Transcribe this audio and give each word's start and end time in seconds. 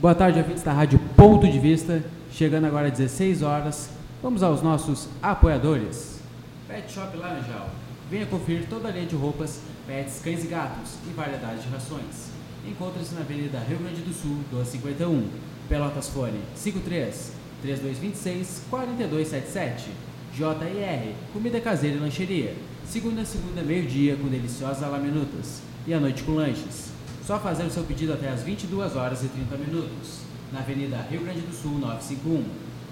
Boa 0.00 0.14
tarde, 0.14 0.40
ouvintes 0.40 0.62
da 0.62 0.72
Rádio 0.72 0.98
Ponto 1.16 1.48
de 1.48 1.58
Vista. 1.58 2.04
Chegando 2.30 2.66
agora 2.66 2.88
às 2.88 2.98
16 2.98 3.42
horas, 3.42 3.90
vamos 4.20 4.42
aos 4.42 4.60
nossos 4.60 5.08
apoiadores. 5.22 6.20
Pet 6.66 6.92
Shop 6.92 7.16
Laranjal. 7.16 7.70
Venha 8.10 8.26
conferir 8.26 8.66
toda 8.68 8.88
a 8.88 8.90
linha 8.90 9.06
de 9.06 9.14
roupas, 9.14 9.60
pets, 9.86 10.20
cães 10.22 10.44
e 10.44 10.48
gatos 10.48 10.96
e 11.08 11.12
variedade 11.14 11.62
de 11.62 11.68
rações. 11.68 12.30
Encontra-se 12.68 13.14
na 13.14 13.20
Avenida 13.20 13.60
Rio 13.60 13.78
Grande 13.78 14.02
do 14.02 14.12
Sul, 14.12 14.38
251. 14.50 15.28
Pelotas 15.68 16.08
Fone 16.08 16.40
53 16.56 17.32
3226 17.62 18.64
4277. 18.68 19.90
JR, 20.34 21.14
comida 21.32 21.60
caseira 21.60 21.96
e 21.96 22.00
lancheria. 22.00 22.54
Segunda 22.84 23.22
a 23.22 23.24
segunda, 23.24 23.62
meio-dia, 23.62 24.16
com 24.16 24.26
deliciosas 24.28 24.82
alaminutas. 24.82 25.62
E 25.86 25.94
à 25.94 26.00
noite 26.00 26.24
com 26.24 26.32
lanches. 26.32 26.93
Só 27.26 27.38
fazer 27.38 27.64
o 27.64 27.70
seu 27.70 27.84
pedido 27.84 28.12
até 28.12 28.28
às 28.28 28.42
22 28.42 28.96
horas 28.96 29.24
e 29.24 29.28
30 29.28 29.56
minutos. 29.56 30.20
Na 30.52 30.58
Avenida 30.58 30.98
Rio 31.10 31.22
Grande 31.22 31.40
do 31.40 31.54
Sul, 31.54 31.78
951. 31.78 32.44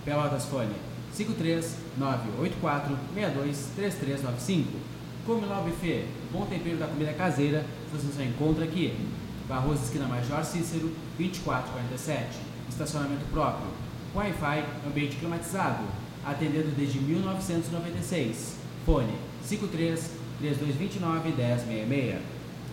Pelotas 0.06 0.46
Fone 0.46 0.74
53 1.12 1.76
984 1.98 2.96
62 3.14 3.68
3395. 3.76 4.70
Come 5.26 5.46
lá 5.46 5.60
o 5.60 5.64
buffet, 5.64 6.06
bom 6.32 6.46
tempero 6.46 6.78
da 6.78 6.86
comida 6.86 7.12
caseira, 7.12 7.62
você 7.92 8.10
só 8.10 8.22
encontra 8.22 8.64
aqui. 8.64 8.96
Barroso 9.46 9.84
Esquina 9.84 10.06
Major 10.06 10.42
Cícero, 10.42 10.90
2447. 11.18 12.38
Estacionamento 12.70 13.26
próprio. 13.30 13.68
Wi-Fi, 14.14 14.64
ambiente 14.86 15.16
climatizado. 15.16 15.84
Atendendo 16.24 16.74
desde 16.74 16.98
1996. 17.00 18.56
Fone 18.86 19.12
53 19.44 20.10
3229 20.38 21.28
1066. 21.32 22.18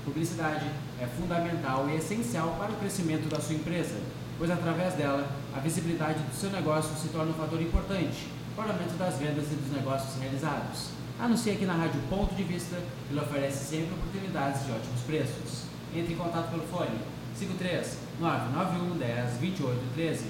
Publicidade 0.05 0.65
é 1.01 1.07
fundamental 1.07 1.89
e 1.89 1.95
essencial 1.95 2.55
para 2.59 2.71
o 2.71 2.75
crescimento 2.75 3.29
da 3.29 3.39
sua 3.39 3.55
empresa, 3.55 3.95
pois 4.37 4.51
através 4.51 4.93
dela 4.93 5.27
a 5.55 5.59
visibilidade 5.59 6.19
do 6.19 6.35
seu 6.35 6.49
negócio 6.49 6.95
se 6.97 7.09
torna 7.09 7.31
um 7.31 7.35
fator 7.35 7.61
importante 7.61 8.27
para 8.55 8.67
o 8.67 8.71
aumento 8.71 8.97
das 8.97 9.17
vendas 9.17 9.45
e 9.51 9.55
dos 9.55 9.71
negócios 9.71 10.21
realizados. 10.21 10.89
Anuncie 11.19 11.51
aqui 11.51 11.65
na 11.65 11.73
Rádio 11.73 12.01
Ponto 12.09 12.33
de 12.35 12.43
Vista, 12.43 12.77
ele 13.09 13.19
oferece 13.19 13.65
sempre 13.65 13.93
oportunidades 13.93 14.65
de 14.65 14.71
ótimos 14.71 15.01
preços. 15.01 15.63
Entre 15.95 16.13
em 16.13 16.17
contato 16.17 16.49
pelo 16.49 16.63
fone 16.63 16.97
53 17.35 17.97
991 18.19 18.97
10 18.97 19.37
28 19.37 19.93
13 19.95 20.25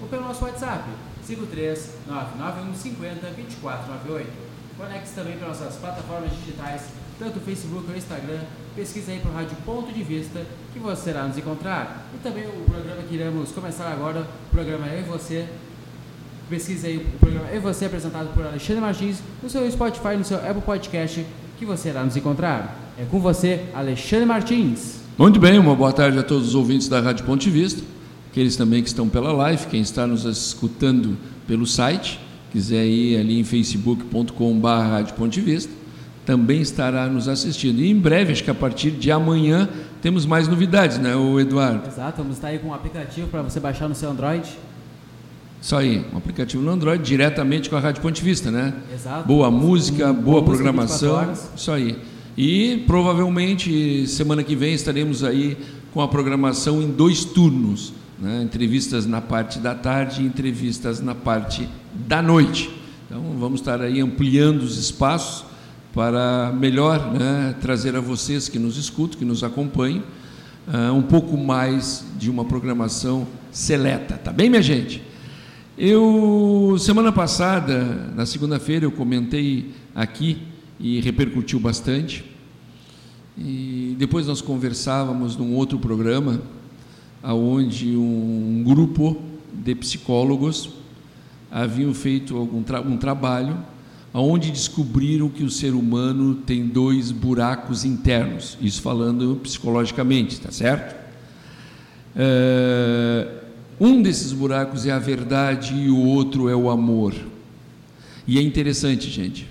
ou 0.00 0.08
pelo 0.08 0.24
nosso 0.24 0.44
WhatsApp 0.44 0.84
53 1.22 1.98
991 2.06 2.74
50 2.74 3.26
24 3.30 3.92
98. 3.92 4.30
Conecte-se 4.76 5.14
também 5.14 5.38
pelas 5.38 5.60
nossas 5.60 5.76
plataformas 5.76 6.30
digitais, 6.32 6.88
tanto 7.18 7.38
o 7.38 7.40
Facebook 7.40 7.84
ou 7.88 7.94
o 7.94 7.96
Instagram. 7.96 8.40
Pesquise 8.74 9.12
aí 9.12 9.20
por 9.20 9.32
Rádio 9.32 9.56
Ponto 9.64 9.92
de 9.92 10.02
Vista 10.02 10.40
que 10.72 10.78
você 10.78 11.10
irá 11.10 11.26
nos 11.26 11.38
encontrar. 11.38 12.08
E 12.14 12.18
também 12.18 12.44
o 12.46 12.64
programa 12.64 13.02
que 13.02 13.14
iremos 13.14 13.52
começar 13.52 13.90
agora, 13.90 14.20
o 14.20 14.50
programa 14.50 14.86
Eu 14.88 15.00
e 15.00 15.02
Você. 15.04 15.48
Pesquise 16.50 16.86
aí 16.86 16.96
o 16.96 17.18
programa 17.18 17.48
Eu 17.50 17.56
e 17.56 17.60
Você 17.60 17.86
apresentado 17.86 18.34
por 18.34 18.44
Alexandre 18.44 18.80
Martins 18.80 19.22
no 19.42 19.48
seu 19.48 19.70
Spotify, 19.70 20.16
no 20.16 20.24
seu 20.24 20.38
Apple 20.38 20.62
Podcast 20.62 21.24
que 21.58 21.64
você 21.64 21.88
irá 21.88 22.04
nos 22.04 22.16
encontrar. 22.16 22.92
É 22.98 23.04
com 23.04 23.20
você, 23.20 23.64
Alexandre 23.74 24.26
Martins. 24.26 25.00
Muito 25.16 25.38
bem, 25.38 25.58
uma 25.58 25.74
boa 25.74 25.92
tarde 25.92 26.18
a 26.18 26.22
todos 26.22 26.48
os 26.48 26.54
ouvintes 26.54 26.88
da 26.88 27.00
Rádio 27.00 27.24
Ponto 27.24 27.40
de 27.40 27.50
Vista, 27.50 27.82
aqueles 28.30 28.56
também 28.56 28.82
que 28.82 28.88
estão 28.88 29.08
pela 29.08 29.32
live, 29.32 29.66
quem 29.66 29.80
está 29.80 30.06
nos 30.06 30.24
escutando 30.24 31.16
pelo 31.46 31.66
site, 31.66 32.18
quiser 32.50 32.84
ir 32.84 33.18
ali 33.18 33.38
em 33.38 33.44
facebook.com.br 33.44 34.68
Rádio 34.68 35.14
Ponto 35.14 35.30
de 35.30 35.40
Vista, 35.40 35.72
também 36.26 36.60
estará 36.60 37.06
nos 37.06 37.28
assistindo. 37.28 37.80
E 37.80 37.90
em 37.90 37.98
breve, 37.98 38.32
acho 38.32 38.42
que 38.44 38.50
a 38.50 38.54
partir 38.54 38.90
de 38.92 39.10
amanhã, 39.10 39.68
temos 40.00 40.24
mais 40.26 40.48
novidades, 40.48 40.98
né, 40.98 41.14
o 41.14 41.38
Eduardo? 41.40 41.86
Exato, 41.88 42.18
vamos 42.22 42.36
estar 42.36 42.48
aí 42.48 42.58
com 42.58 42.68
um 42.68 42.74
aplicativo 42.74 43.28
para 43.28 43.42
você 43.42 43.60
baixar 43.60 43.88
no 43.88 43.94
seu 43.94 44.10
Android. 44.10 44.48
Isso 45.60 45.74
aí, 45.76 46.04
um 46.12 46.18
aplicativo 46.18 46.62
no 46.62 46.70
Android 46.70 47.02
diretamente 47.02 47.70
com 47.70 47.76
a 47.76 47.80
Rádio 47.80 48.02
Ponte 48.02 48.22
Vista, 48.22 48.50
né? 48.50 48.74
Exato. 48.92 49.26
Boa 49.26 49.50
música, 49.50 50.10
Um- 50.10 50.14
boa 50.14 50.42
música 50.42 50.42
24 50.42 50.44
programação. 50.54 51.12
horas. 51.14 51.50
Isso 51.56 51.70
aí. 51.72 51.96
E 52.36 52.84
provavelmente 52.86 54.06
semana 54.06 54.42
que 54.42 54.54
vem 54.54 54.74
estaremos 54.74 55.24
aí 55.24 55.56
com 55.92 56.00
a 56.02 56.08
programação 56.08 56.82
em 56.82 56.90
dois 56.90 57.24
turnos, 57.24 57.92
né? 58.20 58.42
Entrevistas 58.42 59.06
na 59.06 59.20
parte 59.20 59.58
da 59.58 59.74
tarde 59.74 60.22
e 60.22 60.26
entrevistas 60.26 61.00
na 61.00 61.14
parte 61.14 61.66
da 61.94 62.20
noite. 62.20 62.70
Então 63.06 63.22
vamos 63.38 63.60
estar 63.60 63.80
aí 63.80 64.00
ampliando 64.00 64.62
os 64.62 64.76
espaços 64.78 65.44
para 65.94 66.52
melhor 66.52 67.12
né, 67.12 67.54
trazer 67.60 67.94
a 67.94 68.00
vocês 68.00 68.48
que 68.48 68.58
nos 68.58 68.76
escutam, 68.76 69.16
que 69.16 69.24
nos 69.24 69.44
acompanham, 69.44 70.02
ah, 70.66 70.92
um 70.92 71.02
pouco 71.02 71.36
mais 71.36 72.04
de 72.18 72.28
uma 72.28 72.44
programação 72.44 73.28
seleta, 73.52 74.16
tá 74.16 74.32
bem, 74.32 74.50
minha 74.50 74.60
gente? 74.60 75.00
Eu, 75.78 76.76
semana 76.80 77.12
passada, 77.12 78.10
na 78.16 78.26
segunda-feira, 78.26 78.84
eu 78.84 78.90
comentei 78.90 79.70
aqui 79.94 80.42
e 80.80 81.00
repercutiu 81.00 81.60
bastante. 81.60 82.24
E 83.38 83.94
depois 83.96 84.26
nós 84.26 84.40
conversávamos 84.40 85.36
num 85.36 85.54
outro 85.54 85.78
programa, 85.78 86.42
aonde 87.22 87.96
um 87.96 88.64
grupo 88.66 89.22
de 89.52 89.74
psicólogos 89.76 90.70
haviam 91.50 91.94
feito 91.94 92.36
algum 92.36 92.64
tra 92.64 92.80
um 92.80 92.96
trabalho 92.96 93.73
aonde 94.14 94.52
descobriram 94.52 95.28
que 95.28 95.42
o 95.42 95.50
ser 95.50 95.74
humano 95.74 96.36
tem 96.36 96.68
dois 96.68 97.10
buracos 97.10 97.84
internos, 97.84 98.56
isso 98.60 98.80
falando 98.80 99.40
psicologicamente, 99.42 100.40
tá 100.40 100.52
certo? 100.52 100.94
É, 102.14 103.42
um 103.80 104.00
desses 104.00 104.32
buracos 104.32 104.86
é 104.86 104.92
a 104.92 105.00
verdade 105.00 105.74
e 105.74 105.90
o 105.90 105.98
outro 105.98 106.48
é 106.48 106.54
o 106.54 106.70
amor. 106.70 107.12
E 108.24 108.38
é 108.38 108.42
interessante, 108.42 109.10
gente. 109.10 109.48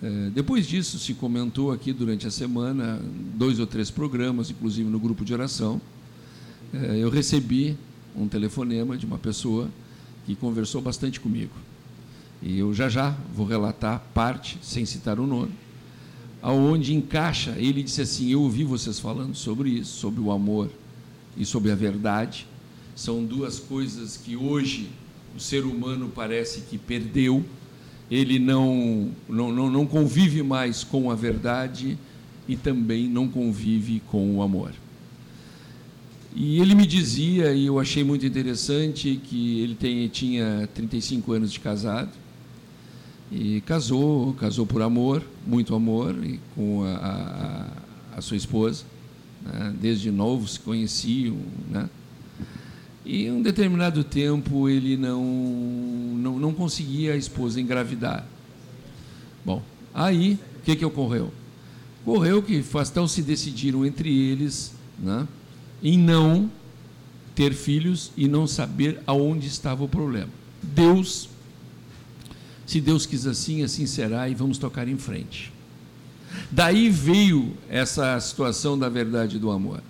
É, 0.00 0.30
depois 0.32 0.68
disso, 0.68 0.96
se 0.96 1.12
comentou 1.12 1.72
aqui 1.72 1.92
durante 1.92 2.28
a 2.28 2.30
semana, 2.30 3.02
dois 3.34 3.58
ou 3.58 3.66
três 3.66 3.90
programas, 3.90 4.50
inclusive 4.50 4.88
no 4.88 5.00
grupo 5.00 5.24
de 5.24 5.34
oração. 5.34 5.80
É, 6.72 6.96
eu 6.96 7.10
recebi 7.10 7.76
um 8.16 8.28
telefonema 8.28 8.96
de 8.96 9.04
uma 9.04 9.18
pessoa 9.18 9.68
que 10.26 10.36
conversou 10.36 10.80
bastante 10.80 11.18
comigo. 11.18 11.52
E 12.42 12.58
eu 12.58 12.74
já 12.74 12.88
já 12.88 13.16
vou 13.34 13.46
relatar 13.46 14.02
parte, 14.12 14.58
sem 14.62 14.84
citar 14.84 15.18
o 15.18 15.26
nome, 15.26 15.52
aonde 16.42 16.94
encaixa. 16.94 17.54
Ele 17.56 17.82
disse 17.82 18.02
assim: 18.02 18.30
Eu 18.30 18.42
ouvi 18.42 18.64
vocês 18.64 18.98
falando 18.98 19.34
sobre 19.34 19.70
isso, 19.70 19.98
sobre 19.98 20.20
o 20.20 20.30
amor 20.30 20.70
e 21.36 21.44
sobre 21.44 21.70
a 21.70 21.74
verdade. 21.74 22.46
São 22.94 23.24
duas 23.24 23.58
coisas 23.58 24.16
que 24.16 24.36
hoje 24.36 24.88
o 25.36 25.40
ser 25.40 25.64
humano 25.64 26.12
parece 26.14 26.60
que 26.62 26.78
perdeu. 26.78 27.44
Ele 28.10 28.38
não, 28.38 29.10
não, 29.28 29.50
não, 29.50 29.70
não 29.70 29.86
convive 29.86 30.42
mais 30.42 30.84
com 30.84 31.10
a 31.10 31.14
verdade 31.14 31.98
e 32.46 32.56
também 32.56 33.08
não 33.08 33.26
convive 33.26 34.00
com 34.06 34.36
o 34.36 34.42
amor. 34.42 34.72
E 36.36 36.60
ele 36.60 36.74
me 36.74 36.84
dizia, 36.84 37.52
e 37.52 37.66
eu 37.66 37.78
achei 37.78 38.02
muito 38.02 38.26
interessante, 38.26 39.20
que 39.22 39.60
ele 39.60 39.76
tem, 39.76 40.08
tinha 40.08 40.68
35 40.74 41.32
anos 41.32 41.52
de 41.52 41.60
casado, 41.60 42.10
e 43.34 43.60
casou, 43.62 44.32
casou 44.34 44.64
por 44.64 44.80
amor, 44.80 45.20
muito 45.44 45.74
amor, 45.74 46.14
e 46.24 46.38
com 46.54 46.84
a, 46.84 46.94
a, 48.14 48.18
a 48.18 48.20
sua 48.20 48.36
esposa. 48.36 48.84
Né? 49.42 49.74
Desde 49.80 50.08
novo 50.12 50.46
se 50.46 50.60
conheciam. 50.60 51.36
Né? 51.68 51.90
E 53.04 53.28
um 53.28 53.42
determinado 53.42 54.04
tempo 54.04 54.68
ele 54.68 54.96
não, 54.96 55.24
não, 55.24 56.38
não 56.38 56.54
conseguia 56.54 57.14
a 57.14 57.16
esposa 57.16 57.60
engravidar. 57.60 58.24
Bom, 59.44 59.60
aí 59.92 60.38
o 60.60 60.62
que, 60.62 60.76
que 60.76 60.84
ocorreu? 60.84 61.32
Ocorreu 62.06 62.40
que 62.40 62.64
então 62.88 63.08
se 63.08 63.20
decidiram 63.20 63.84
entre 63.84 64.16
eles 64.16 64.74
né, 64.96 65.26
em 65.82 65.98
não 65.98 66.48
ter 67.34 67.52
filhos 67.52 68.12
e 68.16 68.28
não 68.28 68.46
saber 68.46 69.00
aonde 69.08 69.48
estava 69.48 69.82
o 69.82 69.88
problema. 69.88 70.30
Deus, 70.62 71.28
se 72.66 72.80
Deus 72.80 73.06
quis 73.06 73.26
assim, 73.26 73.62
assim 73.62 73.86
será 73.86 74.28
e 74.28 74.34
vamos 74.34 74.58
tocar 74.58 74.88
em 74.88 74.96
frente. 74.96 75.52
Daí 76.50 76.88
veio 76.88 77.52
essa 77.68 78.18
situação 78.20 78.78
da 78.78 78.88
verdade 78.88 79.38
do 79.38 79.50
amor. 79.50 79.82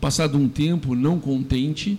Passado 0.00 0.36
um 0.38 0.48
tempo, 0.48 0.94
não 0.94 1.18
contente, 1.18 1.98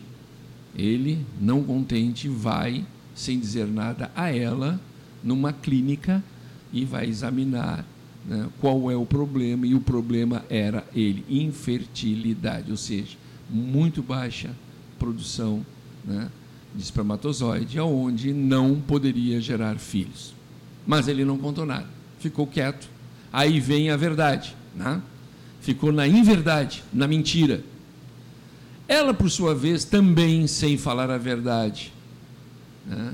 ele, 0.75 1.25
não 1.42 1.63
contente, 1.63 2.27
vai, 2.27 2.86
sem 3.15 3.39
dizer 3.39 3.68
nada 3.68 4.12
a 4.15 4.30
ela, 4.33 4.80
numa 5.24 5.51
clínica 5.51 6.24
e 6.71 6.86
vai 6.86 7.07
examinar 7.07 7.83
né, 8.25 8.48
qual 8.59 8.92
é 8.92 8.95
o 8.95 9.06
problema, 9.06 9.65
e 9.65 9.74
o 9.74 9.80
problema 9.80 10.45
era 10.50 10.86
ele, 10.94 11.25
infertilidade, 11.30 12.69
ou 12.69 12.77
seja, 12.77 13.18
muito 13.50 14.04
baixa 14.04 14.51
produção 15.00 15.65
né, 16.06 16.30
de 16.75 16.84
espermatozoide, 16.84 17.80
aonde 17.80 18.34
não 18.34 18.80
poderia 18.80 19.40
gerar 19.42 19.78
filhos. 19.78 20.34
Mas 20.86 21.08
ele 21.08 21.25
não 21.25 21.38
contou 21.38 21.66
nada, 21.66 21.88
ficou 22.19 22.48
quieto. 22.48 22.88
Aí 23.31 23.60
vem 23.60 23.90
a 23.90 23.98
verdade, 23.98 24.56
né? 24.75 25.02
ficou 25.60 25.92
na 25.92 26.08
inverdade, 26.08 26.84
na 26.94 27.08
mentira. 27.08 27.64
Ela, 28.88 29.14
por 29.14 29.30
sua 29.30 29.54
vez, 29.54 29.84
também 29.84 30.48
sem 30.48 30.78
falar 30.78 31.12
a 31.12 31.18
verdade, 31.18 31.92
né? 32.86 33.14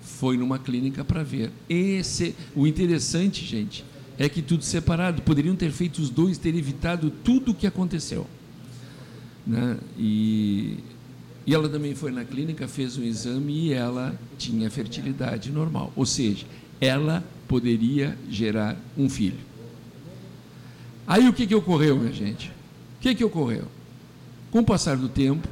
foi 0.00 0.36
numa 0.36 0.58
clínica 0.58 1.04
para 1.04 1.24
ver. 1.24 1.50
Esse, 1.68 2.36
o 2.54 2.68
interessante, 2.68 3.44
gente, 3.44 3.84
é 4.16 4.28
que 4.28 4.40
tudo 4.40 4.62
separado. 4.62 5.22
Poderiam 5.22 5.56
ter 5.56 5.72
feito 5.72 5.98
os 5.98 6.08
dois, 6.08 6.38
ter 6.38 6.54
evitado 6.54 7.10
tudo 7.10 7.50
o 7.50 7.54
que 7.54 7.66
aconteceu. 7.66 8.26
Né? 9.44 9.76
E, 9.98 10.78
e 11.46 11.54
ela 11.54 11.68
também 11.68 11.94
foi 11.94 12.12
na 12.12 12.24
clínica, 12.24 12.68
fez 12.68 12.96
um 12.96 13.02
exame 13.02 13.68
e 13.68 13.72
ela 13.72 14.18
tinha 14.38 14.70
fertilidade 14.70 15.50
normal. 15.50 15.92
Ou 15.96 16.06
seja, 16.06 16.46
ela 16.80 17.24
poderia 17.48 18.16
gerar 18.30 18.76
um 18.96 19.08
filho. 19.08 19.38
Aí 21.06 21.28
o 21.28 21.32
que, 21.32 21.46
que 21.46 21.54
ocorreu, 21.54 21.98
minha 21.98 22.12
gente? 22.12 22.48
O 22.98 23.00
que, 23.00 23.14
que 23.14 23.24
ocorreu? 23.24 23.64
Com 24.50 24.60
o 24.60 24.64
passar 24.64 24.96
do 24.96 25.08
tempo, 25.08 25.48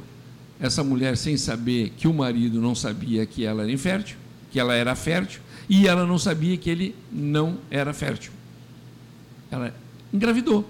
essa 0.59 0.83
mulher, 0.83 1.17
sem 1.17 1.35
saber 1.37 1.89
que 1.97 2.07
o 2.07 2.13
marido 2.13 2.61
não 2.61 2.75
sabia 2.75 3.25
que 3.25 3.43
ela 3.43 3.63
era 3.63 3.71
infértil, 3.71 4.15
que 4.51 4.59
ela 4.59 4.75
era 4.75 4.95
fértil, 4.95 5.41
e 5.67 5.87
ela 5.87 6.05
não 6.05 6.17
sabia 6.17 6.55
que 6.57 6.69
ele 6.69 6.95
não 7.11 7.57
era 7.69 7.93
fértil. 7.93 8.31
Ela 9.49 9.73
engravidou. 10.13 10.69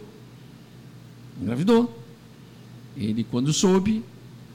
Engravidou. 1.41 1.99
Ele, 2.95 3.23
quando 3.23 3.51
soube, 3.53 4.03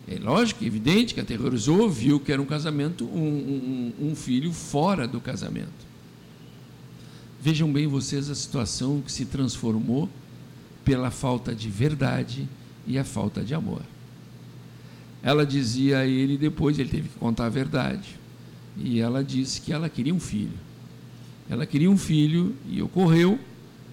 é 0.08 0.18
lógico, 0.18 0.64
evidente 0.64 1.14
que 1.14 1.20
aterrorizou, 1.20 1.90
viu 1.90 2.20
que 2.20 2.30
era 2.30 2.40
um 2.40 2.46
casamento, 2.46 3.04
um, 3.04 3.92
um, 4.00 4.10
um 4.10 4.14
filho 4.14 4.52
fora 4.52 5.06
do 5.06 5.20
casamento. 5.20 5.86
Vejam 7.40 7.72
bem 7.72 7.88
vocês 7.88 8.30
a 8.30 8.34
situação 8.34 9.00
que 9.00 9.10
se 9.10 9.24
transformou 9.24 10.08
pela 10.84 11.10
falta 11.10 11.52
de 11.52 11.68
verdade 11.68 12.48
e 12.86 12.96
a 12.98 13.04
falta 13.04 13.42
de 13.42 13.52
amor. 13.52 13.82
Ela 15.22 15.44
dizia 15.44 15.98
a 15.98 16.06
ele 16.06 16.38
depois, 16.38 16.78
ele 16.78 16.88
teve 16.88 17.08
que 17.08 17.18
contar 17.18 17.46
a 17.46 17.48
verdade, 17.48 18.16
e 18.76 19.00
ela 19.00 19.24
disse 19.24 19.60
que 19.60 19.72
ela 19.72 19.88
queria 19.88 20.14
um 20.14 20.20
filho. 20.20 20.52
Ela 21.50 21.66
queria 21.66 21.90
um 21.90 21.98
filho 21.98 22.54
e 22.68 22.80
ocorreu, 22.80 23.40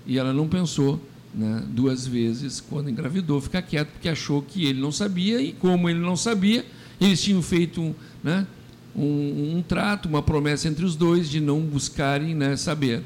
e 0.05 0.19
ela 0.19 0.31
não 0.31 0.47
pensou 0.47 0.99
né, 1.33 1.63
duas 1.67 2.05
vezes 2.05 2.61
quando 2.61 2.89
engravidou, 2.89 3.41
ficar 3.41 3.61
quieto, 3.61 3.89
porque 3.89 4.09
achou 4.09 4.41
que 4.41 4.65
ele 4.65 4.79
não 4.79 4.91
sabia, 4.91 5.41
e 5.41 5.53
como 5.53 5.89
ele 5.89 5.99
não 5.99 6.15
sabia, 6.15 6.65
eles 7.01 7.21
tinham 7.21 7.41
feito 7.41 7.81
um, 7.81 7.95
né, 8.23 8.45
um, 8.95 9.57
um 9.57 9.61
trato, 9.61 10.07
uma 10.07 10.21
promessa 10.21 10.67
entre 10.67 10.85
os 10.85 10.95
dois 10.95 11.29
de 11.29 11.39
não 11.39 11.61
buscarem 11.61 12.35
né, 12.35 12.55
saber. 12.55 13.03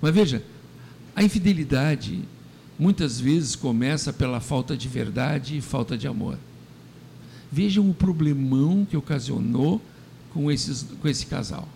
Mas 0.00 0.14
veja, 0.14 0.42
a 1.14 1.22
infidelidade 1.22 2.22
muitas 2.78 3.20
vezes 3.20 3.54
começa 3.54 4.12
pela 4.12 4.40
falta 4.40 4.76
de 4.76 4.88
verdade 4.88 5.56
e 5.56 5.60
falta 5.60 5.96
de 5.96 6.06
amor. 6.06 6.38
Vejam 7.50 7.88
o 7.88 7.94
problemão 7.94 8.84
que 8.84 8.96
ocasionou 8.96 9.80
com, 10.32 10.50
esses, 10.50 10.86
com 11.00 11.08
esse 11.08 11.26
casal. 11.26 11.68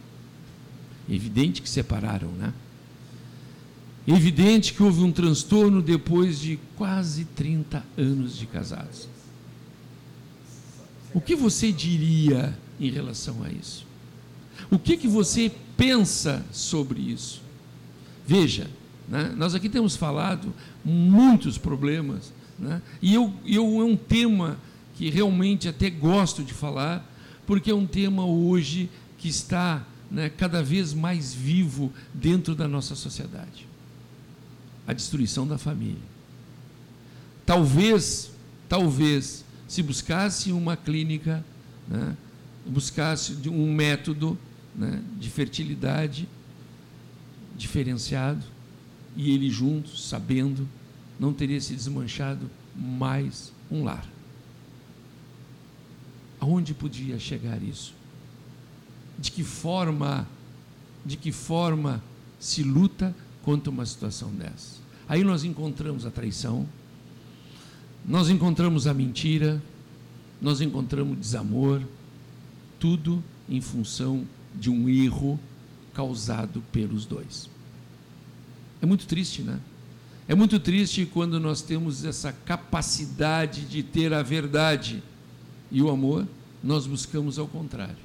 Evidente 1.08 1.62
que 1.62 1.69
separaram, 1.69 2.28
né? 2.32 2.52
Evidente 4.06 4.72
que 4.72 4.82
houve 4.84 5.02
um 5.02 5.10
transtorno 5.10 5.82
depois 5.82 6.38
de 6.38 6.60
quase 6.76 7.24
30 7.24 7.84
anos 7.98 8.38
de 8.38 8.46
casados. 8.46 9.08
O 11.12 11.20
que 11.20 11.34
você 11.34 11.72
diria 11.72 12.56
em 12.78 12.88
relação 12.88 13.42
a 13.42 13.50
isso? 13.50 13.84
O 14.70 14.78
que, 14.78 14.96
que 14.96 15.08
você 15.08 15.50
pensa 15.76 16.44
sobre 16.52 17.00
isso? 17.00 17.42
Veja, 18.24 18.70
né, 19.08 19.34
nós 19.36 19.56
aqui 19.56 19.68
temos 19.68 19.96
falado 19.96 20.54
muitos 20.84 21.58
problemas, 21.58 22.32
né, 22.56 22.80
e 23.02 23.12
eu, 23.12 23.32
eu 23.44 23.64
é 23.80 23.84
um 23.84 23.96
tema 23.96 24.56
que 24.94 25.10
realmente 25.10 25.68
até 25.68 25.90
gosto 25.90 26.44
de 26.44 26.54
falar, 26.54 27.04
porque 27.44 27.72
é 27.72 27.74
um 27.74 27.86
tema 27.86 28.24
hoje 28.24 28.88
que 29.18 29.28
está 29.28 29.84
né, 30.10 30.30
cada 30.30 30.62
vez 30.62 30.94
mais 30.94 31.34
vivo 31.34 31.92
dentro 32.14 32.54
da 32.54 32.68
nossa 32.68 32.94
sociedade 32.94 33.65
a 34.86 34.92
destruição 34.92 35.46
da 35.46 35.58
família. 35.58 36.02
Talvez, 37.44 38.30
talvez, 38.68 39.44
se 39.68 39.82
buscasse 39.82 40.52
uma 40.52 40.76
clínica, 40.76 41.44
né, 41.88 42.16
buscasse 42.66 43.36
um 43.48 43.72
método 43.72 44.38
né, 44.74 45.02
de 45.18 45.30
fertilidade 45.30 46.28
diferenciado, 47.56 48.44
e 49.16 49.30
ele 49.30 49.48
junto, 49.48 49.96
sabendo, 49.96 50.68
não 51.18 51.32
teria 51.32 51.60
se 51.60 51.74
desmanchado 51.74 52.50
mais 52.74 53.52
um 53.70 53.82
lar. 53.82 54.06
Aonde 56.38 56.74
podia 56.74 57.18
chegar 57.18 57.62
isso? 57.62 57.94
De 59.18 59.30
que 59.30 59.42
forma, 59.42 60.28
de 61.04 61.16
que 61.16 61.32
forma 61.32 62.02
se 62.38 62.62
luta 62.62 63.14
contra 63.42 63.70
uma 63.70 63.86
situação 63.86 64.30
dessa. 64.30 64.75
Aí 65.08 65.22
nós 65.22 65.44
encontramos 65.44 66.04
a 66.04 66.10
traição, 66.10 66.66
nós 68.04 68.28
encontramos 68.28 68.86
a 68.86 68.94
mentira, 68.94 69.62
nós 70.40 70.60
encontramos 70.60 71.18
desamor, 71.18 71.82
tudo 72.78 73.22
em 73.48 73.60
função 73.60 74.24
de 74.54 74.70
um 74.70 74.88
erro 74.88 75.38
causado 75.94 76.62
pelos 76.72 77.06
dois. 77.06 77.48
É 78.80 78.86
muito 78.86 79.06
triste, 79.06 79.42
né? 79.42 79.58
É 80.28 80.34
muito 80.34 80.58
triste 80.58 81.06
quando 81.06 81.38
nós 81.38 81.62
temos 81.62 82.04
essa 82.04 82.32
capacidade 82.32 83.62
de 83.62 83.82
ter 83.82 84.12
a 84.12 84.22
verdade 84.22 85.02
e 85.70 85.80
o 85.80 85.88
amor, 85.88 86.26
nós 86.62 86.86
buscamos 86.86 87.38
ao 87.38 87.46
contrário. 87.46 87.96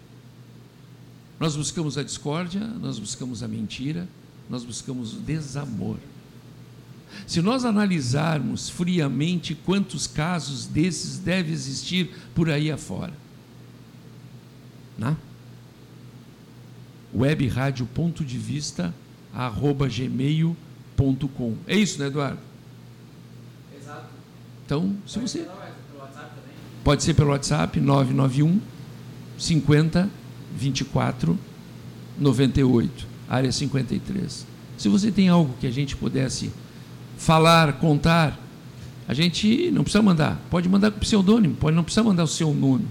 Nós 1.40 1.56
buscamos 1.56 1.98
a 1.98 2.04
discórdia, 2.04 2.60
nós 2.60 3.00
buscamos 3.00 3.42
a 3.42 3.48
mentira, 3.48 4.08
nós 4.48 4.64
buscamos 4.64 5.14
o 5.14 5.18
desamor. 5.18 5.98
Se 7.28 7.42
nós 7.42 7.66
analisarmos 7.66 8.70
friamente 8.70 9.56
quantos 9.56 10.08
casos 10.08 10.66
desses 10.66 11.18
deve 11.20 11.52
existir 11.52 12.12
por 12.34 12.50
aí 12.50 12.72
afora, 12.72 13.14
né? 14.98 15.16
web 17.14 17.48
rádio 17.48 17.86
ponto 17.86 18.24
de 18.24 18.38
vista 18.38 18.94
arroba 19.34 19.88
gmail.com 19.88 21.56
é 21.68 21.76
isso, 21.76 22.00
né 22.00 22.08
Eduardo? 22.08 22.40
Exato. 23.78 24.08
Então, 24.66 24.96
se 25.06 25.20
pode 25.20 25.30
você 25.30 25.40
ser 25.40 25.50
pode 26.84 27.04
ser 27.04 27.14
pelo 27.14 27.32
WhatsApp 27.32 27.80
991 27.80 28.60
50 29.38 30.10
24 30.56 31.40
98 32.18 33.12
área 33.32 33.52
53. 33.52 34.46
Se 34.78 34.90
você 34.90 35.10
tem 35.10 35.30
algo 35.30 35.56
que 35.60 35.66
a 35.66 35.72
gente 35.72 35.96
pudesse 35.96 36.52
falar, 37.22 37.74
contar, 37.74 38.40
a 39.08 39.14
gente 39.14 39.70
não 39.72 39.84
precisa 39.84 40.02
mandar. 40.02 40.42
Pode 40.50 40.68
mandar 40.68 40.90
com 40.90 41.00
pseudônimo, 41.00 41.56
pode 41.56 41.76
não 41.76 41.84
precisa 41.84 42.04
mandar 42.04 42.24
o 42.24 42.28
seu 42.28 42.52
nome. 42.52 42.88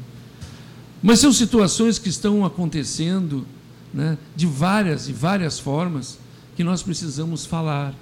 Mas 1.03 1.19
são 1.19 1.33
situações 1.33 1.99
que 1.99 2.09
estão 2.09 2.45
acontecendo 2.45 3.45
né, 3.93 4.17
de 4.37 4.47
várias 4.47 5.09
e 5.09 5.13
várias 5.13 5.59
formas 5.59 6.17
que 6.55 6.63
nós 6.63 6.81
precisamos 6.81 7.45
falar. 7.45 7.93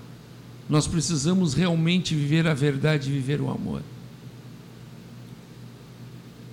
Nós 0.69 0.87
precisamos 0.87 1.55
realmente 1.55 2.15
viver 2.15 2.47
a 2.47 2.53
verdade 2.53 3.09
e 3.09 3.13
viver 3.13 3.41
o 3.41 3.51
amor. 3.51 3.81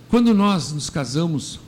Quando 0.08 0.34
nós 0.34 0.72
nos 0.72 0.90
casamos, 0.90 1.60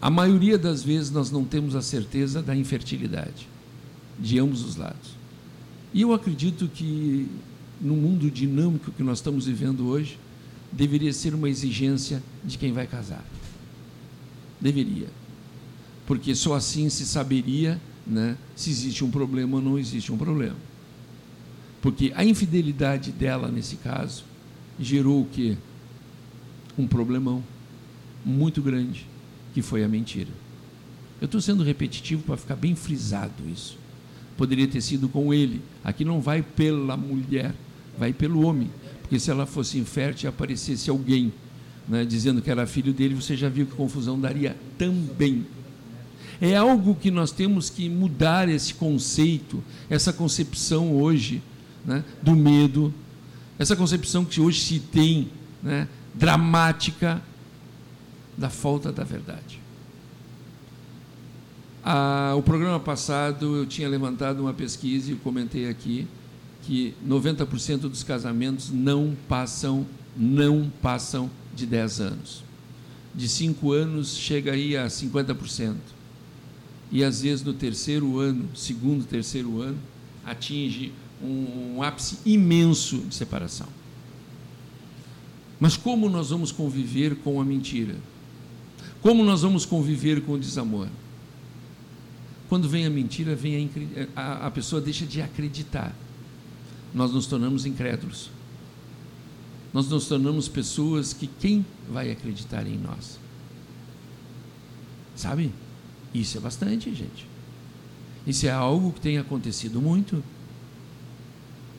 a 0.00 0.08
maioria 0.08 0.56
das 0.56 0.84
vezes 0.84 1.10
nós 1.10 1.32
não 1.32 1.44
temos 1.44 1.74
a 1.74 1.82
certeza 1.82 2.40
da 2.40 2.54
infertilidade 2.54 3.48
de 4.20 4.38
ambos 4.38 4.62
os 4.62 4.76
lados. 4.76 5.17
E 5.92 6.02
eu 6.02 6.12
acredito 6.12 6.68
que 6.68 7.28
no 7.80 7.94
mundo 7.94 8.30
dinâmico 8.30 8.92
que 8.92 9.02
nós 9.02 9.18
estamos 9.18 9.46
vivendo 9.46 9.88
hoje, 9.88 10.18
deveria 10.70 11.12
ser 11.12 11.34
uma 11.34 11.48
exigência 11.48 12.22
de 12.44 12.58
quem 12.58 12.72
vai 12.72 12.86
casar. 12.86 13.24
Deveria. 14.60 15.08
Porque 16.06 16.34
só 16.34 16.54
assim 16.54 16.88
se 16.88 17.06
saberia 17.06 17.80
né, 18.06 18.36
se 18.56 18.70
existe 18.70 19.04
um 19.04 19.10
problema 19.10 19.56
ou 19.56 19.62
não 19.62 19.78
existe 19.78 20.10
um 20.12 20.18
problema. 20.18 20.56
Porque 21.80 22.12
a 22.16 22.24
infidelidade 22.24 23.12
dela, 23.12 23.48
nesse 23.48 23.76
caso, 23.76 24.24
gerou 24.80 25.22
o 25.22 25.26
quê? 25.26 25.56
Um 26.76 26.86
problemão 26.86 27.42
muito 28.24 28.60
grande 28.60 29.06
que 29.54 29.62
foi 29.62 29.84
a 29.84 29.88
mentira. 29.88 30.30
Eu 31.20 31.26
estou 31.26 31.40
sendo 31.40 31.62
repetitivo 31.62 32.22
para 32.22 32.36
ficar 32.36 32.56
bem 32.56 32.74
frisado 32.74 33.34
isso. 33.52 33.78
Poderia 34.38 34.66
ter 34.66 34.80
sido 34.80 35.08
com 35.08 35.34
ele. 35.34 35.60
Aqui 35.84 36.04
não 36.04 36.20
vai 36.20 36.40
pela 36.42 36.96
mulher, 36.96 37.54
vai 37.98 38.12
pelo 38.12 38.46
homem. 38.46 38.70
Porque 39.02 39.18
se 39.18 39.30
ela 39.30 39.44
fosse 39.44 39.78
infértil 39.78 40.26
e 40.26 40.30
aparecesse 40.30 40.88
alguém 40.88 41.32
né, 41.88 42.04
dizendo 42.04 42.40
que 42.40 42.50
era 42.50 42.66
filho 42.66 42.92
dele, 42.92 43.14
você 43.14 43.36
já 43.36 43.48
viu 43.48 43.66
que 43.66 43.72
confusão 43.72 44.18
daria 44.18 44.56
também. 44.78 45.44
É 46.40 46.54
algo 46.54 46.94
que 46.94 47.10
nós 47.10 47.32
temos 47.32 47.68
que 47.68 47.88
mudar 47.88 48.48
esse 48.48 48.72
conceito, 48.74 49.62
essa 49.90 50.12
concepção 50.12 50.92
hoje 50.94 51.42
né, 51.84 52.04
do 52.22 52.36
medo, 52.36 52.94
essa 53.58 53.74
concepção 53.74 54.24
que 54.24 54.40
hoje 54.40 54.60
se 54.60 54.78
tem 54.78 55.30
né, 55.60 55.88
dramática 56.14 57.20
da 58.36 58.48
falta 58.48 58.92
da 58.92 59.02
verdade. 59.02 59.58
Ah, 61.90 62.34
o 62.36 62.42
programa 62.42 62.78
passado 62.78 63.56
eu 63.56 63.64
tinha 63.64 63.88
levantado 63.88 64.40
uma 64.40 64.52
pesquisa 64.52 65.10
e 65.10 65.14
comentei 65.14 65.70
aqui 65.70 66.06
que 66.64 66.92
90% 67.02 67.78
dos 67.88 68.02
casamentos 68.02 68.70
não 68.70 69.16
passam, 69.26 69.86
não 70.14 70.70
passam 70.82 71.30
de 71.56 71.64
10 71.64 72.00
anos. 72.02 72.44
De 73.14 73.26
5 73.26 73.72
anos 73.72 74.18
chega 74.18 74.52
aí 74.52 74.76
a 74.76 74.86
50%. 74.86 75.76
E 76.92 77.02
às 77.02 77.22
vezes 77.22 77.42
no 77.42 77.54
terceiro 77.54 78.18
ano, 78.18 78.50
segundo, 78.54 79.06
terceiro 79.06 79.62
ano, 79.62 79.78
atinge 80.26 80.92
um, 81.24 81.76
um 81.76 81.82
ápice 81.82 82.18
imenso 82.26 82.98
de 82.98 83.14
separação. 83.14 83.68
Mas 85.58 85.74
como 85.74 86.10
nós 86.10 86.28
vamos 86.28 86.52
conviver 86.52 87.16
com 87.16 87.40
a 87.40 87.44
mentira? 87.46 87.96
Como 89.00 89.24
nós 89.24 89.40
vamos 89.40 89.64
conviver 89.64 90.20
com 90.20 90.32
o 90.32 90.38
desamor? 90.38 90.88
Quando 92.48 92.68
vem 92.68 92.86
a 92.86 92.90
mentira, 92.90 93.34
vem 93.34 93.70
a, 94.16 94.20
a, 94.20 94.46
a 94.46 94.50
pessoa 94.50 94.80
deixa 94.80 95.04
de 95.04 95.20
acreditar. 95.20 95.94
Nós 96.94 97.12
nos 97.12 97.26
tornamos 97.26 97.66
incrédulos. 97.66 98.30
Nós 99.72 99.88
nos 99.88 100.06
tornamos 100.06 100.48
pessoas 100.48 101.12
que 101.12 101.26
quem 101.26 101.64
vai 101.90 102.10
acreditar 102.10 102.66
em 102.66 102.78
nós? 102.78 103.18
Sabe? 105.14 105.52
Isso 106.14 106.38
é 106.38 106.40
bastante, 106.40 106.94
gente. 106.94 107.26
Isso 108.26 108.46
é 108.46 108.50
algo 108.50 108.92
que 108.92 109.00
tem 109.00 109.18
acontecido 109.18 109.80
muito. 109.80 110.22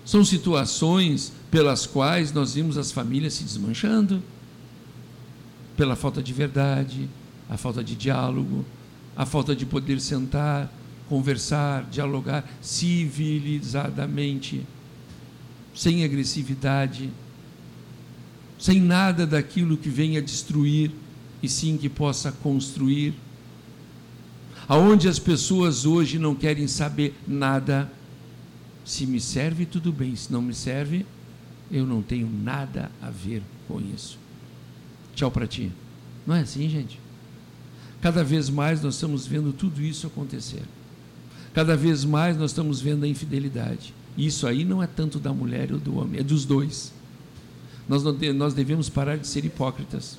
São 0.06 0.24
situações 0.24 1.32
pelas 1.50 1.86
quais 1.86 2.32
nós 2.32 2.54
vimos 2.54 2.78
as 2.78 2.92
famílias 2.92 3.34
se 3.34 3.44
desmanchando 3.44 4.22
pela 5.76 5.96
falta 5.96 6.22
de 6.22 6.34
verdade, 6.34 7.10
a 7.50 7.56
falta 7.56 7.84
de 7.84 7.96
diálogo, 7.96 8.66
a 9.20 9.26
falta 9.26 9.54
de 9.54 9.66
poder 9.66 10.00
sentar, 10.00 10.72
conversar, 11.10 11.84
dialogar 11.92 12.50
civilizadamente, 12.62 14.66
sem 15.76 16.06
agressividade, 16.06 17.10
sem 18.58 18.80
nada 18.80 19.28
daquilo 19.28 19.76
que 19.76 19.90
venha 19.90 20.22
destruir 20.22 20.92
e 21.44 21.50
sim 21.50 21.78
que 21.78 21.90
possa 21.90 22.32
construir. 22.32 23.14
Aonde 24.66 25.10
as 25.10 25.20
pessoas 25.20 25.86
hoje 25.86 26.18
não 26.18 26.34
querem 26.34 26.68
saber 26.68 27.14
nada, 27.28 27.92
se 28.86 29.06
me 29.06 29.20
serve 29.20 29.66
tudo 29.66 29.92
bem, 29.92 30.16
se 30.16 30.32
não 30.32 30.42
me 30.42 30.54
serve, 30.54 31.06
eu 31.70 31.86
não 31.86 32.02
tenho 32.02 32.30
nada 32.30 32.90
a 33.02 33.10
ver 33.10 33.44
com 33.68 33.82
isso 33.82 34.18
tchau 35.20 35.30
para 35.30 35.46
ti. 35.46 35.70
Não 36.26 36.34
é 36.34 36.42
assim, 36.42 36.70
gente? 36.70 36.98
Cada 38.02 38.24
vez 38.24 38.50
mais 38.50 38.82
nós 38.82 38.96
estamos 38.96 39.28
vendo 39.28 39.52
tudo 39.52 39.82
isso 39.82 40.08
acontecer. 40.08 40.64
Cada 41.54 41.76
vez 41.76 42.06
mais 42.06 42.38
nós 42.38 42.52
estamos 42.52 42.80
vendo 42.80 43.04
a 43.04 43.08
infidelidade. 43.08 43.94
Isso 44.18 44.48
aí 44.48 44.64
não 44.64 44.82
é 44.82 44.88
tanto 44.88 45.20
da 45.20 45.34
mulher 45.34 45.72
ou 45.72 45.80
do 45.80 45.98
homem, 45.98 46.20
é 46.20 46.24
dos 46.24 46.46
dois. 46.46 46.94
Nós, 47.88 48.04
nós 48.36 48.54
devemos 48.54 48.88
parar 48.88 49.18
de 49.18 49.28
ser 49.28 49.44
hipócritas. 49.46 50.18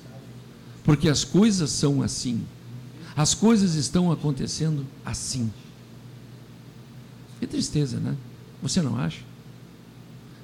Porque 0.83 1.07
as 1.07 1.23
coisas 1.23 1.69
são 1.69 2.01
assim. 2.01 2.43
As 3.15 3.33
coisas 3.33 3.75
estão 3.75 4.11
acontecendo 4.11 4.85
assim. 5.05 5.51
Que 7.39 7.47
tristeza, 7.47 7.99
né? 7.99 8.15
Você 8.61 8.81
não 8.81 8.97
acha? 8.97 9.21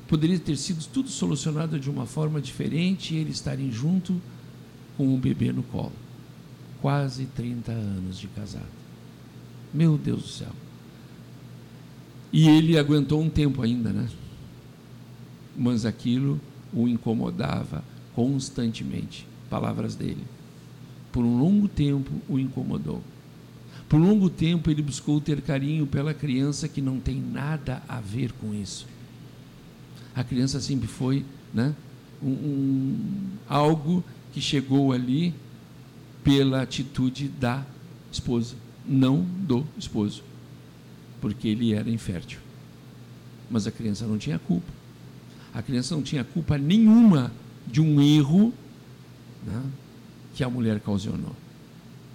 Poderia 0.07 0.39
ter 0.39 0.57
sido 0.57 0.85
tudo 0.85 1.09
solucionado 1.09 1.79
de 1.79 1.89
uma 1.89 2.05
forma 2.05 2.39
diferente 2.39 3.13
e 3.13 3.17
eles 3.17 3.35
estarem 3.35 3.71
juntos 3.71 4.15
com 4.95 5.07
um 5.07 5.19
bebê 5.19 5.51
no 5.51 5.63
colo. 5.63 5.93
Quase 6.81 7.25
30 7.25 7.71
anos 7.71 8.19
de 8.19 8.27
casado. 8.27 8.65
Meu 9.73 9.97
Deus 9.97 10.21
do 10.23 10.27
céu. 10.27 10.51
E 12.31 12.47
ele 12.47 12.77
aguentou 12.77 13.21
um 13.21 13.29
tempo 13.29 13.61
ainda, 13.61 13.91
né? 13.91 14.07
Mas 15.55 15.85
aquilo 15.85 16.39
o 16.73 16.87
incomodava 16.87 17.83
constantemente. 18.13 19.25
Palavras 19.49 19.95
dele. 19.95 20.23
Por 21.11 21.23
um 21.23 21.39
longo 21.39 21.67
tempo 21.67 22.11
o 22.27 22.37
incomodou. 22.37 23.01
Por 23.87 23.99
um 23.99 24.07
longo 24.07 24.29
tempo 24.29 24.69
ele 24.69 24.81
buscou 24.81 25.21
ter 25.21 25.41
carinho 25.41 25.87
pela 25.87 26.13
criança 26.13 26.67
que 26.67 26.81
não 26.81 26.99
tem 26.99 27.21
nada 27.21 27.81
a 27.87 28.01
ver 28.01 28.33
com 28.33 28.53
isso. 28.53 28.85
A 30.13 30.23
criança 30.23 30.59
sempre 30.59 30.87
foi, 30.87 31.25
né? 31.53 31.73
Um, 32.21 32.29
um, 32.29 32.99
algo 33.47 34.03
que 34.33 34.41
chegou 34.41 34.91
ali 34.91 35.33
pela 36.27 36.61
atitude 36.61 37.29
da 37.29 37.65
esposa, 38.11 38.55
não 38.85 39.21
do 39.21 39.65
esposo, 39.77 40.23
porque 41.21 41.47
ele 41.47 41.73
era 41.73 41.89
infértil. 41.89 42.39
Mas 43.49 43.65
a 43.65 43.71
criança 43.71 44.05
não 44.05 44.17
tinha 44.17 44.37
culpa. 44.37 44.71
A 45.53 45.61
criança 45.61 45.95
não 45.95 46.03
tinha 46.03 46.23
culpa 46.25 46.57
nenhuma 46.57 47.31
de 47.65 47.79
um 47.79 48.01
erro 48.01 48.53
né, 49.45 49.63
que 50.35 50.43
a 50.43 50.49
mulher 50.49 50.81
causou. 50.81 51.15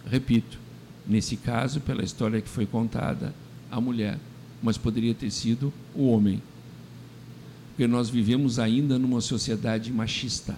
Repito, 0.07 0.59
nesse 1.07 1.37
caso, 1.37 1.81
pela 1.81 2.04
história 2.04 2.40
que 2.42 2.49
foi 2.49 2.66
contada, 2.66 3.35
a 3.71 3.81
mulher, 3.81 4.19
mas 4.62 4.76
poderia 4.76 5.14
ter 5.14 5.31
sido 5.31 5.73
o 5.95 6.09
homem. 6.09 6.42
Porque 7.71 7.87
nós 7.87 8.11
vivemos 8.11 8.59
ainda 8.59 8.99
numa 8.99 9.23
sociedade 9.23 9.90
machista 9.90 10.54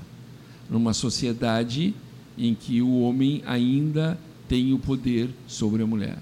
numa 0.68 0.94
sociedade 0.94 1.94
em 2.37 2.55
que 2.55 2.83
o 2.83 3.00
homem 3.00 3.43
ainda 3.47 4.19
tem 4.49 4.73
o 4.73 4.79
poder 4.79 5.31
sobre 5.47 5.83
a 5.83 5.87
mulher. 5.87 6.19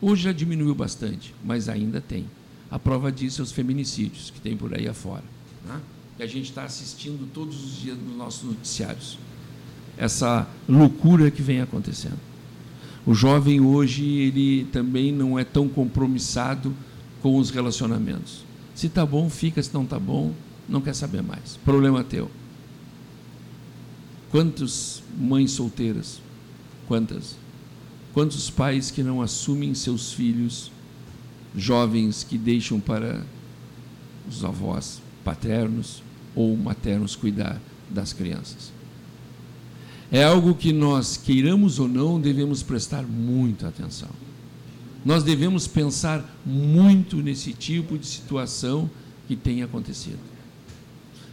Hoje 0.00 0.24
já 0.24 0.32
diminuiu 0.32 0.74
bastante, 0.74 1.34
mas 1.44 1.68
ainda 1.68 2.00
tem. 2.00 2.26
A 2.70 2.78
prova 2.78 3.10
disso 3.12 3.40
é 3.40 3.44
os 3.44 3.52
feminicídios 3.52 4.30
que 4.30 4.40
tem 4.40 4.56
por 4.56 4.74
aí 4.74 4.88
afora. 4.88 5.24
Né? 5.66 5.80
Que 6.16 6.22
a 6.22 6.26
gente 6.26 6.50
está 6.50 6.64
assistindo 6.64 7.28
todos 7.32 7.62
os 7.64 7.80
dias 7.80 7.96
nos 7.96 8.16
nossos 8.16 8.42
noticiários. 8.44 9.18
Essa 9.96 10.46
loucura 10.68 11.30
que 11.30 11.42
vem 11.42 11.60
acontecendo. 11.60 12.18
O 13.06 13.14
jovem 13.14 13.60
hoje, 13.60 14.04
ele 14.04 14.64
também 14.72 15.12
não 15.12 15.38
é 15.38 15.44
tão 15.44 15.68
compromissado 15.68 16.74
com 17.22 17.36
os 17.38 17.50
relacionamentos. 17.50 18.44
Se 18.74 18.88
está 18.88 19.06
bom, 19.06 19.30
fica, 19.30 19.62
se 19.62 19.72
não 19.72 19.84
está 19.84 19.98
bom, 19.98 20.32
não 20.68 20.80
quer 20.80 20.94
saber 20.94 21.22
mais. 21.22 21.58
Problema 21.64 22.02
teu. 22.02 22.30
Quantas 24.34 25.00
mães 25.16 25.52
solteiras? 25.52 26.20
Quantas? 26.88 27.36
Quantos 28.12 28.50
pais 28.50 28.90
que 28.90 29.00
não 29.00 29.22
assumem 29.22 29.72
seus 29.74 30.12
filhos, 30.12 30.72
jovens 31.56 32.24
que 32.24 32.36
deixam 32.36 32.80
para 32.80 33.24
os 34.28 34.44
avós 34.44 35.00
paternos 35.22 36.02
ou 36.34 36.56
maternos 36.56 37.14
cuidar 37.14 37.60
das 37.88 38.12
crianças? 38.12 38.72
É 40.10 40.24
algo 40.24 40.56
que 40.56 40.72
nós, 40.72 41.16
queiramos 41.16 41.78
ou 41.78 41.86
não, 41.86 42.20
devemos 42.20 42.60
prestar 42.60 43.04
muita 43.04 43.68
atenção. 43.68 44.10
Nós 45.04 45.22
devemos 45.22 45.68
pensar 45.68 46.28
muito 46.44 47.18
nesse 47.18 47.52
tipo 47.52 47.96
de 47.96 48.06
situação 48.08 48.90
que 49.28 49.36
tem 49.36 49.62
acontecido. 49.62 50.18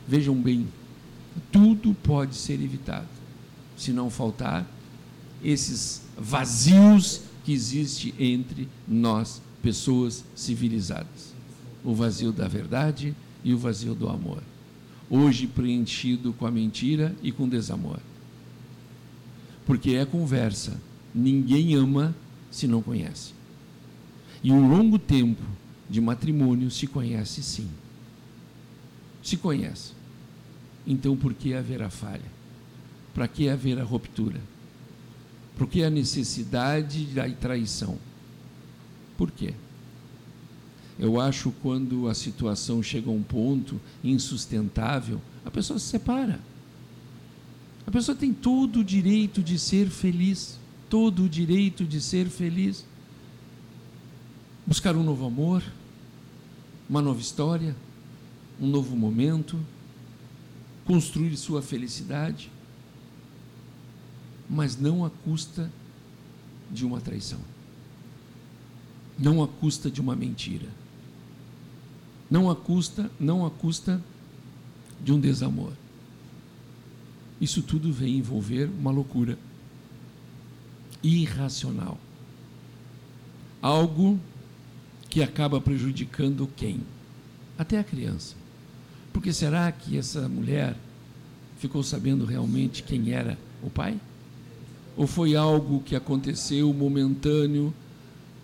Vejam 0.07 0.35
bem, 0.35 0.67
tudo 1.51 1.93
pode 1.93 2.35
ser 2.35 2.61
evitado, 2.61 3.07
se 3.77 3.91
não 3.91 4.09
faltar 4.09 4.65
esses 5.43 6.01
vazios 6.17 7.21
que 7.43 7.51
existe 7.51 8.13
entre 8.19 8.67
nós, 8.87 9.41
pessoas 9.61 10.23
civilizadas. 10.35 11.33
O 11.83 11.95
vazio 11.95 12.31
da 12.31 12.47
verdade 12.47 13.15
e 13.43 13.53
o 13.53 13.57
vazio 13.57 13.95
do 13.95 14.07
amor. 14.07 14.43
Hoje 15.09 15.47
preenchido 15.47 16.31
com 16.33 16.45
a 16.45 16.51
mentira 16.51 17.15
e 17.23 17.31
com 17.31 17.49
desamor. 17.49 17.99
Porque 19.65 19.91
é 19.91 20.05
conversa. 20.05 20.79
Ninguém 21.13 21.73
ama 21.75 22.15
se 22.49 22.67
não 22.67 22.81
conhece. 22.81 23.33
E 24.43 24.51
um 24.51 24.69
longo 24.69 24.97
tempo 24.97 25.41
de 25.89 25.99
matrimônio 25.99 26.71
se 26.71 26.87
conhece 26.87 27.43
sim. 27.43 27.67
Se 29.21 29.37
conhece. 29.37 29.93
Então 30.85 31.15
por 31.15 31.33
que 31.33 31.53
haverá 31.53 31.89
falha? 31.89 32.31
Para 33.13 33.27
que 33.27 33.49
haverá 33.49 33.83
ruptura? 33.83 34.39
Por 35.57 35.67
que 35.67 35.83
a 35.83 35.89
necessidade 35.89 37.05
da 37.05 37.29
traição? 37.29 37.97
Por 39.17 39.29
quê? 39.29 39.53
Eu 40.97 41.19
acho 41.19 41.51
quando 41.61 42.07
a 42.07 42.13
situação 42.13 42.81
chega 42.81 43.09
a 43.09 43.13
um 43.13 43.23
ponto 43.23 43.79
insustentável, 44.03 45.21
a 45.45 45.51
pessoa 45.51 45.79
se 45.79 45.85
separa. 45.85 46.39
A 47.85 47.91
pessoa 47.91 48.15
tem 48.15 48.33
todo 48.33 48.79
o 48.79 48.83
direito 48.83 49.41
de 49.41 49.57
ser 49.57 49.89
feliz, 49.89 50.59
todo 50.89 51.23
o 51.23 51.29
direito 51.29 51.85
de 51.85 51.99
ser 51.99 52.27
feliz. 52.27 52.85
Buscar 54.65 54.95
um 54.95 55.03
novo 55.03 55.25
amor, 55.25 55.63
uma 56.89 57.01
nova 57.01 57.19
história, 57.19 57.75
um 58.59 58.67
novo 58.67 58.95
momento, 58.95 59.59
construir 60.91 61.37
sua 61.37 61.61
felicidade. 61.61 62.51
mas 64.49 64.75
não 64.75 65.05
à 65.05 65.09
custa 65.09 65.71
de 66.69 66.85
uma 66.85 66.99
traição, 66.99 67.39
não 69.17 69.41
à 69.41 69.47
custa 69.47 69.89
de 69.89 70.01
uma 70.01 70.13
mentira, 70.13 70.67
não 72.29 72.51
à 72.51 72.55
custa, 72.55 73.09
não 73.17 73.45
à 73.45 73.49
custa 73.49 74.03
de 75.01 75.13
um 75.13 75.19
desamor. 75.21 75.71
Isso 77.39 77.63
tudo 77.63 77.93
vem 77.93 78.17
envolver 78.17 78.69
uma 78.77 78.91
loucura 78.91 79.39
irracional. 81.01 81.97
Algo 83.61 84.19
que 85.09 85.23
acaba 85.23 85.61
prejudicando 85.61 86.45
quem? 86.57 86.81
Até 87.57 87.79
a 87.79 87.85
criança. 87.85 88.35
Porque 89.13 89.33
será 89.33 89.71
que 89.71 89.97
essa 89.97 90.27
mulher 90.27 90.75
ficou 91.57 91.83
sabendo 91.83 92.25
realmente 92.25 92.83
quem 92.83 93.11
era 93.11 93.37
o 93.61 93.69
pai? 93.69 93.99
Ou 94.95 95.07
foi 95.07 95.35
algo 95.35 95.81
que 95.81 95.95
aconteceu 95.95 96.73
momentâneo 96.73 97.73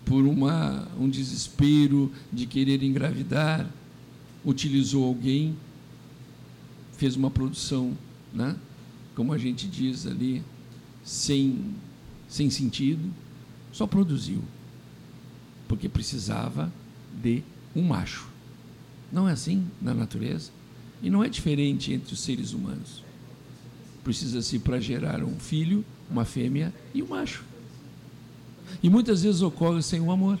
por 0.04 0.24
uma, 0.24 0.88
um 0.98 1.08
desespero 1.08 2.12
de 2.32 2.46
querer 2.46 2.82
engravidar? 2.82 3.68
Utilizou 4.44 5.04
alguém, 5.04 5.56
fez 6.96 7.16
uma 7.16 7.30
produção, 7.30 7.96
né? 8.32 8.56
como 9.18 9.32
a 9.32 9.38
gente 9.38 9.66
diz 9.66 10.06
ali, 10.06 10.44
sem, 11.02 11.74
sem 12.28 12.48
sentido, 12.50 13.12
só 13.72 13.84
produziu, 13.84 14.44
porque 15.66 15.88
precisava 15.88 16.72
de 17.20 17.42
um 17.74 17.82
macho. 17.82 18.28
Não 19.12 19.28
é 19.28 19.32
assim 19.32 19.66
na 19.82 19.92
natureza? 19.92 20.52
E 21.02 21.10
não 21.10 21.22
é 21.22 21.28
diferente 21.28 21.92
entre 21.92 22.12
os 22.12 22.20
seres 22.20 22.52
humanos. 22.52 23.02
Precisa-se 24.02 24.58
para 24.58 24.80
gerar 24.80 25.22
um 25.22 25.38
filho, 25.38 25.84
uma 26.10 26.24
fêmea 26.24 26.72
e 26.94 27.02
um 27.02 27.08
macho. 27.08 27.44
E 28.82 28.88
muitas 28.88 29.22
vezes 29.22 29.42
ocorre 29.42 29.82
sem 29.82 30.00
o 30.00 30.10
amor. 30.10 30.38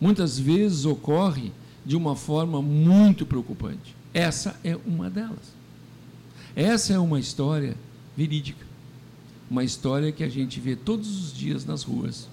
Muitas 0.00 0.38
vezes 0.38 0.84
ocorre 0.84 1.52
de 1.84 1.96
uma 1.96 2.16
forma 2.16 2.60
muito 2.60 3.24
preocupante. 3.24 3.94
Essa 4.12 4.58
é 4.64 4.76
uma 4.86 5.08
delas. 5.08 5.54
Essa 6.54 6.94
é 6.94 6.98
uma 6.98 7.20
história 7.20 7.76
verídica. 8.16 8.64
Uma 9.50 9.62
história 9.62 10.10
que 10.10 10.24
a 10.24 10.28
gente 10.28 10.58
vê 10.58 10.74
todos 10.74 11.24
os 11.24 11.32
dias 11.32 11.64
nas 11.64 11.82
ruas. 11.82 12.28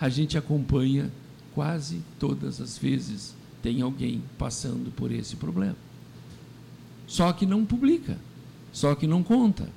A 0.00 0.08
gente 0.08 0.36
acompanha 0.36 1.10
quase 1.54 2.02
todas 2.18 2.60
as 2.60 2.76
vezes 2.76 3.34
tem 3.62 3.80
alguém 3.82 4.22
passando 4.38 4.90
por 4.90 5.10
esse 5.10 5.36
problema. 5.36 5.76
Só 7.06 7.32
que 7.32 7.46
não 7.46 7.64
publica, 7.64 8.18
só 8.72 8.94
que 8.94 9.06
não 9.06 9.22
conta. 9.22 9.68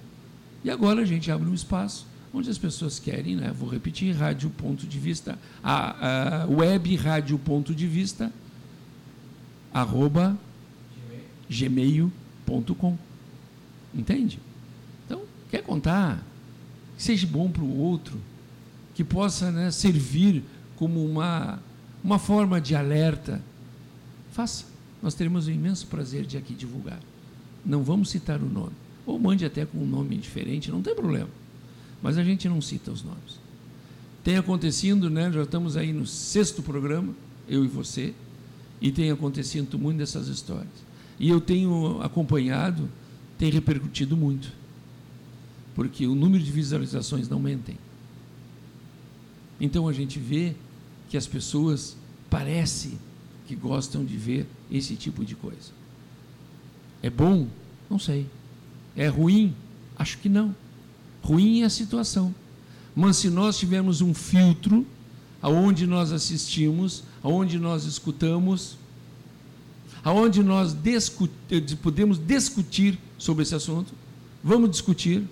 E 0.63 0.69
agora 0.69 1.01
a 1.01 1.05
gente 1.05 1.31
abre 1.31 1.49
um 1.49 1.53
espaço 1.53 2.07
onde 2.33 2.49
as 2.49 2.57
pessoas 2.57 2.99
querem, 2.99 3.35
né? 3.35 3.51
Vou 3.51 3.69
repetir, 3.69 4.15
rádio 4.15 4.49
ponto 4.49 4.85
de 4.85 4.99
vista, 4.99 5.37
a, 5.63 6.43
a 6.43 6.45
web 6.47 6.95
rádio 6.95 7.37
ponto 7.39 7.73
de 7.73 7.87
vista, 7.87 8.31
arroba 9.73 10.37
gmail.com. 11.49 12.97
Entende? 13.93 14.39
Então, 15.05 15.23
quer 15.49 15.63
contar, 15.63 16.23
que 16.95 17.03
seja 17.03 17.25
bom 17.25 17.49
para 17.49 17.63
o 17.63 17.77
outro, 17.79 18.19
que 18.93 19.03
possa 19.03 19.51
né, 19.51 19.71
servir 19.71 20.43
como 20.75 21.03
uma, 21.03 21.59
uma 22.03 22.19
forma 22.19 22.61
de 22.61 22.75
alerta, 22.75 23.41
faça. 24.31 24.65
Nós 25.01 25.15
teremos 25.15 25.47
o 25.47 25.51
imenso 25.51 25.87
prazer 25.87 26.25
de 26.25 26.37
aqui 26.37 26.53
divulgar. 26.53 26.99
Não 27.65 27.83
vamos 27.83 28.09
citar 28.09 28.41
o 28.41 28.49
nome. 28.49 28.73
Ou 29.05 29.19
mande 29.19 29.45
até 29.45 29.65
com 29.65 29.79
um 29.79 29.87
nome 29.87 30.17
diferente, 30.17 30.71
não 30.71 30.81
tem 30.81 30.95
problema. 30.95 31.29
Mas 32.01 32.17
a 32.17 32.23
gente 32.23 32.47
não 32.47 32.61
cita 32.61 32.91
os 32.91 33.03
nomes. 33.03 33.39
Tem 34.23 34.37
acontecido, 34.37 35.09
né? 35.09 35.31
Já 35.31 35.43
estamos 35.43 35.75
aí 35.75 35.91
no 35.91 36.05
sexto 36.05 36.61
programa, 36.61 37.13
eu 37.47 37.65
e 37.65 37.67
você, 37.67 38.13
e 38.81 38.91
tem 38.91 39.11
acontecido 39.11 39.77
muito 39.77 39.97
dessas 39.97 40.27
histórias. 40.27 40.67
E 41.19 41.29
eu 41.29 41.41
tenho 41.41 42.01
acompanhado, 42.01 42.89
tem 43.37 43.49
repercutido 43.51 44.15
muito. 44.15 44.51
Porque 45.75 46.05
o 46.07 46.15
número 46.15 46.43
de 46.43 46.51
visualizações 46.51 47.27
não 47.27 47.39
mentem. 47.39 47.77
Então 49.59 49.87
a 49.87 49.93
gente 49.93 50.19
vê 50.19 50.55
que 51.09 51.17
as 51.17 51.27
pessoas 51.27 51.97
parece 52.29 52.97
que 53.47 53.55
gostam 53.55 54.05
de 54.05 54.15
ver 54.15 54.45
esse 54.71 54.95
tipo 54.95 55.25
de 55.25 55.35
coisa. 55.35 55.71
É 57.01 57.09
bom? 57.09 57.47
Não 57.89 57.97
sei. 57.97 58.27
É 58.95 59.07
ruim? 59.07 59.55
Acho 59.97 60.17
que 60.19 60.29
não. 60.29 60.55
Ruim 61.21 61.61
é 61.61 61.65
a 61.65 61.69
situação. 61.69 62.33
Mas 62.95 63.17
se 63.17 63.29
nós 63.29 63.57
tivermos 63.57 64.01
um 64.01 64.13
filtro 64.13 64.85
aonde 65.41 65.87
nós 65.87 66.11
assistimos, 66.11 67.03
aonde 67.23 67.57
nós 67.57 67.85
escutamos, 67.85 68.77
aonde 70.03 70.43
nós 70.43 70.73
discut 70.73 71.31
podemos 71.81 72.19
discutir 72.25 72.97
sobre 73.17 73.43
esse 73.43 73.55
assunto, 73.55 73.93
vamos 74.43 74.69
discutir 74.71 75.23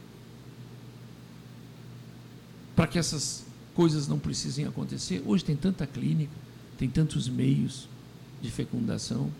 para 2.76 2.88
que 2.88 3.00
essas 3.00 3.43
coisas 3.74 4.08
não 4.08 4.20
precisem 4.20 4.65
acontecer. 4.65 5.22
Hoje 5.26 5.43
tem 5.43 5.56
tanta 5.56 5.86
clínica, 5.86 6.32
tem 6.78 6.89
tantos 6.89 7.28
meios 7.28 7.88
de 8.41 8.52
fecundação 8.52 9.32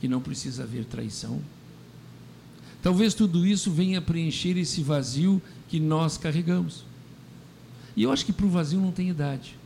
que 0.00 0.08
não 0.08 0.20
precisa 0.20 0.62
haver 0.62 0.84
traição. 0.84 1.40
Talvez 2.82 3.14
tudo 3.14 3.46
isso 3.46 3.70
venha 3.70 4.00
preencher 4.00 4.56
esse 4.56 4.82
vazio 4.82 5.42
que 5.68 5.80
nós 5.80 6.16
carregamos. 6.16 6.84
E 7.96 8.02
eu 8.04 8.12
acho 8.12 8.24
que 8.24 8.32
para 8.32 8.46
o 8.46 8.50
vazio 8.50 8.80
não 8.80 8.92
tem 8.92 9.08
idade. 9.08 9.56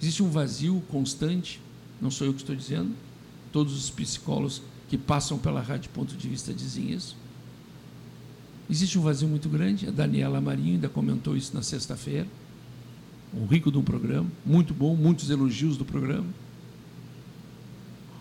Existe 0.00 0.22
um 0.22 0.30
vazio 0.30 0.82
constante, 0.88 1.60
não 2.00 2.10
sou 2.10 2.26
eu 2.26 2.32
que 2.32 2.40
estou 2.40 2.54
dizendo, 2.54 2.94
todos 3.52 3.76
os 3.76 3.90
psicólogos 3.90 4.62
que 4.88 4.96
passam 4.96 5.38
pela 5.38 5.60
rádio 5.60 5.90
ponto 5.90 6.16
de 6.16 6.28
vista 6.28 6.54
dizem 6.54 6.92
isso. 6.92 7.16
Existe 8.68 8.98
um 8.98 9.02
vazio 9.02 9.28
muito 9.28 9.48
grande, 9.48 9.88
a 9.88 9.90
Daniela 9.90 10.40
Marinho 10.40 10.74
ainda 10.74 10.88
comentou 10.88 11.36
isso 11.36 11.54
na 11.54 11.62
sexta-feira. 11.62 12.26
Um 13.34 13.46
rico 13.46 13.70
de 13.70 13.78
um 13.78 13.82
programa, 13.82 14.30
muito 14.46 14.72
bom, 14.72 14.96
muitos 14.96 15.28
elogios 15.28 15.76
do 15.76 15.84
programa 15.84 16.26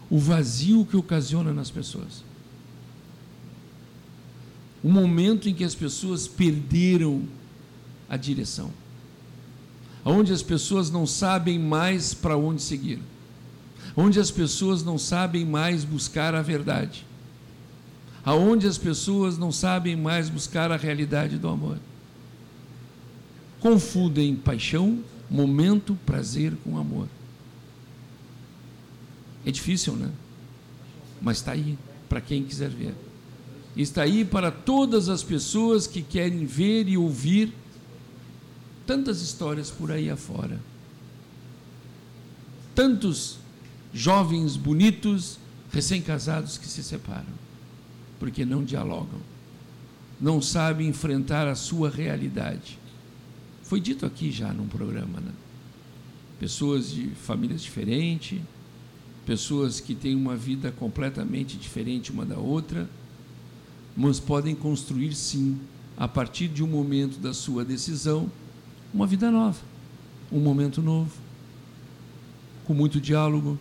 o 0.10 0.18
vazio 0.18 0.86
que 0.86 0.98
ocasiona 0.98 1.54
nas 1.54 1.70
pessoas. 1.70 2.24
O 4.84 4.90
momento 4.90 5.50
em 5.50 5.54
que 5.54 5.64
as 5.64 5.76
pessoas 5.76 6.28
perderam 6.28 7.24
a 8.10 8.16
direção. 8.16 8.72
Onde 10.04 10.32
as 10.32 10.42
pessoas 10.42 10.90
não 10.90 11.06
sabem 11.06 11.60
mais 11.60 12.14
para 12.14 12.38
onde 12.38 12.62
seguir. 12.62 13.00
Onde 13.96 14.20
as 14.20 14.32
pessoas 14.32 14.84
não 14.84 14.98
sabem 14.98 15.46
mais 15.46 15.84
buscar 15.84 16.34
a 16.34 16.42
verdade. 16.42 17.06
Aonde 18.24 18.68
as 18.68 18.78
pessoas 18.78 19.38
não 19.38 19.52
sabem 19.52 19.96
mais 19.96 20.30
buscar 20.30 20.72
a 20.72 20.78
realidade 20.78 21.38
do 21.38 21.48
amor. 21.48 21.78
Confundem 23.60 24.36
paixão, 24.36 25.04
momento, 25.30 25.98
prazer 26.06 26.54
com 26.64 26.78
amor. 26.78 27.08
É 29.46 29.52
difícil, 29.52 29.96
né? 29.96 30.10
Mas 31.22 31.38
está 31.38 31.52
aí, 31.52 31.78
para 32.08 32.22
quem 32.22 32.44
quiser 32.44 32.70
ver. 32.70 32.94
Está 33.76 34.04
aí 34.04 34.26
para 34.26 34.52
todas 34.52 35.10
as 35.10 35.24
pessoas 35.24 35.88
que 35.88 36.02
querem 36.02 36.46
ver 36.46 36.88
e 36.88 36.98
ouvir 36.98 37.54
tantas 38.86 39.22
histórias 39.22 39.70
por 39.70 39.92
aí 39.92 40.10
afora. 40.10 40.60
Tantos 42.74 43.38
jovens 43.94 44.56
bonitos, 44.56 45.38
recém-casados 45.72 46.58
que 46.58 46.68
se 46.68 46.84
separam, 46.84 47.34
porque 48.20 48.44
não 48.44 48.64
dialogam, 48.64 49.20
não 50.20 50.42
sabem 50.42 50.88
enfrentar 50.88 51.48
a 51.48 51.56
sua 51.56 51.90
realidade. 51.90 52.80
Foi 53.64 53.80
dito 53.80 54.06
aqui 54.06 54.32
já 54.32 54.52
num 54.52 54.68
programa, 54.68 55.20
né? 55.20 55.32
Pessoas 56.40 56.90
de 56.90 57.10
famílias 57.10 57.62
diferentes, 57.62 58.42
pessoas 59.26 59.80
que 59.80 59.94
têm 59.94 60.16
uma 60.16 60.36
vida 60.36 60.72
completamente 60.72 61.58
diferente 61.58 62.12
uma 62.12 62.26
da 62.26 62.40
outra, 62.40 62.90
mas 64.00 64.18
podem 64.18 64.56
construir 64.56 65.14
sim, 65.14 65.60
a 65.98 66.08
partir 66.08 66.48
de 66.48 66.64
um 66.64 66.68
momento 66.68 67.20
da 67.20 67.34
sua 67.34 67.66
decisão, 67.66 68.32
uma 68.94 69.06
vida 69.06 69.30
nova, 69.30 69.60
um 70.32 70.40
momento 70.40 70.82
novo, 70.82 71.12
com 72.64 72.74
muito 72.74 73.02
diálogo, 73.02 73.60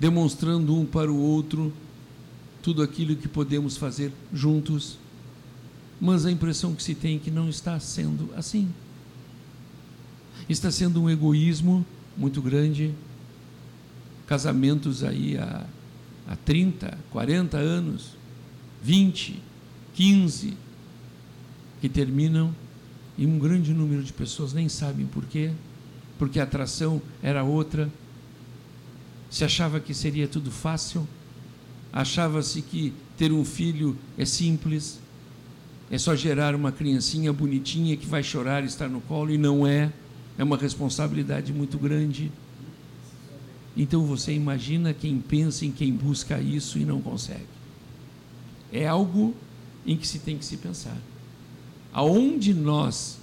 demonstrando 0.00 0.76
um 0.76 0.84
para 0.84 1.12
o 1.12 1.16
outro 1.16 1.72
tudo 2.60 2.82
aquilo 2.82 3.14
que 3.14 3.28
podemos 3.28 3.76
fazer 3.76 4.12
juntos, 4.34 4.98
mas 6.00 6.26
a 6.26 6.32
impressão 6.32 6.74
que 6.74 6.82
se 6.82 6.96
tem 6.96 7.16
é 7.16 7.18
que 7.20 7.30
não 7.30 7.48
está 7.48 7.78
sendo 7.78 8.28
assim. 8.36 8.68
Está 10.48 10.72
sendo 10.72 11.00
um 11.00 11.08
egoísmo 11.08 11.86
muito 12.16 12.42
grande, 12.42 12.92
casamentos 14.26 15.04
aí 15.04 15.38
há, 15.38 15.64
há 16.26 16.34
30, 16.34 16.98
40 17.12 17.56
anos, 17.58 18.17
20, 18.82 19.42
15, 19.94 20.56
que 21.80 21.88
terminam 21.88 22.54
e 23.16 23.26
um 23.26 23.38
grande 23.38 23.74
número 23.74 24.02
de 24.02 24.12
pessoas 24.12 24.52
nem 24.52 24.68
sabem 24.68 25.06
por 25.06 25.24
quê, 25.24 25.50
porque 26.18 26.38
a 26.38 26.44
atração 26.44 27.02
era 27.22 27.42
outra. 27.42 27.90
Se 29.28 29.44
achava 29.44 29.80
que 29.80 29.92
seria 29.92 30.28
tudo 30.28 30.50
fácil, 30.50 31.06
achava-se 31.92 32.62
que 32.62 32.92
ter 33.16 33.32
um 33.32 33.44
filho 33.44 33.96
é 34.16 34.24
simples, 34.24 35.00
é 35.90 35.98
só 35.98 36.14
gerar 36.14 36.54
uma 36.54 36.70
criancinha 36.70 37.32
bonitinha 37.32 37.96
que 37.96 38.06
vai 38.06 38.22
chorar 38.22 38.62
e 38.62 38.66
estar 38.66 38.88
no 38.88 39.00
colo, 39.00 39.32
e 39.32 39.38
não 39.38 39.66
é, 39.66 39.92
é 40.38 40.44
uma 40.44 40.56
responsabilidade 40.56 41.52
muito 41.52 41.76
grande. 41.76 42.30
Então 43.76 44.04
você 44.04 44.32
imagina 44.32 44.94
quem 44.94 45.18
pensa 45.18 45.66
em 45.66 45.72
quem 45.72 45.92
busca 45.92 46.40
isso 46.40 46.78
e 46.78 46.84
não 46.84 47.00
consegue. 47.00 47.57
É 48.72 48.86
algo 48.86 49.34
em 49.86 49.96
que 49.96 50.06
se 50.06 50.18
tem 50.18 50.36
que 50.36 50.44
se 50.44 50.56
pensar. 50.56 50.96
Aonde 51.92 52.52
nós, 52.52 53.18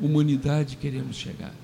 humanidade, 0.00 0.76
queremos 0.76 1.16
chegar? 1.16 1.54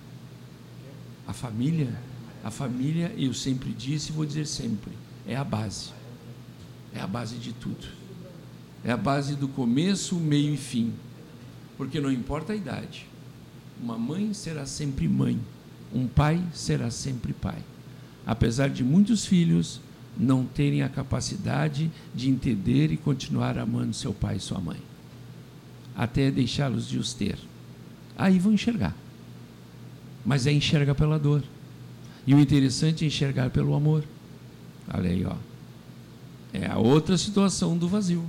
A 1.27 1.33
família, 1.33 1.99
a 2.45 2.51
família, 2.51 3.13
eu 3.17 3.33
sempre 3.33 3.71
disse 3.71 4.11
e 4.11 4.13
vou 4.13 4.25
dizer 4.25 4.47
sempre, 4.47 4.93
é 5.27 5.37
a 5.37 5.45
base. 5.45 5.91
É 6.95 7.01
a 7.01 7.07
base 7.07 7.37
de 7.37 7.53
tudo. 7.53 7.87
É 8.85 8.91
a 8.91 8.97
base 8.97 9.35
do 9.37 9.49
começo, 9.49 10.17
meio 10.17 10.55
e 10.55 10.57
fim. 10.57 10.93
Porque 11.77 12.01
não 12.01 12.11
importa 12.11 12.53
a 12.53 12.57
idade. 12.57 13.07
Uma 13.83 13.97
mãe 13.97 14.35
será 14.35 14.67
sempre 14.67 15.09
mãe, 15.09 15.41
um 15.95 16.07
pai 16.07 16.43
será 16.53 16.91
sempre 16.91 17.33
pai. 17.33 17.59
Apesar 18.27 18.69
de 18.69 18.85
muitos 18.85 19.25
filhos 19.25 19.81
não 20.19 20.45
terem 20.45 20.83
a 20.83 20.89
capacidade 20.89 21.91
de 22.15 22.29
entender 22.29 22.93
e 22.93 22.97
continuar 22.97 23.59
amando 23.59 23.95
seu 23.95 24.13
pai 24.13 24.37
e 24.37 24.41
sua 24.41 24.61
mãe, 24.61 24.81
até 25.97 26.31
deixá-los 26.31 26.89
de 26.89 26.99
os 26.99 27.15
ter. 27.15 27.39
Aí 28.17 28.39
vão 28.39 28.53
enxergar. 28.53 28.95
Mas 30.25 30.47
é 30.47 30.53
enxergar 30.53 30.95
pela 30.95 31.19
dor. 31.19 31.43
E 32.27 32.35
o 32.35 32.41
interessante 32.41 33.05
é 33.05 33.09
enxergar 33.09 33.51
pelo 33.51 33.75
amor. 33.75 34.05
Olha 34.93 35.09
aí, 35.09 35.25
ó. 35.25 35.37
É 36.53 36.67
a 36.67 36.79
outra 36.79 37.17
situação 37.17 37.79
do 37.79 37.89
vazio. 37.89 38.29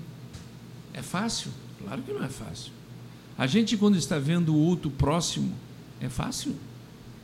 É 0.93 1.01
fácil? 1.01 1.51
Claro 1.79 2.01
que 2.01 2.13
não 2.13 2.23
é 2.23 2.29
fácil. 2.29 2.71
A 3.37 3.47
gente, 3.47 3.75
quando 3.75 3.97
está 3.97 4.19
vendo 4.19 4.53
o 4.53 4.57
outro 4.57 4.89
próximo, 4.91 5.53
é 5.99 6.07
fácil. 6.07 6.55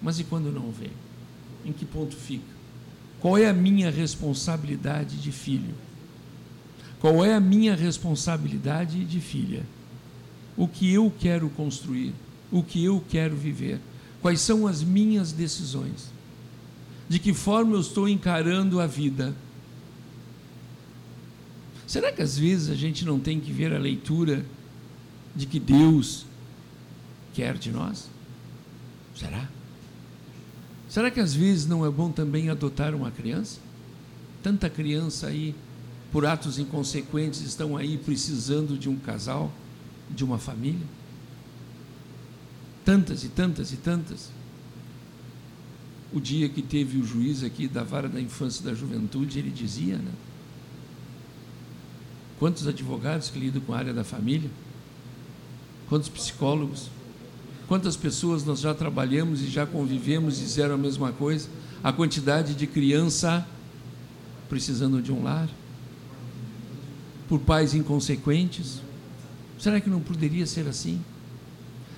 Mas 0.01 0.19
e 0.19 0.23
quando 0.23 0.51
não 0.51 0.71
vê? 0.71 0.89
Em 1.65 1.71
que 1.71 1.85
ponto 1.85 2.15
fica? 2.15 2.56
Qual 3.19 3.37
é 3.37 3.47
a 3.47 3.53
minha 3.53 3.89
responsabilidade 3.89 5.17
de 5.17 5.31
filho? 5.31 5.73
Qual 6.99 7.23
é 7.23 7.33
a 7.33 7.39
minha 7.39 7.75
responsabilidade 7.75 9.03
de 9.05 9.19
filha? 9.19 9.63
O 10.55 10.67
que 10.67 10.91
eu 10.91 11.11
quero 11.19 11.49
construir? 11.49 12.13
O 12.51 12.63
que 12.63 12.83
eu 12.83 13.03
quero 13.09 13.35
viver? 13.35 13.79
Quais 14.21 14.41
são 14.41 14.67
as 14.67 14.83
minhas 14.83 15.31
decisões? 15.31 16.11
De 17.07 17.19
que 17.19 17.33
forma 17.33 17.75
eu 17.75 17.79
estou 17.79 18.09
encarando 18.09 18.79
a 18.79 18.87
vida? 18.87 19.35
Será 21.85 22.11
que 22.11 22.21
às 22.21 22.37
vezes 22.37 22.69
a 22.69 22.75
gente 22.75 23.05
não 23.05 23.19
tem 23.19 23.39
que 23.39 23.51
ver 23.51 23.73
a 23.73 23.79
leitura 23.79 24.45
de 25.35 25.45
que 25.45 25.59
Deus 25.59 26.25
quer 27.33 27.57
de 27.57 27.71
nós? 27.71 28.09
Será? 29.15 29.47
Será 30.97 31.11
que 31.11 31.19
às 31.19 31.31
vezes 31.31 31.67
não 31.67 31.85
é 31.85 31.91
bom 31.91 32.11
também 32.11 32.49
adotar 32.49 32.95
uma 32.95 33.11
criança? 33.11 33.59
Tanta 34.41 34.67
criança 34.67 35.27
aí, 35.27 35.53
por 36.11 36.25
atos 36.25 36.57
inconsequentes, 36.57 37.41
estão 37.41 37.77
aí 37.77 37.99
precisando 37.99 38.75
de 38.75 38.89
um 38.89 38.95
casal, 38.95 39.53
de 40.09 40.25
uma 40.25 40.39
família. 40.39 40.87
Tantas 42.83 43.23
e 43.23 43.29
tantas 43.29 43.71
e 43.71 43.77
tantas. 43.77 44.31
O 46.11 46.19
dia 46.19 46.49
que 46.49 46.63
teve 46.63 46.97
o 46.97 47.05
juiz 47.05 47.43
aqui 47.43 47.67
da 47.67 47.83
vara 47.83 48.09
da 48.09 48.19
infância 48.19 48.63
e 48.63 48.65
da 48.65 48.73
juventude, 48.73 49.37
ele 49.37 49.51
dizia, 49.51 49.97
né? 49.97 50.11
Quantos 52.39 52.65
advogados 52.65 53.29
que 53.29 53.37
lidam 53.37 53.61
com 53.61 53.71
a 53.71 53.77
área 53.77 53.93
da 53.93 54.03
família? 54.03 54.49
Quantos 55.87 56.09
psicólogos? 56.09 56.89
Quantas 57.67 57.97
pessoas 57.97 58.43
nós 58.45 58.59
já 58.59 58.73
trabalhamos 58.73 59.41
e 59.41 59.47
já 59.47 59.65
convivemos 59.65 60.39
e 60.39 60.43
disseram 60.43 60.75
a 60.75 60.77
mesma 60.77 61.11
coisa? 61.11 61.49
A 61.83 61.91
quantidade 61.91 62.55
de 62.55 62.65
criança 62.65 63.45
precisando 64.47 65.01
de 65.01 65.11
um 65.11 65.23
lar? 65.23 65.49
Por 67.27 67.39
pais 67.39 67.73
inconsequentes? 67.73 68.81
Será 69.59 69.81
que 69.81 69.89
não 69.89 69.99
poderia 69.99 70.45
ser 70.45 70.67
assim? 70.67 71.01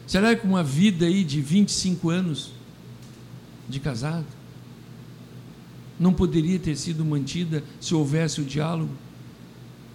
Será 0.08 0.36
que 0.36 0.48
uma 0.48 0.64
vida 0.64 1.06
aí 1.06 1.24
de 1.24 1.40
25 1.40 2.10
anos 2.10 2.52
de 3.68 3.80
casado 3.80 4.26
não 6.00 6.14
poderia 6.14 6.58
ter 6.58 6.76
sido 6.76 7.06
mantida 7.06 7.64
se 7.80 7.94
houvesse 7.94 8.42
o 8.42 8.44
diálogo? 8.44 8.94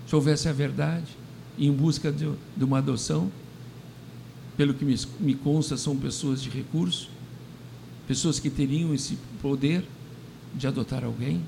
se 0.07 0.15
houvesse 0.15 0.49
a 0.49 0.53
verdade, 0.53 1.17
em 1.59 1.73
busca 1.73 2.13
de, 2.13 2.31
de 2.57 2.65
uma 2.65 2.79
adoção, 2.79 3.31
pelo 4.57 4.75
que 4.75 4.85
me, 4.85 5.35
consta, 5.35 5.77
são 5.77 5.97
pessoas 5.97 6.43
de 6.43 6.49
recurso, 6.49 7.09
pessoas 8.07 8.39
que 8.39 8.51
teriam 8.51 8.95
esse 8.95 9.19
poder 9.43 9.85
de 10.55 10.67
adotar 10.67 11.05
alguém? 11.05 11.43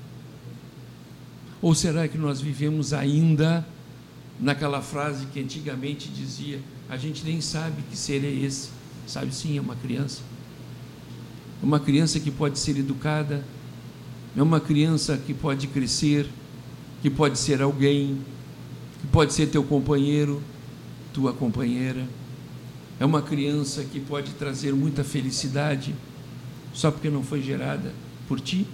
Ou 1.61 1.73
será 1.73 2.07
que 2.07 2.17
nós 2.17 2.41
vivemos 2.41 2.93
ainda 2.93 3.65
naquela 4.39 4.81
frase 4.81 5.25
que 5.27 5.39
antigamente 5.39 6.09
dizia: 6.09 6.59
a 6.89 6.97
gente 6.97 7.23
nem 7.23 7.41
sabe 7.41 7.81
que 7.89 7.97
ser 7.97 8.23
é 8.23 8.31
esse? 8.31 8.69
Sabe 9.07 9.33
sim, 9.33 9.57
é 9.57 9.61
uma 9.61 9.75
criança. 9.75 10.21
É 11.61 11.65
uma 11.65 11.79
criança 11.79 12.19
que 12.19 12.29
pode 12.29 12.59
ser 12.59 12.77
educada, 12.77 13.43
é 14.35 14.43
uma 14.43 14.59
criança 14.59 15.17
que 15.17 15.33
pode 15.33 15.65
crescer, 15.67 16.29
que 17.01 17.09
pode 17.09 17.39
ser 17.39 17.61
alguém, 17.61 18.19
que 19.01 19.07
pode 19.07 19.33
ser 19.33 19.47
teu 19.47 19.63
companheiro, 19.63 20.41
tua 21.13 21.33
companheira. 21.33 22.07
É 22.99 23.05
uma 23.05 23.21
criança 23.21 23.83
que 23.83 23.99
pode 23.99 24.33
trazer 24.33 24.73
muita 24.73 25.03
felicidade 25.03 25.93
só 26.73 26.91
porque 26.91 27.09
não 27.09 27.23
foi 27.23 27.41
gerada 27.41 27.93
por 28.27 28.39
ti. 28.39 28.67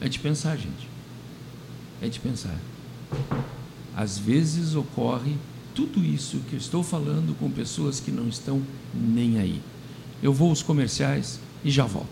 É 0.00 0.08
de 0.08 0.18
pensar, 0.18 0.56
gente. 0.56 0.88
É 2.00 2.08
de 2.08 2.18
pensar. 2.20 2.56
Às 3.96 4.16
vezes 4.18 4.74
ocorre 4.74 5.36
tudo 5.74 6.04
isso 6.04 6.38
que 6.48 6.54
eu 6.54 6.58
estou 6.58 6.82
falando 6.82 7.36
com 7.38 7.50
pessoas 7.50 8.00
que 8.00 8.10
não 8.10 8.28
estão 8.28 8.62
nem 8.94 9.38
aí. 9.38 9.60
Eu 10.22 10.32
vou 10.32 10.50
aos 10.50 10.62
comerciais 10.62 11.40
e 11.64 11.70
já 11.70 11.84
volto. 11.84 12.08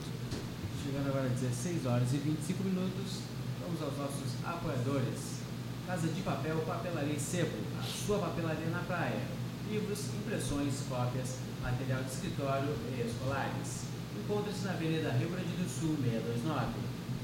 Chegando 0.84 1.08
agora 1.08 1.26
às 1.26 1.40
16 1.40 1.86
horas 1.86 2.08
e 2.12 2.16
25 2.18 2.64
minutos, 2.64 3.20
vamos 3.62 3.82
aos 3.82 3.96
nossos 3.96 4.32
apoiadores. 4.44 5.38
Casa 5.86 6.08
de 6.08 6.20
Papel, 6.20 6.56
Papelaria 6.66 7.18
Sebo, 7.18 7.56
a 7.80 7.82
sua 7.82 8.18
papelaria 8.18 8.68
na 8.70 8.80
praia. 8.80 9.37
Livros, 9.70 10.00
impressões, 10.16 10.80
cópias, 10.88 11.36
material 11.60 12.02
de 12.02 12.10
escritório 12.10 12.72
e 12.88 13.04
escolares. 13.04 13.84
Encontre-se 14.16 14.64
na 14.64 14.72
Avenida 14.72 15.12
Rio 15.12 15.28
Grande 15.28 15.60
do 15.60 15.68
Sul, 15.68 15.94
629. 16.00 16.72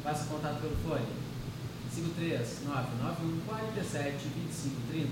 Faça 0.04 0.28
contato 0.28 0.60
pelo 0.60 0.76
fone 0.84 1.08
53 1.88 2.68
991 2.68 3.40
47 3.48 4.28
25 4.28 4.76
30. 4.92 5.08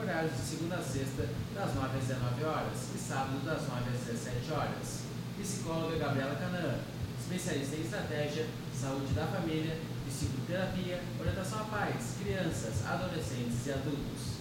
Horários 0.00 0.32
de 0.32 0.40
segunda 0.40 0.76
a 0.76 0.82
sexta, 0.82 1.28
das 1.54 1.74
9 1.74 1.92
às 1.92 2.04
19 2.08 2.44
horas 2.44 2.78
e 2.94 2.98
sábado 2.98 3.44
das 3.44 3.68
9 3.68 3.92
às 3.92 4.00
17 4.08 4.52
horas. 4.52 5.04
Psicóloga 5.36 5.98
Gabriela 5.98 6.36
Canaã, 6.36 6.80
especialista 7.20 7.76
em 7.76 7.82
estratégia, 7.82 8.46
saúde 8.72 9.12
da 9.12 9.26
família 9.26 9.76
psicoterapia, 10.08 11.02
orientação 11.20 11.60
a 11.60 11.64
pais, 11.64 12.16
crianças, 12.16 12.86
adolescentes 12.86 13.60
e 13.66 13.72
adultos. 13.72 14.40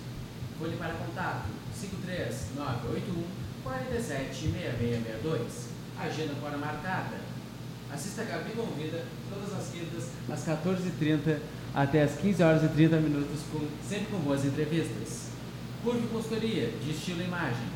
Fone 0.58 0.78
para 0.78 0.94
contato 0.94 1.61
53 1.82 2.56
981 2.56 3.24
47 3.64 4.36
6662. 4.36 5.72
Agenda 6.00 6.34
fora 6.36 6.58
marcada. 6.58 7.18
Assista 7.92 8.22
a 8.22 8.26
Gabi 8.26 8.52
Convida 8.52 9.04
todas 9.30 9.60
as 9.60 9.68
quintas 9.70 10.10
às 10.30 10.46
14h30 10.46 11.40
até 11.74 12.04
às 12.04 12.16
15 12.16 12.44
horas 12.44 12.64
e 12.64 12.70
30 12.70 12.98
minutos, 12.98 13.42
com, 13.52 13.68
sempre 13.88 14.06
com 14.12 14.20
boas 14.20 14.46
entrevistas. 14.46 15.32
Curve 15.84 16.08
Consultoria 16.08 16.70
de 16.84 16.92
Estilo 16.92 17.22
e 17.22 17.26
Imagem. 17.26 17.68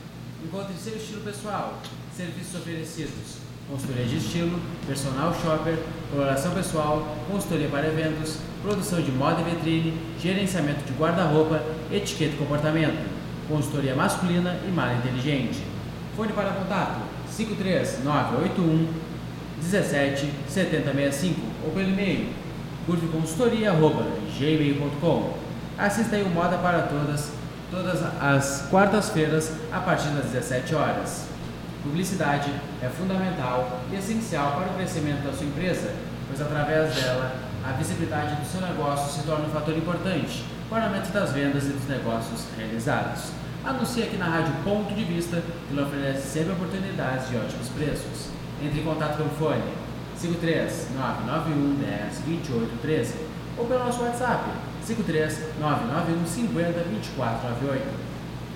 Encontre 0.44 0.74
seu 0.76 0.96
estilo 0.96 1.22
pessoal. 1.22 1.82
Serviços 2.16 2.56
oferecidos 2.56 3.46
consultoria 3.70 4.06
de 4.06 4.18
estilo, 4.18 4.60
personal 4.86 5.34
shopper, 5.34 5.78
coloração 6.12 6.54
pessoal, 6.54 7.18
consultoria 7.30 7.68
para 7.68 7.88
eventos, 7.88 8.38
produção 8.62 9.02
de 9.02 9.12
moda 9.12 9.42
e 9.42 9.56
vitrine, 9.56 9.98
gerenciamento 10.20 10.84
de 10.86 10.94
guarda-roupa, 10.94 11.64
etiqueta 11.92 12.36
e 12.36 12.38
comportamento, 12.38 13.15
consultoria 13.48 13.96
masculina 13.96 14.60
e 14.68 14.72
mala 14.72 14.96
inteligente. 14.96 15.64
Fone 16.16 16.34
para 16.34 16.50
contato 16.52 17.00
53981 17.36 18.88
17 19.62 20.30
7065 20.48 21.40
ou 21.66 21.72
pelo 21.72 21.90
e-mail 21.90 22.30
curveconsultoria.gmail.com 22.86 25.34
Assista 25.78 26.16
aí 26.16 26.24
o 26.24 26.30
Moda 26.30 26.58
para 26.58 26.84
Todas 26.84 27.34
todas 27.72 28.00
as 28.22 28.68
quartas-feiras 28.70 29.52
a 29.72 29.80
partir 29.80 30.10
das 30.10 30.26
17 30.26 30.76
horas. 30.76 31.26
Publicidade 31.84 32.52
é 32.82 32.88
fundamental 32.88 33.82
e 33.92 33.96
essencial 33.96 34.54
para 34.54 34.70
o 34.70 34.76
crescimento 34.76 35.24
da 35.24 35.34
sua 35.34 35.46
empresa, 35.46 35.94
pois 36.28 36.42
através 36.42 36.96
dela 36.96 37.36
a 37.64 37.72
visibilidade 37.74 38.36
do 38.36 38.46
seu 38.46 38.62
negócio 38.62 39.12
se 39.12 39.26
torna 39.26 39.48
um 39.48 39.50
fator 39.50 39.76
importante 39.76 40.46
para 40.70 40.84
o 40.84 40.86
aumento 40.86 41.12
das 41.12 41.32
vendas 41.32 41.66
e 41.66 41.70
dos 41.70 41.88
negócios 41.88 42.46
realizados. 42.58 43.32
Anuncie 43.64 44.04
aqui 44.04 44.18
na 44.18 44.26
Rádio 44.26 44.54
Ponto 44.64 44.94
de 44.94 45.04
Vista, 45.04 45.42
que 45.68 45.74
lhe 45.74 45.82
oferece 45.82 46.28
sempre 46.28 46.54
oportunidades 46.54 47.30
de 47.30 47.38
ótimos 47.38 47.70
preços. 47.70 48.30
Entre 48.64 48.80
em 48.80 48.84
contato 48.84 49.18
pelo 49.18 49.30
fone 49.32 49.64
53 50.18 50.90
991 50.96 51.76
10 51.76 52.20
28 52.26 52.82
13 52.82 53.14
ou 53.58 53.66
pelo 53.66 53.84
nosso 53.84 54.02
WhatsApp 54.02 54.50
53 54.84 55.40
991 55.60 56.26
50 56.26 56.80
24 56.90 57.50
98. 57.50 57.84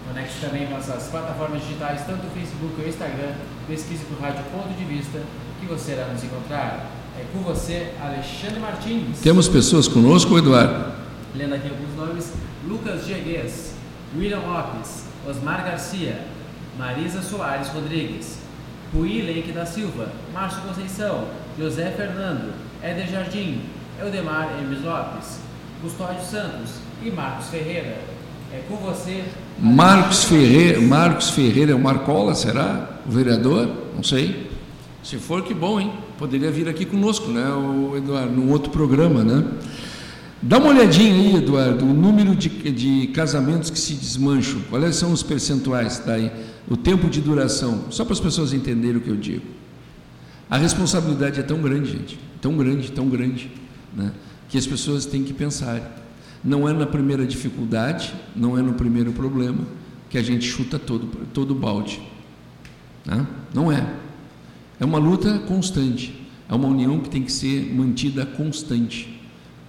Conecte 0.08 0.42
também 0.42 0.70
nossas 0.70 1.08
plataformas 1.10 1.62
digitais, 1.62 2.02
tanto 2.06 2.26
o 2.26 2.30
Facebook 2.32 2.76
ou 2.80 2.86
o 2.86 2.90
Instagram. 2.90 3.34
Pesquise 3.68 4.06
por 4.06 4.20
Rádio 4.20 4.44
Ponto 4.52 4.70
de 4.76 4.84
Vista, 4.84 5.20
que 5.60 5.66
você 5.68 5.92
irá 5.92 6.06
nos 6.06 6.24
encontrar. 6.24 6.90
É 7.18 7.26
com 7.34 7.40
você, 7.40 7.92
Alexandre 8.02 8.60
Martins. 8.60 9.20
Temos 9.20 9.48
pessoas 9.48 9.88
conosco, 9.88 10.38
Eduardo? 10.38 10.99
Lendo 11.36 11.56
aqui 11.56 11.70
alguns 11.70 11.96
nomes: 11.96 12.34
Lucas 12.68 13.06
Diegues, 13.06 13.74
William 14.16 14.40
Lopes, 14.40 15.06
Osmar 15.28 15.64
Garcia, 15.64 16.26
Marisa 16.78 17.22
Soares 17.22 17.70
Rodrigues, 17.70 18.40
Rui 18.94 19.22
Leite 19.22 19.52
da 19.52 19.66
Silva, 19.66 20.12
Márcio 20.34 20.62
Conceição, 20.62 21.28
José 21.58 21.92
Fernando, 21.92 22.54
Éder 22.82 23.08
Jardim, 23.08 23.62
Eudemar 24.00 24.50
Hermes 24.58 24.82
Lopes, 24.82 25.40
Custódio 25.82 26.24
Santos 26.24 26.76
e 27.04 27.12
Marcos 27.12 27.48
Ferreira. 27.48 27.98
É 28.52 28.64
com 28.68 28.78
você. 28.78 29.24
Marcos 29.60 30.24
Ferreira, 30.24 30.82
Marcos 30.82 31.30
Ferreira 31.30 31.72
é 31.72 31.76
o 31.76 31.80
Marcola, 31.80 32.34
será? 32.34 32.90
O 33.06 33.12
vereador? 33.12 33.70
Não 33.96 34.02
sei. 34.02 34.50
Se 35.04 35.18
for, 35.18 35.44
que 35.44 35.54
bom, 35.54 35.80
hein? 35.80 35.94
Poderia 36.18 36.50
vir 36.50 36.68
aqui 36.68 36.86
conosco, 36.86 37.30
né, 37.30 37.48
o 37.50 37.96
Eduardo, 37.96 38.32
num 38.32 38.52
outro 38.52 38.72
programa, 38.72 39.24
né? 39.24 39.46
Dá 40.42 40.58
uma 40.58 40.70
olhadinha 40.70 41.14
aí, 41.14 41.36
Eduardo, 41.36 41.86
o 41.86 41.94
número 41.94 42.34
de, 42.34 42.48
de 42.72 43.08
casamentos 43.08 43.70
que 43.70 43.78
se 43.78 43.94
desmancham. 43.94 44.62
Quais 44.70 44.96
são 44.96 45.12
os 45.12 45.22
percentuais 45.22 46.02
daí? 46.06 46.32
O 46.70 46.78
tempo 46.78 47.10
de 47.10 47.20
duração, 47.20 47.86
só 47.90 48.06
para 48.06 48.14
as 48.14 48.22
pessoas 48.22 48.54
entenderem 48.54 48.98
o 48.98 49.02
que 49.02 49.10
eu 49.10 49.18
digo. 49.18 49.46
A 50.50 50.58
responsabilidade 50.58 51.42
é 51.42 51.44
tão 51.44 51.62
grande, 51.62 51.92
gente, 51.92 52.20
tão 52.42 52.56
grande, 52.56 52.90
tão 52.90 53.10
grande, 53.10 53.52
né, 53.94 54.14
que 54.48 54.58
as 54.58 54.66
pessoas 54.66 55.06
têm 55.06 55.24
que 55.24 55.34
pensar. 55.34 55.82
Não 56.42 56.70
é 56.70 56.72
na 56.72 56.86
primeira 56.86 57.26
dificuldade, 57.26 58.14
não 58.34 58.58
é 58.58 58.62
no 58.62 58.74
primeiro 58.74 59.12
problema 59.12 59.60
que 60.10 60.18
a 60.18 60.22
gente 60.24 60.46
chuta 60.46 60.80
todo 60.80 61.06
todo 61.34 61.54
balde. 61.54 62.02
Né? 63.06 63.28
Não 63.54 63.70
é. 63.70 63.94
É 64.80 64.86
uma 64.86 64.98
luta 64.98 65.38
constante. 65.40 66.18
É 66.48 66.56
uma 66.56 66.68
união 66.68 67.00
que 67.00 67.10
tem 67.10 67.22
que 67.22 67.32
ser 67.32 67.72
mantida 67.76 68.26
constante 68.26 69.19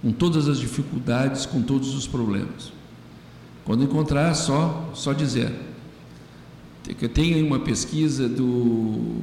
com 0.01 0.11
todas 0.11 0.47
as 0.47 0.57
dificuldades, 0.59 1.45
com 1.45 1.61
todos 1.61 1.93
os 1.93 2.07
problemas. 2.07 2.71
Quando 3.63 3.83
encontrar, 3.83 4.33
só, 4.33 4.89
só 4.93 5.13
dizer. 5.13 5.51
Eu 6.99 7.09
tenho 7.09 7.45
uma 7.45 7.59
pesquisa 7.59 8.27
do 8.27 9.21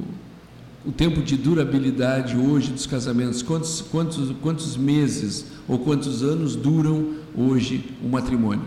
o 0.85 0.91
tempo 0.91 1.21
de 1.21 1.35
durabilidade 1.35 2.37
hoje 2.37 2.71
dos 2.71 2.85
casamentos, 2.85 3.41
quantos, 3.41 3.81
quantos, 3.81 4.31
quantos 4.41 4.77
meses 4.77 5.45
ou 5.67 5.77
quantos 5.77 6.23
anos 6.23 6.55
duram 6.55 7.15
hoje 7.35 7.83
o 8.01 8.07
matrimônio. 8.07 8.63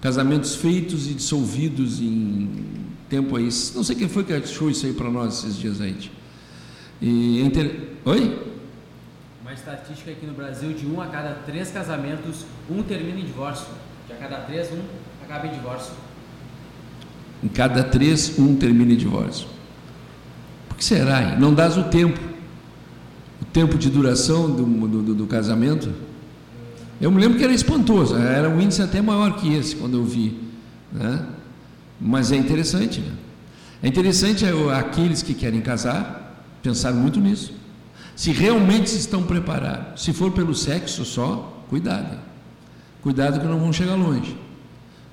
Casamentos 0.00 0.56
feitos 0.56 1.08
e 1.08 1.14
dissolvidos 1.14 2.00
em 2.00 2.50
tempo 3.08 3.36
aí. 3.36 3.48
Não 3.74 3.84
sei 3.84 3.96
quem 3.96 4.08
foi 4.08 4.24
que 4.24 4.32
achou 4.32 4.70
isso 4.70 4.84
aí 4.84 4.92
para 4.92 5.10
nós 5.10 5.38
esses 5.38 5.56
dias 5.56 5.80
aí. 5.80 5.96
E, 7.00 7.40
inter... 7.40 7.92
Oi? 8.04 8.47
Estatística 9.68 10.10
aqui 10.10 10.24
no 10.24 10.32
Brasil 10.32 10.72
de 10.72 10.86
um 10.86 10.98
a 10.98 11.08
cada 11.08 11.34
três 11.44 11.70
casamentos, 11.70 12.46
um 12.70 12.82
termina 12.82 13.20
em 13.20 13.24
divórcio. 13.26 13.66
De 14.06 14.14
a 14.14 14.16
cada 14.16 14.38
três, 14.38 14.72
um 14.72 14.80
acaba 15.22 15.46
em 15.46 15.50
divórcio. 15.50 15.92
Em 17.44 17.48
cada 17.48 17.84
três, 17.84 18.38
um 18.38 18.56
termina 18.56 18.94
em 18.94 18.96
divórcio. 18.96 19.46
Por 20.70 20.78
que 20.78 20.82
será? 20.82 21.22
Hein? 21.22 21.38
Não 21.38 21.52
dás 21.52 21.76
o 21.76 21.84
tempo. 21.84 22.18
O 23.42 23.44
tempo 23.44 23.76
de 23.76 23.90
duração 23.90 24.50
do, 24.50 24.64
do, 24.88 25.14
do 25.14 25.26
casamento. 25.26 25.92
Eu 26.98 27.10
me 27.10 27.20
lembro 27.20 27.36
que 27.36 27.44
era 27.44 27.52
espantoso, 27.52 28.16
era 28.16 28.48
um 28.48 28.58
índice 28.58 28.80
até 28.80 29.02
maior 29.02 29.36
que 29.36 29.54
esse 29.54 29.76
quando 29.76 29.98
eu 29.98 30.04
vi. 30.04 30.40
Né? 30.90 31.26
Mas 32.00 32.32
é 32.32 32.36
interessante. 32.36 33.00
Né? 33.00 33.12
É 33.82 33.88
interessante 33.88 34.46
é, 34.46 34.74
aqueles 34.74 35.22
que 35.22 35.34
querem 35.34 35.60
casar 35.60 36.46
pensar 36.62 36.92
muito 36.94 37.20
nisso. 37.20 37.57
Se 38.18 38.32
realmente 38.32 38.88
estão 38.88 39.22
preparados, 39.22 40.02
se 40.02 40.12
for 40.12 40.32
pelo 40.32 40.52
sexo 40.52 41.04
só, 41.04 41.62
cuidado. 41.68 42.18
Cuidado 43.00 43.38
que 43.38 43.46
não 43.46 43.60
vão 43.60 43.72
chegar 43.72 43.94
longe. 43.94 44.36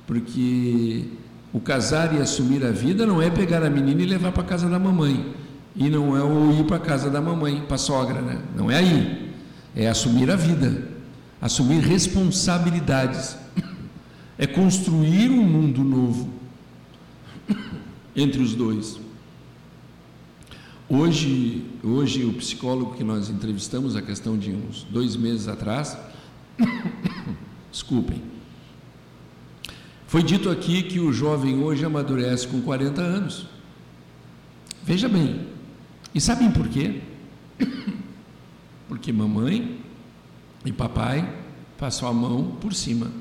Porque 0.08 1.06
o 1.54 1.60
casar 1.60 2.16
e 2.16 2.18
assumir 2.20 2.66
a 2.66 2.72
vida 2.72 3.06
não 3.06 3.22
é 3.22 3.30
pegar 3.30 3.62
a 3.64 3.70
menina 3.70 4.02
e 4.02 4.08
levar 4.08 4.32
para 4.32 4.42
a 4.42 4.46
casa 4.46 4.68
da 4.68 4.80
mamãe. 4.80 5.36
E 5.76 5.88
não 5.88 6.18
é 6.18 6.24
o 6.24 6.60
ir 6.60 6.64
para 6.64 6.78
a 6.78 6.80
casa 6.80 7.08
da 7.08 7.22
mamãe, 7.22 7.62
para 7.68 7.76
a 7.76 7.78
sogra, 7.78 8.24
né? 8.24 8.42
Não 8.56 8.72
é 8.72 8.78
aí. 8.78 9.32
É 9.76 9.88
assumir 9.88 10.32
a 10.32 10.36
vida, 10.36 10.88
assumir 11.40 11.82
responsabilidades. 11.82 13.38
É 14.36 14.48
construir 14.48 15.30
um 15.30 15.44
mundo 15.44 15.84
novo 15.84 16.34
entre 18.16 18.42
os 18.42 18.56
dois. 18.56 19.05
Hoje, 20.88 21.66
hoje 21.84 22.26
o 22.26 22.34
psicólogo 22.34 22.94
que 22.94 23.04
nós 23.04 23.28
entrevistamos, 23.28 23.96
a 23.96 24.04
questão 24.04 24.38
de 24.38 24.52
uns 24.52 24.84
dois 24.84 25.16
meses 25.16 25.48
atrás, 25.48 25.98
desculpem, 27.72 28.22
foi 30.06 30.22
dito 30.22 30.48
aqui 30.48 30.84
que 30.84 31.00
o 31.00 31.12
jovem 31.12 31.58
hoje 31.58 31.84
amadurece 31.84 32.48
com 32.48 32.62
40 32.62 33.02
anos. 33.02 33.48
Veja 34.84 35.10
bem, 35.10 35.48
e 36.14 36.22
sabem 36.22 36.52
por 36.52 36.68
quê? 36.68 37.02
Porque 38.88 39.12
mamãe 39.12 39.82
e 40.64 40.72
papai 40.72 41.28
passou 41.80 42.08
a 42.08 42.14
mão 42.14 42.58
por 42.62 42.76
cima. 42.76 43.12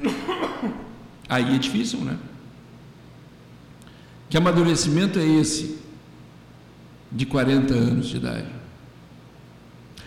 Aí 1.28 1.56
é 1.56 1.58
difícil, 1.58 1.98
né? 2.02 2.16
Que 4.30 4.36
amadurecimento 4.36 5.18
é 5.18 5.26
esse? 5.26 5.85
De 7.10 7.26
40 7.26 7.74
anos 7.74 8.08
de 8.08 8.16
idade? 8.16 8.48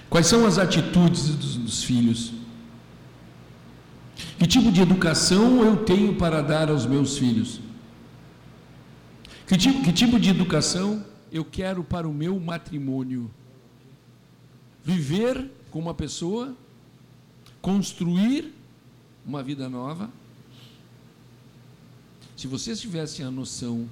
Quais 0.09 0.27
são 0.27 0.45
as 0.45 0.57
atitudes 0.57 1.35
dos, 1.35 1.55
dos 1.55 1.83
filhos? 1.83 2.33
Que 4.37 4.47
tipo 4.47 4.71
de 4.71 4.81
educação 4.81 5.63
eu 5.63 5.77
tenho 5.85 6.15
para 6.15 6.41
dar 6.41 6.69
aos 6.69 6.85
meus 6.85 7.17
filhos? 7.17 7.61
Que 9.47 9.57
tipo, 9.57 9.83
que 9.83 9.93
tipo 9.93 10.19
de 10.19 10.29
educação 10.29 11.05
eu 11.31 11.45
quero 11.45 11.83
para 11.83 12.07
o 12.07 12.13
meu 12.13 12.39
matrimônio? 12.39 13.29
Viver 14.83 15.49
com 15.69 15.79
uma 15.79 15.93
pessoa, 15.93 16.55
construir 17.61 18.53
uma 19.25 19.43
vida 19.43 19.69
nova. 19.69 20.09
Se 22.35 22.47
vocês 22.47 22.79
tivessem 22.79 23.25
a 23.25 23.29
noção 23.29 23.87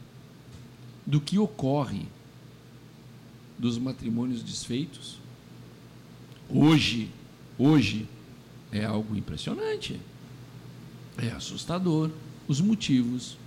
do 1.05 1.21
que 1.21 1.37
ocorre 1.37 2.07
dos 3.57 3.77
matrimônios 3.77 4.43
desfeitos. 4.43 5.17
Hoje, 6.49 7.09
hoje 7.57 8.07
é 8.71 8.85
algo 8.85 9.15
impressionante. 9.15 9.99
É 11.17 11.29
assustador 11.29 12.11
os 12.47 12.61
motivos. 12.61 13.37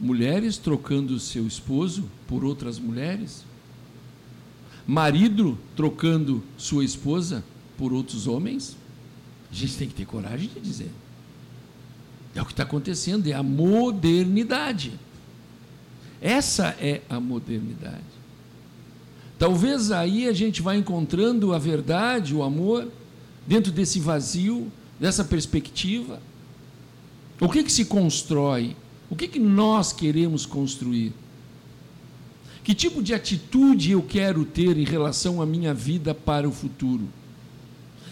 Mulheres 0.00 0.56
trocando 0.56 1.18
seu 1.18 1.46
esposo 1.46 2.08
por 2.26 2.44
outras 2.44 2.78
mulheres. 2.78 3.44
Marido 4.86 5.58
trocando 5.76 6.42
sua 6.56 6.84
esposa 6.84 7.44
por 7.76 7.92
outros 7.92 8.26
homens. 8.26 8.76
A 9.50 9.54
gente 9.54 9.76
tem 9.76 9.88
que 9.88 9.94
ter 9.94 10.06
coragem 10.06 10.48
de 10.48 10.60
dizer. 10.60 10.90
É 12.34 12.42
o 12.42 12.46
que 12.46 12.52
está 12.52 12.62
acontecendo, 12.62 13.26
é 13.26 13.32
a 13.32 13.42
modernidade. 13.42 14.92
Essa 16.20 16.68
é 16.80 17.02
a 17.08 17.18
modernidade. 17.20 18.18
Talvez 19.38 19.92
aí 19.92 20.26
a 20.26 20.32
gente 20.32 20.60
vá 20.60 20.74
encontrando 20.74 21.54
a 21.54 21.58
verdade, 21.58 22.34
o 22.34 22.42
amor, 22.42 22.88
dentro 23.46 23.70
desse 23.70 24.00
vazio, 24.00 24.70
dessa 24.98 25.24
perspectiva. 25.24 26.20
O 27.40 27.48
que, 27.48 27.62
que 27.62 27.70
se 27.70 27.84
constrói? 27.84 28.76
O 29.08 29.14
que, 29.14 29.28
que 29.28 29.38
nós 29.38 29.92
queremos 29.92 30.44
construir? 30.44 31.12
Que 32.64 32.74
tipo 32.74 33.02
de 33.02 33.14
atitude 33.14 33.92
eu 33.92 34.02
quero 34.02 34.44
ter 34.44 34.76
em 34.76 34.84
relação 34.84 35.40
à 35.40 35.46
minha 35.46 35.72
vida 35.72 36.12
para 36.14 36.46
o 36.48 36.52
futuro? 36.52 37.08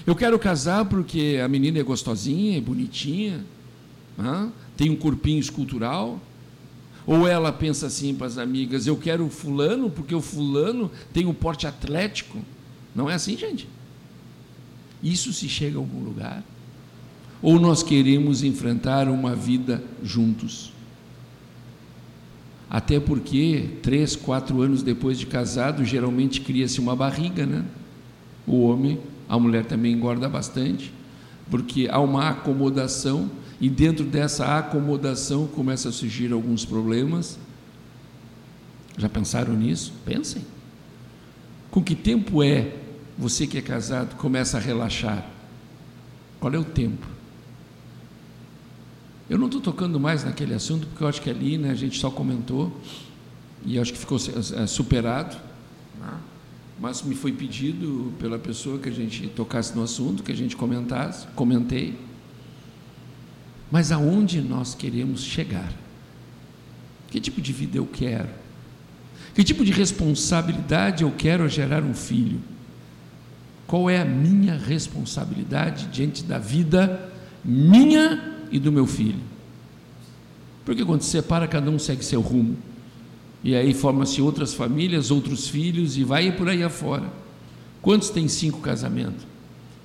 Eu 0.07 0.15
quero 0.15 0.39
casar 0.39 0.85
porque 0.85 1.41
a 1.45 1.49
menina 1.49 1.81
é 1.81 1.83
gostosinha, 1.83 2.57
é 2.57 2.61
bonitinha, 2.61 3.45
tem 4.77 4.89
um 4.89 4.97
corpinho 4.97 5.41
escultural, 5.41 6.21
ou 7.07 7.27
ela 7.27 7.53
pensa 7.53 7.87
assim 7.87 8.15
para 8.15 8.27
as 8.27 8.37
amigas: 8.37 8.87
eu 8.87 8.97
quero 8.97 9.25
o 9.25 9.31
fulano 9.31 9.89
porque 9.89 10.15
o 10.15 10.21
fulano 10.21 10.91
tem 11.13 11.27
um 11.27 11.35
porte 11.35 11.67
atlético. 11.67 12.39
Não 12.95 13.09
é 13.09 13.15
assim, 13.15 13.37
gente? 13.37 13.69
Isso 15.03 15.33
se 15.33 15.49
chega 15.49 15.77
a 15.77 15.81
algum 15.81 16.03
lugar? 16.03 16.43
Ou 17.41 17.61
nós 17.61 17.83
queremos 17.83 18.43
enfrentar 18.43 19.09
uma 19.09 19.35
vida 19.37 19.85
juntos? 20.03 20.73
Até 22.69 22.99
porque, 22.99 23.69
três, 23.83 24.17
quatro 24.17 24.61
anos 24.61 24.83
depois 24.83 25.19
de 25.19 25.27
casado, 25.27 25.85
geralmente 25.85 26.41
cria-se 26.41 26.81
uma 26.81 26.97
barriga, 26.97 27.47
né? 27.47 27.65
O 28.47 28.63
homem, 28.63 28.99
a 29.29 29.39
mulher 29.39 29.65
também 29.67 29.93
engorda 29.93 30.29
bastante, 30.29 30.93
porque 31.49 31.89
há 31.89 32.01
uma 32.01 32.31
acomodação 32.31 33.31
e 33.61 33.69
dentro 33.69 34.05
dessa 34.05 34.59
acomodação 34.59 35.47
começa 35.47 35.89
a 35.89 35.93
surgir 35.93 36.33
alguns 36.33 36.65
problemas. 36.65 37.39
Já 38.99 39.09
pensaram 39.09 39.55
nisso? 39.55 39.93
Pensem. 40.05 40.45
Com 41.71 41.83
que 41.83 41.95
tempo 41.95 42.43
é 42.43 42.75
você 43.17 43.47
que 43.47 43.59
é 43.59 43.63
casado 43.63 44.17
começa 44.17 44.59
a 44.59 44.61
relaxar? 44.61 45.27
Qual 46.39 46.53
é 46.53 46.59
o 46.59 46.65
tempo? 46.65 47.07
Eu 49.29 49.39
não 49.39 49.47
estou 49.47 49.61
tocando 49.61 49.99
mais 49.99 50.23
naquele 50.23 50.55
assunto 50.55 50.87
porque 50.87 51.03
eu 51.03 51.09
acho 51.09 51.21
que 51.21 51.31
ali 51.31 51.59
né, 51.59 51.71
a 51.71 51.75
gente 51.75 51.99
só 51.99 52.11
comentou 52.11 52.73
e 53.65 53.79
acho 53.79 53.93
que 53.93 53.99
ficou 53.99 54.19
é, 54.19 54.67
superado. 54.67 55.37
Né? 55.99 56.13
Mas 56.79 57.03
me 57.03 57.15
foi 57.15 57.33
pedido 57.33 58.13
pela 58.19 58.39
pessoa 58.39 58.79
que 58.79 58.89
a 58.89 58.93
gente 58.93 59.27
tocasse 59.29 59.75
no 59.75 59.83
assunto, 59.83 60.23
que 60.23 60.31
a 60.31 60.37
gente 60.37 60.55
comentasse, 60.57 61.27
comentei. 61.29 61.99
Mas 63.71 63.91
aonde 63.91 64.41
nós 64.41 64.75
queremos 64.75 65.23
chegar? 65.23 65.73
Que 67.11 67.21
tipo 67.21 67.41
de 67.41 67.53
vida 67.53 67.79
eu 67.79 67.87
quero? 67.87 68.29
Que 69.35 69.45
tipo 69.45 69.65
de 69.65 69.73
responsabilidade 69.73 71.03
eu 71.03 71.11
quero 71.11 71.49
gerar 71.49 71.83
um 71.83 71.95
filho? 71.95 72.41
Qual 73.67 73.91
é 73.91 74.01
a 74.01 74.05
minha 74.05 74.57
responsabilidade 74.57 75.87
diante 75.87 76.23
da 76.23 76.39
vida 76.39 77.13
minha 77.45 78.35
e 78.51 78.59
do 78.59 78.71
meu 78.71 78.87
filho? 78.87 79.21
Porque 80.65 80.85
quando 80.85 81.03
se 81.03 81.11
separa, 81.11 81.47
cada 81.47 81.71
um 81.71 81.79
segue 81.79 82.05
seu 82.05 82.21
rumo. 82.21 82.57
E 83.43 83.55
aí 83.55 83.75
formam-se 83.75 84.21
outras 84.21 84.55
famílias, 84.55 85.11
outros 85.11 85.49
filhos 85.49 85.97
e 85.97 86.05
vai 86.05 86.33
por 86.33 86.49
aí 86.49 86.63
afora. 86.63 87.05
Quantos 87.83 88.11
têm 88.11 88.27
cinco 88.27 88.61
casamentos? 88.61 89.25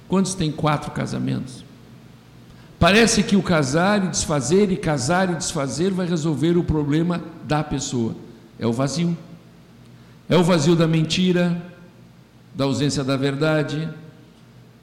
Quantos 0.08 0.34
têm 0.34 0.52
quatro 0.52 0.91
casamentos? 0.91 1.63
Parece 2.82 3.22
que 3.22 3.36
o 3.36 3.44
casar 3.44 4.04
e 4.04 4.08
desfazer, 4.08 4.72
e 4.72 4.76
casar 4.76 5.30
e 5.30 5.36
desfazer 5.36 5.91
vai 5.91 6.08
resolver 6.08 6.58
o 6.58 6.63
problema 6.63 7.24
da 7.44 7.63
pessoa. 7.63 8.15
É 8.58 8.65
o 8.65 8.74
vazio. 8.74 9.15
É 10.28 10.36
o 10.36 10.44
vazio 10.44 10.76
da 10.76 10.88
mentira, 10.88 11.62
da 12.56 12.63
ausência 12.63 13.04
da 13.04 13.15
verdade, 13.15 13.88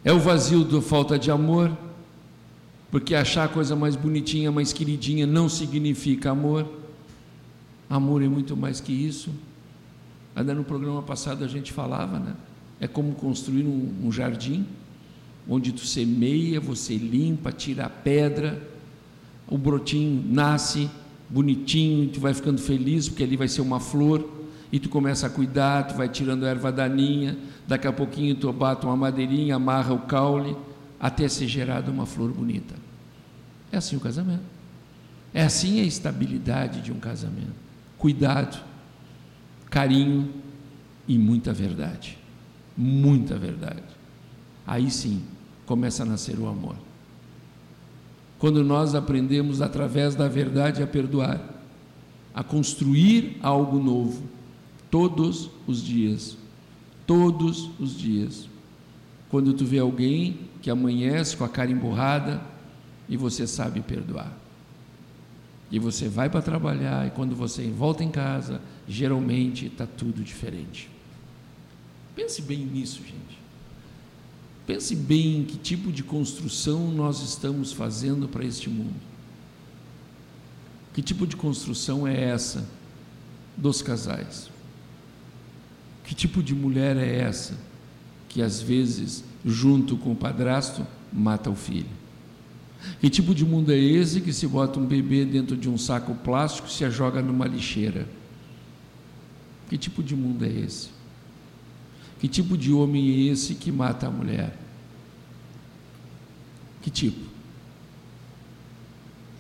é 0.05 0.13
o 0.13 0.21
vazio 0.21 0.63
da 0.63 0.81
falta 0.81 1.19
de 1.19 1.29
amor, 1.33 1.77
porque 2.89 3.17
achar 3.17 3.47
a 3.47 3.49
coisa 3.49 3.75
mais 3.75 3.97
bonitinha, 3.97 4.53
mais 4.53 4.73
queridinha 4.73 5.27
não 5.27 5.49
significa 5.49 6.31
amor. 6.31 6.69
Amor 7.91 8.23
é 8.23 8.29
muito 8.29 8.57
mais 8.57 8.81
que 8.81 8.93
isso. 8.93 9.31
Ainda 10.37 10.55
no 10.55 10.63
programa 10.63 11.03
passado 11.03 11.43
a 11.43 11.49
gente 11.49 11.73
falava, 11.73 12.21
né? 12.21 12.37
É 12.81 12.87
como 12.87 13.17
construir 13.17 13.65
um, 13.65 14.07
um 14.07 14.13
jardim 14.13 14.65
onde 15.49 15.73
tu 15.73 15.87
semeia, 15.87 16.61
você 16.61 16.97
limpa, 16.97 17.51
tira 17.51 17.87
a 17.87 17.91
pedra, 17.91 18.63
o 19.47 19.57
brotinho 19.57 20.23
nasce 20.29 20.91
bonitinho, 21.29 22.09
tu 22.09 22.21
vai 22.21 22.35
ficando 22.35 22.61
feliz 22.61 23.09
porque 23.09 23.23
ali 23.23 23.37
vai 23.37 23.49
ser 23.49 23.63
uma 23.63 23.81
flor 23.81 24.29
e 24.71 24.79
tu 24.79 24.89
começa 24.89 25.27
a 25.27 25.31
cuidar, 25.31 25.85
tu 25.85 25.95
vai 25.95 26.09
tirando 26.09 26.45
a 26.45 26.49
erva 26.49 26.71
daninha, 26.71 27.37
daqui 27.67 27.87
a 27.87 27.93
pouquinho 27.93 28.35
tu 28.35 28.53
bata 28.53 28.87
uma 28.87 28.97
madeirinha, 28.97 29.57
amarra 29.57 29.95
o 29.95 30.01
caule, 30.01 30.55
até 31.01 31.27
ser 31.29 31.49
gerada 31.49 31.91
uma 31.91 32.05
flor 32.05 32.31
bonita. 32.33 32.75
É 33.73 33.79
assim 33.79 33.97
o 33.97 34.01
casamento. 34.01 34.43
É 35.33 35.43
assim 35.43 35.81
a 35.81 35.85
estabilidade 35.85 36.81
de 36.81 36.93
um 36.93 36.99
casamento. 36.99 37.55
Cuidado, 37.97 38.63
carinho 39.71 40.31
e 41.07 41.19
muita 41.19 41.53
verdade. 41.53 42.19
Muita 42.77 43.37
verdade. 43.37 43.83
Aí 44.67 44.91
sim, 44.91 45.23
começa 45.69 46.03
a 46.03 46.07
nascer 46.07 46.39
o 46.39 46.49
amor. 46.49 46.75
Quando 48.39 48.65
nós 48.65 48.95
aprendemos 48.95 49.61
através 49.61 50.15
da 50.15 50.27
verdade 50.27 50.83
a 50.83 50.87
perdoar, 50.87 51.41
a 52.35 52.43
construir 52.43 53.37
algo 53.43 53.79
novo, 53.79 54.23
todos 54.91 55.51
os 55.67 55.85
dias, 55.85 56.39
todos 57.07 57.71
os 57.79 57.97
dias. 57.97 58.49
Quando 59.29 59.53
tu 59.53 59.67
vê 59.67 59.79
alguém 59.79 60.39
que 60.63 60.71
amanhece 60.71 61.37
com 61.37 61.45
a 61.45 61.49
cara 61.49 61.71
emburrada 61.71 62.41
e 63.07 63.17
você 63.17 63.47
sabe 63.47 63.83
perdoar. 63.83 64.33
E 65.71 65.79
você 65.79 66.09
vai 66.09 66.31
para 66.31 66.41
trabalhar 66.41 67.07
e 67.07 67.11
quando 67.11 67.37
você 67.37 67.69
volta 67.69 68.03
em 68.03 68.11
casa, 68.11 68.63
geralmente 68.89 69.67
está 69.67 69.87
tudo 69.87 70.23
diferente. 70.23 70.89
Pense 72.17 72.41
bem 72.41 72.65
nisso, 72.65 73.03
gente. 73.03 73.48
Pense 74.69 74.95
bem 74.95 75.39
em 75.39 75.45
que 75.45 75.57
tipo 75.57 75.91
de 75.91 76.03
construção 76.03 76.93
nós 76.93 77.23
estamos 77.23 77.73
fazendo 77.73 78.29
para 78.29 78.45
este 78.45 78.69
mundo. 78.69 79.01
Que 80.93 81.01
tipo 81.01 81.27
de 81.27 81.35
construção 81.37 82.07
é 82.07 82.25
essa 82.25 82.69
dos 83.57 83.81
casais? 83.81 84.51
Que 86.05 86.15
tipo 86.15 86.43
de 86.43 86.55
mulher 86.55 86.99
é 86.99 87.19
essa 87.19 87.57
que 88.29 88.43
às 88.43 88.61
vezes, 88.61 89.25
junto 89.43 89.97
com 89.97 90.13
o 90.13 90.17
padrasto, 90.17 90.87
mata 91.11 91.49
o 91.49 91.55
filho? 91.55 91.89
Que 93.01 93.09
tipo 93.09 93.35
de 93.35 93.47
mundo 93.47 93.73
é 93.73 93.79
esse 93.79 94.21
que 94.21 94.35
se 94.35 94.47
bota 94.47 94.79
um 94.79 94.85
bebê 94.85 95.25
dentro 95.25 95.57
de 95.57 95.71
um 95.71 95.79
saco 95.79 96.15
plástico 96.15 96.69
e 96.69 96.73
se 96.73 96.85
a 96.85 96.91
joga 96.91 97.23
numa 97.23 97.47
lixeira? 97.47 98.07
Que 99.71 99.79
tipo 99.79 100.03
de 100.03 100.15
mundo 100.15 100.45
é 100.45 100.51
esse? 100.51 100.98
Que 102.19 102.27
tipo 102.27 102.57
de 102.57 102.73
homem 102.73 103.09
é 103.09 103.33
esse 103.33 103.55
que 103.55 103.71
mata 103.71 104.07
a 104.09 104.11
mulher? 104.11 104.57
Que 106.83 106.91
tipo? 106.91 107.29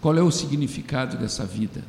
Qual 0.01 0.17
é 0.17 0.23
o 0.23 0.31
significado 0.31 1.17
dessa 1.17 1.45
vida? 1.45 1.85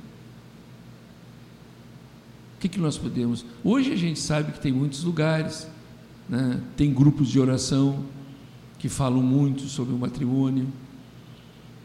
O 2.57 2.59
que, 2.59 2.67
que 2.67 2.79
nós 2.79 2.97
podemos. 2.97 3.45
Hoje 3.63 3.93
a 3.93 3.95
gente 3.95 4.19
sabe 4.19 4.51
que 4.51 4.59
tem 4.59 4.71
muitos 4.71 5.03
lugares, 5.03 5.67
né? 6.27 6.59
tem 6.75 6.93
grupos 6.93 7.29
de 7.29 7.39
oração 7.39 8.03
que 8.77 8.89
falam 8.89 9.21
muito 9.21 9.63
sobre 9.63 9.93
o 9.93 9.97
matrimônio, 9.97 10.67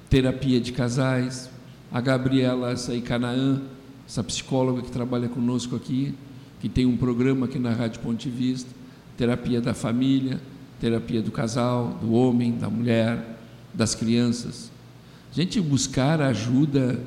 terapia 0.09 0.61
de 0.61 0.73
casais. 0.73 1.51
A 1.93 2.01
Gabriela, 2.01 2.71
essa 2.73 2.93
aí, 2.93 3.01
Canaã, 3.01 3.63
essa 4.07 4.25
psicóloga 4.25 4.83
que 4.83 4.91
trabalha 4.91 5.29
conosco 5.29 5.77
aqui, 5.77 6.15
que 6.61 6.69
tem 6.69 6.87
um 6.87 6.97
programa 6.97 7.47
aqui 7.47 7.59
na 7.59 7.73
Rádio 7.73 8.01
Ponte 8.01 8.29
Vista, 8.29 8.71
terapia 9.17 9.61
da 9.61 9.75
família, 9.75 10.41
terapia 10.81 11.23
do 11.23 11.31
casal, 11.31 11.99
do 12.01 12.13
homem, 12.13 12.53
da 12.53 12.69
mulher, 12.69 13.39
das 13.73 13.95
crianças. 13.95 14.71
A 15.33 15.35
gente 15.35 15.61
buscar 15.61 16.21
ajuda 16.21 17.01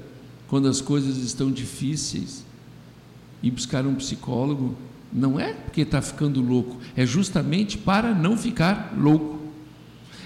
quando 0.47 0.67
as 0.67 0.81
coisas 0.81 1.17
estão 1.17 1.51
difíceis 1.51 2.45
e 3.41 3.51
buscar 3.51 3.85
um 3.85 3.95
psicólogo 3.95 4.75
não 5.11 5.39
é 5.39 5.53
porque 5.53 5.81
está 5.81 6.01
ficando 6.01 6.41
louco, 6.41 6.77
é 6.95 7.05
justamente 7.05 7.77
para 7.77 8.13
não 8.13 8.37
ficar 8.37 8.93
louco. 8.97 9.37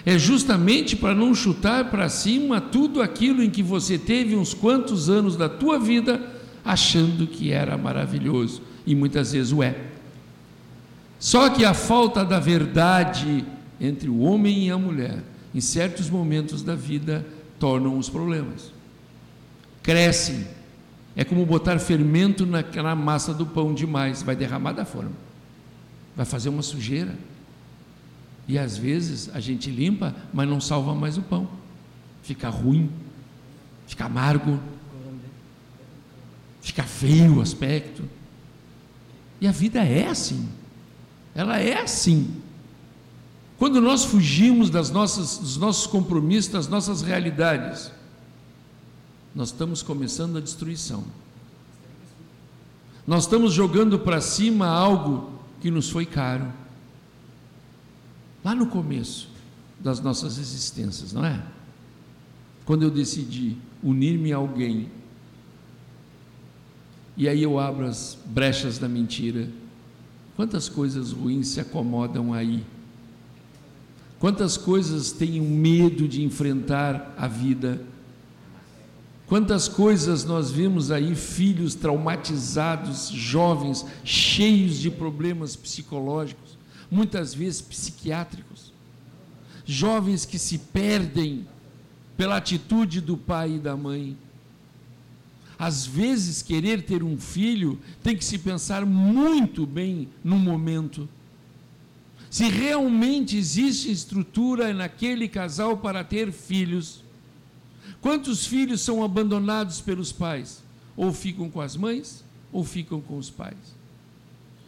É 0.03 0.17
justamente 0.17 0.95
para 0.95 1.13
não 1.13 1.35
chutar 1.35 1.91
para 1.91 2.09
cima 2.09 2.59
tudo 2.59 3.03
aquilo 3.03 3.43
em 3.43 3.51
que 3.51 3.61
você 3.61 3.99
teve 3.99 4.35
uns 4.35 4.51
quantos 4.51 5.09
anos 5.09 5.35
da 5.35 5.47
tua 5.47 5.77
vida 5.77 6.19
achando 6.65 7.27
que 7.27 7.51
era 7.51 7.77
maravilhoso 7.77 8.63
e 8.85 8.95
muitas 8.95 9.33
vezes 9.33 9.51
o 9.51 9.61
é. 9.61 9.90
Só 11.21 11.51
que 11.51 11.63
a 11.63 11.75
falta 11.75 12.25
da 12.25 12.39
verdade 12.39 13.45
entre 13.79 14.09
o 14.09 14.21
homem 14.21 14.65
e 14.67 14.71
a 14.71 14.77
mulher, 14.77 15.19
em 15.53 15.61
certos 15.61 16.09
momentos 16.09 16.63
da 16.63 16.73
vida, 16.73 17.23
tornam 17.59 17.95
os 17.95 18.09
problemas. 18.09 18.73
Crescem. 19.83 20.47
É 21.15 21.23
como 21.23 21.45
botar 21.45 21.77
fermento 21.77 22.43
naquela 22.43 22.95
massa 22.95 23.35
do 23.35 23.45
pão 23.45 23.71
demais, 23.71 24.23
vai 24.23 24.35
derramar 24.35 24.71
da 24.71 24.83
forma, 24.83 25.11
vai 26.15 26.25
fazer 26.25 26.49
uma 26.49 26.63
sujeira. 26.63 27.15
E 28.47 28.57
às 28.57 28.75
vezes 28.75 29.29
a 29.31 29.39
gente 29.39 29.69
limpa, 29.69 30.15
mas 30.33 30.49
não 30.49 30.59
salva 30.59 30.95
mais 30.95 31.19
o 31.19 31.21
pão. 31.21 31.47
Fica 32.23 32.49
ruim, 32.49 32.89
fica 33.85 34.05
amargo, 34.05 34.59
fica 36.61 36.81
feio 36.81 37.37
o 37.37 37.41
aspecto. 37.41 38.03
E 39.39 39.47
a 39.47 39.51
vida 39.51 39.83
é 39.83 40.07
assim. 40.07 40.49
Ela 41.33 41.59
é 41.59 41.81
assim. 41.81 42.41
Quando 43.57 43.79
nós 43.79 44.03
fugimos 44.03 44.69
das 44.69 44.89
nossas, 44.89 45.37
dos 45.37 45.57
nossos 45.57 45.85
compromissos, 45.85 46.51
das 46.51 46.67
nossas 46.67 47.01
realidades, 47.01 47.91
nós 49.35 49.49
estamos 49.49 49.81
começando 49.81 50.37
a 50.37 50.41
destruição. 50.41 51.03
Nós 53.05 53.23
estamos 53.23 53.53
jogando 53.53 53.99
para 53.99 54.19
cima 54.19 54.67
algo 54.67 55.31
que 55.59 55.71
nos 55.71 55.89
foi 55.89 56.05
caro. 56.05 56.51
Lá 58.43 58.55
no 58.55 58.67
começo 58.67 59.29
das 59.79 59.99
nossas 59.99 60.37
existências, 60.37 61.13
não 61.13 61.25
é? 61.25 61.41
Quando 62.65 62.83
eu 62.83 62.89
decidi 62.89 63.57
unir-me 63.83 64.33
a 64.33 64.37
alguém, 64.37 64.89
e 67.17 67.27
aí 67.27 67.43
eu 67.43 67.59
abro 67.59 67.85
as 67.85 68.17
brechas 68.25 68.77
da 68.77 68.87
mentira, 68.87 69.47
quantas 70.35 70.69
coisas 70.69 71.11
ruins 71.11 71.47
se 71.47 71.59
acomodam 71.59 72.33
aí? 72.33 72.63
Quantas 74.19 74.55
coisas 74.55 75.11
tenho 75.11 75.43
medo 75.43 76.07
de 76.07 76.23
enfrentar 76.23 77.13
a 77.17 77.27
vida? 77.27 77.81
Quantas 79.25 79.67
coisas 79.67 80.25
nós 80.25 80.51
vimos 80.51 80.91
aí, 80.91 81.15
filhos 81.15 81.73
traumatizados, 81.73 83.09
jovens, 83.09 83.85
cheios 84.03 84.77
de 84.77 84.91
problemas 84.91 85.55
psicológicos, 85.55 86.57
muitas 86.91 87.33
vezes 87.33 87.61
psiquiátricos, 87.61 88.73
jovens 89.65 90.25
que 90.25 90.37
se 90.37 90.57
perdem 90.57 91.47
pela 92.17 92.37
atitude 92.37 92.99
do 92.99 93.15
pai 93.15 93.53
e 93.55 93.59
da 93.59 93.75
mãe. 93.75 94.17
Às 95.61 95.85
vezes, 95.85 96.41
querer 96.41 96.81
ter 96.81 97.03
um 97.03 97.17
filho 97.17 97.79
tem 98.01 98.17
que 98.17 98.25
se 98.25 98.37
pensar 98.37 98.85
muito 98.85 99.65
bem 99.65 100.09
no 100.23 100.39
momento. 100.39 101.07
Se 102.29 102.49
realmente 102.49 103.37
existe 103.37 103.91
estrutura 103.91 104.73
naquele 104.73 105.27
casal 105.27 105.77
para 105.77 106.03
ter 106.03 106.31
filhos, 106.31 107.03
Quantos 108.01 108.47
filhos 108.47 108.81
são 108.81 109.03
abandonados 109.03 109.79
pelos 109.79 110.11
pais? 110.11 110.63
Ou 110.97 111.13
ficam 111.13 111.49
com 111.49 111.61
as 111.61 111.77
mães, 111.77 112.25
ou 112.51 112.63
ficam 112.63 112.99
com 112.99 113.15
os 113.15 113.29
pais. 113.29 113.79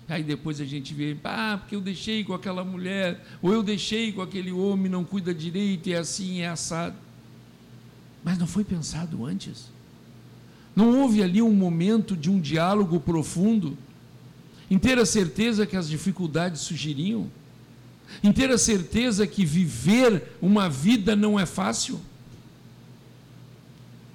Aí 0.08 0.22
depois 0.22 0.62
a 0.62 0.66
gente 0.66 0.94
vê, 0.94 1.18
ah, 1.24 1.58
porque 1.60 1.76
eu 1.76 1.82
deixei 1.82 2.24
com 2.24 2.34
aquela 2.34 2.64
mulher, 2.64 3.26
ou 3.42 3.52
eu 3.52 3.64
deixei 3.64 4.12
com 4.12 4.22
aquele 4.22 4.52
homem, 4.52 4.92
não 4.92 5.04
cuida 5.04 5.34
direito, 5.34 5.90
é 5.90 5.96
assim, 5.96 6.42
é 6.42 6.48
assado. 6.48 6.96
Mas 8.24 8.38
não 8.38 8.46
foi 8.46 8.64
pensado 8.64 9.26
antes? 9.26 9.72
Não 10.76 11.00
houve 11.00 11.22
ali 11.22 11.42
um 11.42 11.54
momento 11.54 12.16
de 12.16 12.30
um 12.30 12.40
diálogo 12.40 13.00
profundo, 13.00 13.78
em 14.70 14.78
ter 14.78 14.98
a 14.98 15.06
certeza 15.06 15.66
que 15.66 15.78
as 15.78 15.88
dificuldades 15.88 16.62
surgiriam, 16.62 17.30
em 18.24 18.32
ter 18.32 18.50
a 18.50 18.58
certeza 18.58 19.28
que 19.28 19.46
viver 19.46 20.36
uma 20.42 20.70
vida 20.70 21.16
não 21.16 21.40
é 21.40 21.46
fácil? 21.46 22.00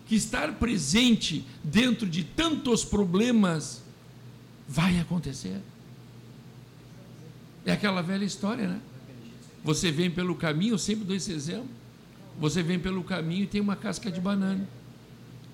que 0.09 0.17
estar 0.17 0.55
presente 0.55 1.45
dentro 1.63 2.09
de 2.09 2.25
tantos 2.25 2.83
problemas 2.83 3.83
vai 4.67 4.99
acontecer. 4.99 5.61
É 7.67 7.73
aquela 7.73 8.01
velha 8.01 8.25
história, 8.25 8.67
né? 8.67 8.81
Você 9.63 9.93
vem 9.93 10.11
pelo 10.11 10.35
caminho, 10.35 10.75
eu 10.75 10.79
sempre 10.79 11.05
dou 11.05 11.15
esse 11.15 11.31
exemplo. 11.31 11.69
Você 12.41 12.63
vem 12.63 12.79
pelo 12.79 13.05
caminho 13.05 13.45
e 13.45 13.47
tem 13.47 13.61
uma 13.61 13.77
casca 13.77 14.11
de 14.11 14.19
banana. 14.19 14.67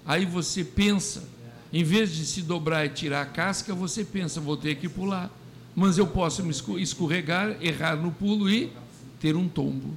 Aí 0.07 0.25
você 0.25 0.63
pensa, 0.63 1.25
em 1.73 1.83
vez 1.83 2.15
de 2.15 2.27
se 2.27 2.43
dobrar 2.43 2.85
e 2.85 2.91
tirar 2.91 3.23
a 3.23 3.27
casca, 3.27 3.75
você 3.75 4.05
pensa, 4.05 4.41
vou 4.41 4.57
ter 4.57 4.77
que 4.77 4.89
pular. 4.89 5.31
Mas 5.75 5.99
eu 5.99 6.07
posso 6.07 6.43
me 6.43 6.53
escorregar, 6.81 7.57
errar 7.61 7.97
no 7.97 8.13
pulo 8.13 8.49
e 8.49 8.73
ter 9.19 9.35
um 9.35 9.49
tombo. 9.49 9.97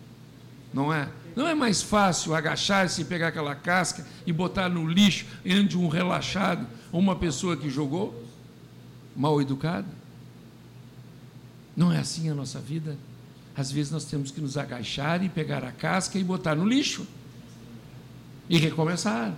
Não 0.74 0.94
é? 0.94 1.10
Não 1.36 1.48
é 1.48 1.54
mais 1.54 1.84
fácil 1.84 2.34
agachar-se 2.34 3.02
e 3.02 3.06
pegar 3.06 3.28
aquela 3.28 3.54
casca 3.54 4.06
e 4.26 4.34
botar 4.34 4.70
no 4.70 4.88
lixo 4.88 5.26
entre 5.46 5.78
um 5.78 5.88
relaxado 5.88 6.66
ou 6.92 7.00
uma 7.00 7.16
pessoa 7.16 7.56
que 7.56 7.70
jogou? 7.70 8.24
Mal 9.16 9.40
educada? 9.40 9.88
Não 11.76 11.92
é 11.92 12.00
assim 12.00 12.28
a 12.30 12.34
nossa 12.34 12.60
vida? 12.60 12.98
Às 13.56 13.72
vezes 13.72 13.92
nós 13.92 14.06
temos 14.06 14.32
que 14.32 14.42
nos 14.42 14.58
agachar 14.58 15.24
e 15.24 15.30
pegar 15.30 15.64
a 15.64 15.72
casca 15.72 16.18
e 16.18 16.24
botar 16.24 16.56
no 16.56 16.66
lixo 16.66 17.06
e 18.50 18.58
recomeçar. 18.58 19.36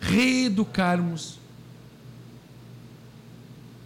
Reeducarmos. 0.00 1.38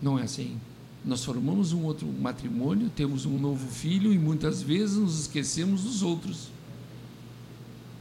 Não 0.00 0.18
é 0.18 0.22
assim. 0.22 0.58
Nós 1.04 1.24
formamos 1.24 1.72
um 1.72 1.84
outro 1.84 2.06
matrimônio, 2.06 2.90
temos 2.90 3.24
um 3.24 3.38
novo 3.38 3.66
filho 3.70 4.12
e 4.12 4.18
muitas 4.18 4.62
vezes 4.62 4.96
nos 4.96 5.20
esquecemos 5.20 5.82
dos 5.82 6.02
outros 6.02 6.50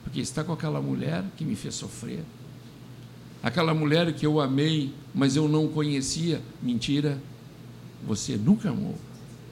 porque 0.09 0.21
está 0.21 0.43
com 0.43 0.51
aquela 0.51 0.81
mulher 0.81 1.23
que 1.37 1.45
me 1.45 1.55
fez 1.55 1.75
sofrer. 1.75 2.23
Aquela 3.43 3.75
mulher 3.75 4.11
que 4.11 4.25
eu 4.25 4.41
amei, 4.41 4.91
mas 5.13 5.35
eu 5.35 5.47
não 5.47 5.67
conhecia. 5.67 6.41
Mentira, 6.63 7.21
você 8.07 8.35
nunca 8.35 8.71
amou, 8.71 8.95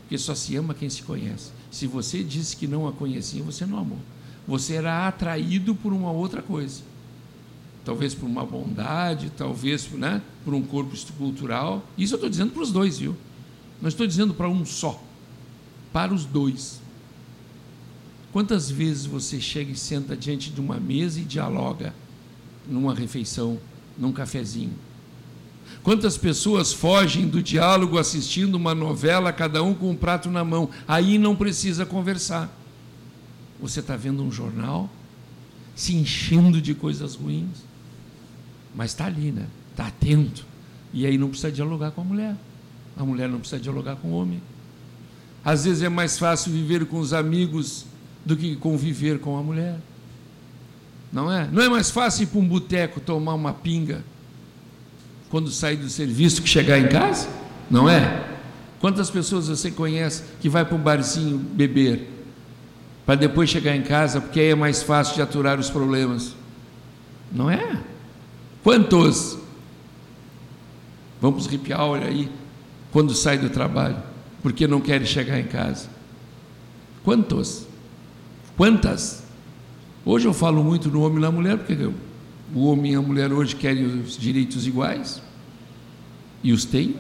porque 0.01 0.18
só 0.18 0.34
se 0.34 0.55
ama 0.55 0.74
quem 0.74 0.89
se 0.89 1.03
conhece. 1.03 1.51
Se 1.70 1.86
você 1.86 2.24
disse 2.24 2.58
que 2.58 2.66
não 2.66 2.88
a 2.88 2.91
conhecia, 2.91 3.43
você 3.43 3.68
não 3.68 3.78
amou. 3.78 3.99
Você 4.47 4.74
era 4.74 5.08
atraído 5.08 5.76
por 5.76 5.93
uma 5.93 6.12
outra 6.12 6.41
coisa. 6.41 6.82
Talvez 7.88 8.14
por 8.14 8.26
uma 8.26 8.46
bondade, 8.46 9.32
talvez 9.38 9.90
né, 9.94 10.22
por 10.44 10.54
um 10.54 10.62
corpo 10.62 10.94
cultural. 11.18 11.82
Isso 11.98 12.16
eu 12.16 12.18
estou 12.18 12.30
dizendo 12.30 12.52
para 12.52 12.62
os 12.62 12.70
dois, 12.70 13.00
viu? 13.00 13.16
Não 13.82 13.88
estou 13.88 14.06
dizendo 14.06 14.34
para 14.34 14.50
um 14.50 14.66
só. 14.66 15.02
Para 15.94 16.14
os 16.14 16.26
dois. 16.26 16.82
Quantas 18.34 18.70
vezes 18.70 19.06
você 19.06 19.40
chega 19.40 19.72
e 19.72 19.76
senta 19.78 20.18
diante 20.18 20.50
de 20.50 20.60
uma 20.60 20.78
mesa 20.82 21.22
e 21.22 21.24
dialoga 21.24 21.96
numa 22.68 22.94
refeição, 22.94 23.58
num 23.98 24.12
cafezinho? 24.12 24.74
Quantas 25.82 26.18
pessoas 26.18 26.74
fogem 26.74 27.26
do 27.26 27.42
diálogo 27.42 27.98
assistindo 27.98 28.56
uma 28.56 28.76
novela, 28.76 29.32
cada 29.32 29.64
um 29.64 29.74
com 29.74 29.92
um 29.92 29.96
prato 29.96 30.30
na 30.30 30.44
mão? 30.44 30.70
Aí 30.86 31.18
não 31.18 31.38
precisa 31.38 31.86
conversar. 31.86 32.54
Você 33.62 33.80
está 33.80 33.96
vendo 33.96 34.22
um 34.22 34.30
jornal, 34.30 34.90
se 35.74 35.96
enchendo 35.96 36.62
de 36.62 36.74
coisas 36.74 37.16
ruins, 37.16 37.66
mas 38.78 38.92
está 38.92 39.08
ali, 39.08 39.32
né? 39.32 39.48
Está 39.72 39.88
atento. 39.88 40.46
E 40.94 41.04
aí 41.08 41.18
não 41.18 41.30
precisa 41.30 41.52
dialogar 41.52 41.90
com 41.92 42.02
a 42.02 42.04
mulher. 42.04 42.36
A 42.96 43.04
mulher 43.04 43.28
não 43.28 43.40
precisa 43.40 43.60
dialogar 43.60 43.96
com 43.96 44.10
o 44.10 44.12
homem. 44.12 44.40
Às 45.44 45.66
vezes 45.66 45.82
é 45.82 45.90
mais 45.90 46.20
fácil 46.20 46.52
viver 46.52 46.86
com 46.86 47.00
os 47.00 47.12
amigos 47.12 47.88
do 48.24 48.38
que 48.38 48.56
conviver 48.56 49.20
com 49.20 49.36
a 49.36 49.42
mulher. 49.42 49.80
Não 51.12 51.32
é? 51.32 51.50
Não 51.52 51.64
é 51.64 51.68
mais 51.68 51.90
fácil 51.90 52.24
ir 52.24 52.28
para 52.28 52.40
um 52.40 52.48
boteco 52.48 53.00
tomar 53.00 53.34
uma 53.34 53.52
pinga 53.52 54.04
quando 55.32 55.50
sair 55.50 55.78
do 55.78 55.90
serviço 55.90 56.44
que 56.44 56.48
chegar 56.48 56.78
em 56.78 56.88
casa? 56.88 57.28
Não 57.72 57.90
é? 57.90 58.28
Quantas 58.80 59.10
pessoas 59.10 59.48
você 59.48 59.72
conhece 59.72 60.24
que 60.40 60.48
vai 60.48 60.64
para 60.64 60.76
um 60.76 60.80
barzinho 60.80 61.40
beber 61.40 62.08
para 63.08 63.16
depois 63.16 63.50
chegar 63.50 63.76
em 63.76 63.82
casa 63.82 64.22
porque 64.22 64.40
aí 64.40 64.50
é 64.50 64.56
mais 64.56 64.84
fácil 64.84 65.16
de 65.16 65.22
aturar 65.24 65.60
os 65.60 65.70
problemas? 65.72 66.36
Não 67.32 67.50
é? 67.50 67.82
Quantos? 68.64 69.38
Vamos 71.22 71.47
ripiar 71.47 71.82
olha 71.82 72.08
aí 72.08 72.30
quando 72.91 73.14
sai 73.14 73.38
do 73.38 73.49
trabalho 73.49 73.97
porque 74.41 74.68
não 74.68 74.80
querem 74.80 75.05
chegar 75.05 75.39
em 75.39 75.45
casa? 75.45 75.89
Quantos? 77.03 77.66
Quantas? 78.55 79.24
Hoje 80.05 80.28
eu 80.28 80.34
falo 80.34 80.64
muito 80.64 80.89
no 80.89 81.01
homem 81.01 81.18
e 81.18 81.22
na 81.22 81.32
mulher, 81.32 81.58
porque 81.58 81.89
o 82.53 82.66
homem 82.66 82.93
e 82.93 82.95
a 82.95 83.01
mulher 83.01 83.32
hoje 83.32 83.55
querem 83.55 83.86
os 83.86 84.18
direitos 84.18 84.66
iguais 84.66 85.22
e 86.43 86.53
os 86.53 86.66
têm. 86.66 86.95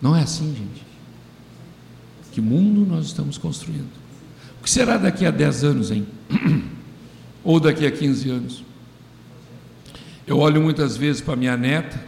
Não 0.00 0.16
é 0.16 0.22
assim, 0.22 0.54
gente. 0.54 0.86
Que 2.32 2.40
mundo 2.40 2.86
nós 2.90 3.06
estamos 3.06 3.36
construindo? 3.36 3.90
O 4.58 4.64
que 4.64 4.70
será 4.70 4.96
daqui 4.96 5.26
a 5.26 5.30
10 5.30 5.64
anos, 5.64 5.90
hein? 5.90 6.06
Ou 7.44 7.60
daqui 7.60 7.86
a 7.86 7.90
15 7.90 8.30
anos? 8.30 8.64
Eu 10.26 10.38
olho 10.38 10.62
muitas 10.62 10.96
vezes 10.96 11.20
para 11.20 11.34
minha 11.34 11.56
neta, 11.56 12.00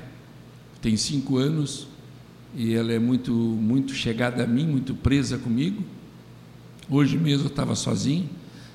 tem 0.80 0.96
cinco 0.96 1.36
anos, 1.36 1.88
e 2.54 2.72
ela 2.74 2.92
é 2.92 2.98
muito, 2.98 3.32
muito 3.32 3.92
chegada 3.92 4.44
a 4.44 4.46
mim, 4.46 4.66
muito 4.66 4.94
presa 4.94 5.36
comigo. 5.36 5.82
Hoje 6.88 7.18
mesmo 7.18 7.46
eu 7.46 7.50
estava 7.50 7.74
sozinho 7.74 8.28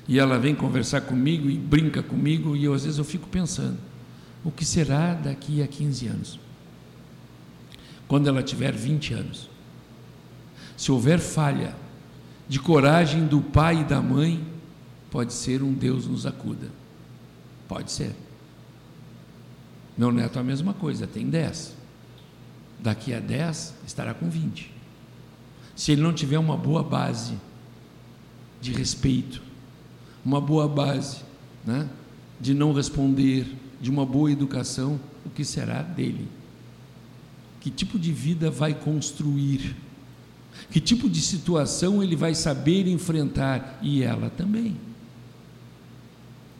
e 0.06 0.18
ela 0.18 0.38
vem 0.38 0.54
conversar 0.54 1.00
comigo 1.02 1.48
e 1.48 1.56
brinca 1.56 2.02
comigo 2.02 2.54
e 2.54 2.64
eu, 2.64 2.74
às 2.74 2.84
vezes 2.84 2.98
eu 2.98 3.04
fico 3.04 3.28
pensando, 3.28 3.78
o 4.44 4.50
que 4.50 4.64
será 4.64 5.14
daqui 5.14 5.62
a 5.62 5.66
15 5.66 6.06
anos? 6.08 6.40
Quando 8.06 8.28
ela 8.28 8.42
tiver 8.42 8.72
20 8.72 9.14
anos? 9.14 9.48
Se 10.76 10.92
houver 10.92 11.18
falha 11.18 11.74
de 12.48 12.58
coragem 12.58 13.26
do 13.26 13.40
pai 13.40 13.80
e 13.80 13.84
da 13.84 14.02
mãe, 14.02 14.44
pode 15.10 15.32
ser 15.32 15.62
um 15.62 15.72
Deus 15.72 16.06
nos 16.06 16.26
acuda. 16.26 16.68
Pode 17.68 17.92
ser. 17.92 18.14
Meu 20.00 20.10
neto 20.10 20.38
é 20.38 20.40
a 20.40 20.42
mesma 20.42 20.72
coisa, 20.72 21.06
tem 21.06 21.28
10. 21.28 21.74
Daqui 22.78 23.12
a 23.12 23.20
10 23.20 23.74
estará 23.86 24.14
com 24.14 24.30
20. 24.30 24.72
Se 25.76 25.92
ele 25.92 26.00
não 26.00 26.14
tiver 26.14 26.38
uma 26.38 26.56
boa 26.56 26.82
base 26.82 27.34
de 28.62 28.72
respeito, 28.72 29.42
uma 30.24 30.40
boa 30.40 30.66
base, 30.66 31.18
né? 31.66 31.86
de 32.40 32.54
não 32.54 32.72
responder, 32.72 33.54
de 33.78 33.90
uma 33.90 34.06
boa 34.06 34.32
educação, 34.32 34.98
o 35.22 35.28
que 35.28 35.44
será 35.44 35.82
dele? 35.82 36.26
Que 37.60 37.70
tipo 37.70 37.98
de 37.98 38.10
vida 38.10 38.50
vai 38.50 38.72
construir? 38.72 39.76
Que 40.70 40.80
tipo 40.80 41.10
de 41.10 41.20
situação 41.20 42.02
ele 42.02 42.16
vai 42.16 42.34
saber 42.34 42.88
enfrentar? 42.88 43.78
E 43.82 44.02
ela 44.02 44.30
também. 44.30 44.78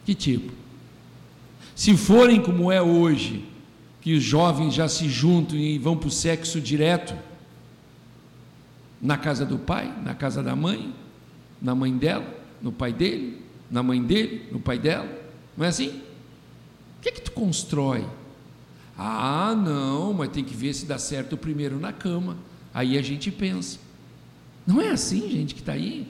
Que 0.04 0.14
tipo? 0.14 0.52
Se 1.80 1.96
forem 1.96 2.42
como 2.42 2.70
é 2.70 2.82
hoje, 2.82 3.42
que 4.02 4.12
os 4.12 4.22
jovens 4.22 4.74
já 4.74 4.86
se 4.86 5.08
juntam 5.08 5.56
e 5.56 5.78
vão 5.78 5.96
para 5.96 6.08
o 6.08 6.10
sexo 6.10 6.60
direto, 6.60 7.14
na 9.00 9.16
casa 9.16 9.46
do 9.46 9.58
pai, 9.58 9.90
na 10.04 10.14
casa 10.14 10.42
da 10.42 10.54
mãe, 10.54 10.94
na 11.58 11.74
mãe 11.74 11.96
dela, 11.96 12.26
no 12.60 12.70
pai 12.70 12.92
dele, 12.92 13.42
na 13.70 13.82
mãe 13.82 14.02
dele, 14.02 14.46
no 14.52 14.60
pai 14.60 14.78
dela, 14.78 15.08
não 15.56 15.64
é 15.64 15.68
assim? 15.68 15.88
O 15.88 17.00
que 17.00 17.08
é 17.08 17.12
que 17.12 17.22
tu 17.22 17.32
constrói? 17.32 18.04
Ah, 18.98 19.54
não, 19.54 20.12
mas 20.12 20.28
tem 20.28 20.44
que 20.44 20.54
ver 20.54 20.74
se 20.74 20.84
dá 20.84 20.98
certo 20.98 21.34
primeiro 21.34 21.80
na 21.80 21.94
cama. 21.94 22.36
Aí 22.74 22.98
a 22.98 23.02
gente 23.02 23.30
pensa. 23.30 23.78
Não 24.66 24.82
é 24.82 24.90
assim, 24.90 25.30
gente, 25.30 25.54
que 25.54 25.60
está 25.60 25.72
aí? 25.72 26.06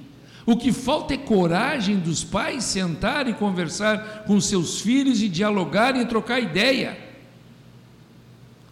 O 0.47 0.57
que 0.57 0.73
falta 0.73 1.15
é 1.15 1.19
coragem 1.19 1.99
dos 1.99 2.25
pais 2.25 2.65
sentar 2.65 3.29
e 3.29 3.35
conversar 3.35 4.25
com 4.27 4.41
seus 4.41 4.81
filhos 4.81 5.23
e 5.23 5.29
dialogar 5.29 5.97
e 5.97 6.07
trocar 6.07 6.41
ideia. 6.41 6.99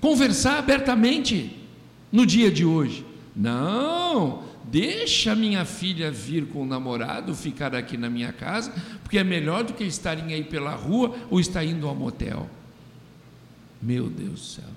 Conversar 0.01 0.59
abertamente 0.59 1.57
no 2.11 2.25
dia 2.25 2.51
de 2.51 2.65
hoje. 2.65 3.05
Não, 3.35 4.43
deixa 4.65 5.35
minha 5.35 5.65
filha 5.65 6.11
vir 6.11 6.47
com 6.47 6.63
o 6.63 6.67
namorado, 6.67 7.35
ficar 7.35 7.75
aqui 7.75 7.97
na 7.97 8.09
minha 8.11 8.33
casa, 8.33 8.73
porque 9.03 9.19
é 9.19 9.25
melhor 9.25 9.65
do 9.65 9.75
que 9.75 9.85
estarem 9.85 10.33
aí 10.35 10.45
pela 10.45 10.75
rua 10.75 11.15
ou 11.31 11.39
estar 11.39 11.65
indo 11.65 11.87
ao 11.87 11.95
motel. 11.95 12.49
Meu 13.81 14.09
Deus 14.09 14.33
do 14.33 14.39
céu, 14.39 14.71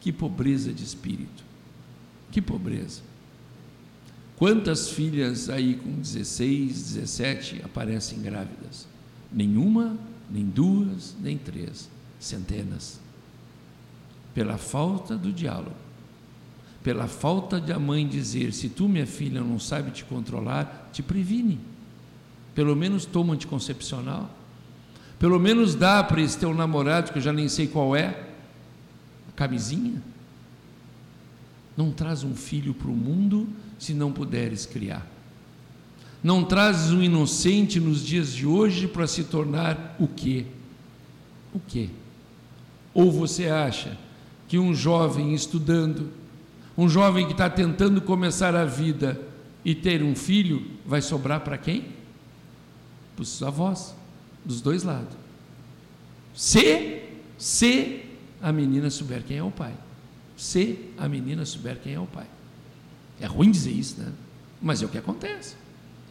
que 0.00 0.12
pobreza 0.12 0.72
de 0.72 0.82
espírito, 0.82 1.44
que 2.30 2.40
pobreza. 2.40 3.09
Quantas 4.40 4.88
filhas 4.88 5.50
aí 5.50 5.74
com 5.74 6.00
16, 6.00 6.94
17 6.94 7.60
aparecem 7.62 8.22
grávidas? 8.22 8.88
Nenhuma, 9.30 9.98
nem 10.30 10.46
duas, 10.46 11.14
nem 11.20 11.36
três, 11.36 11.90
centenas. 12.18 12.98
Pela 14.32 14.56
falta 14.56 15.14
do 15.14 15.30
diálogo, 15.30 15.76
pela 16.82 17.06
falta 17.06 17.60
de 17.60 17.70
a 17.70 17.78
mãe 17.78 18.08
dizer: 18.08 18.54
se 18.54 18.70
tu, 18.70 18.88
minha 18.88 19.06
filha, 19.06 19.42
não 19.42 19.58
sabe 19.58 19.90
te 19.90 20.06
controlar, 20.06 20.88
te 20.90 21.02
previne. 21.02 21.60
Pelo 22.54 22.74
menos 22.74 23.04
toma 23.04 23.34
anticoncepcional. 23.34 24.34
Pelo 25.18 25.38
menos 25.38 25.74
dá 25.74 26.02
para 26.02 26.22
esse 26.22 26.38
teu 26.38 26.54
namorado, 26.54 27.12
que 27.12 27.18
eu 27.18 27.22
já 27.22 27.30
nem 27.30 27.46
sei 27.46 27.66
qual 27.66 27.94
é, 27.94 28.26
a 29.28 29.32
camisinha. 29.36 30.02
Não 31.76 31.92
traz 31.92 32.24
um 32.24 32.34
filho 32.34 32.72
para 32.72 32.88
o 32.88 32.96
mundo 32.96 33.46
se 33.80 33.94
não 33.94 34.12
puderes 34.12 34.66
criar. 34.66 35.04
Não 36.22 36.44
trazes 36.44 36.92
um 36.92 37.02
inocente 37.02 37.80
nos 37.80 38.04
dias 38.04 38.30
de 38.30 38.46
hoje 38.46 38.86
para 38.86 39.06
se 39.06 39.24
tornar 39.24 39.96
o 39.98 40.06
quê? 40.06 40.44
O 41.54 41.58
quê? 41.58 41.88
Ou 42.92 43.10
você 43.10 43.46
acha 43.46 43.96
que 44.46 44.58
um 44.58 44.74
jovem 44.74 45.32
estudando, 45.32 46.10
um 46.76 46.90
jovem 46.90 47.24
que 47.24 47.32
está 47.32 47.48
tentando 47.48 48.02
começar 48.02 48.54
a 48.54 48.66
vida 48.66 49.18
e 49.64 49.74
ter 49.74 50.02
um 50.02 50.14
filho, 50.14 50.70
vai 50.84 51.00
sobrar 51.00 51.40
para 51.40 51.56
quem? 51.56 51.86
Para 53.16 53.22
os 53.22 53.42
avós, 53.42 53.94
dos 54.44 54.60
dois 54.60 54.82
lados. 54.82 55.16
Se, 56.34 57.02
se 57.38 58.02
a 58.42 58.52
menina 58.52 58.90
souber 58.90 59.22
quem 59.22 59.38
é 59.38 59.42
o 59.42 59.50
pai. 59.50 59.72
Se 60.36 60.90
a 60.98 61.08
menina 61.08 61.46
souber 61.46 61.78
quem 61.82 61.94
é 61.94 62.00
o 62.00 62.06
pai. 62.06 62.26
É 63.20 63.26
ruim 63.26 63.50
dizer 63.50 63.72
isso, 63.72 64.00
né? 64.00 64.12
Mas 64.60 64.82
é 64.82 64.86
o 64.86 64.88
que 64.88 64.98
acontece. 64.98 65.54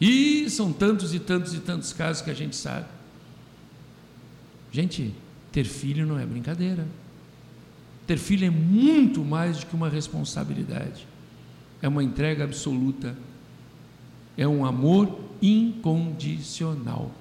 E 0.00 0.48
são 0.48 0.72
tantos 0.72 1.12
e 1.14 1.18
tantos 1.18 1.54
e 1.54 1.58
tantos 1.58 1.92
casos 1.92 2.22
que 2.22 2.30
a 2.30 2.34
gente 2.34 2.56
sabe. 2.56 2.86
Gente, 4.72 5.12
ter 5.52 5.64
filho 5.64 6.06
não 6.06 6.18
é 6.18 6.24
brincadeira. 6.24 6.86
Ter 8.06 8.16
filho 8.16 8.46
é 8.46 8.50
muito 8.50 9.24
mais 9.24 9.58
do 9.58 9.66
que 9.66 9.74
uma 9.74 9.88
responsabilidade. 9.88 11.06
É 11.82 11.88
uma 11.88 12.02
entrega 12.02 12.44
absoluta. 12.44 13.16
É 14.36 14.46
um 14.46 14.64
amor 14.64 15.20
incondicional. 15.42 17.12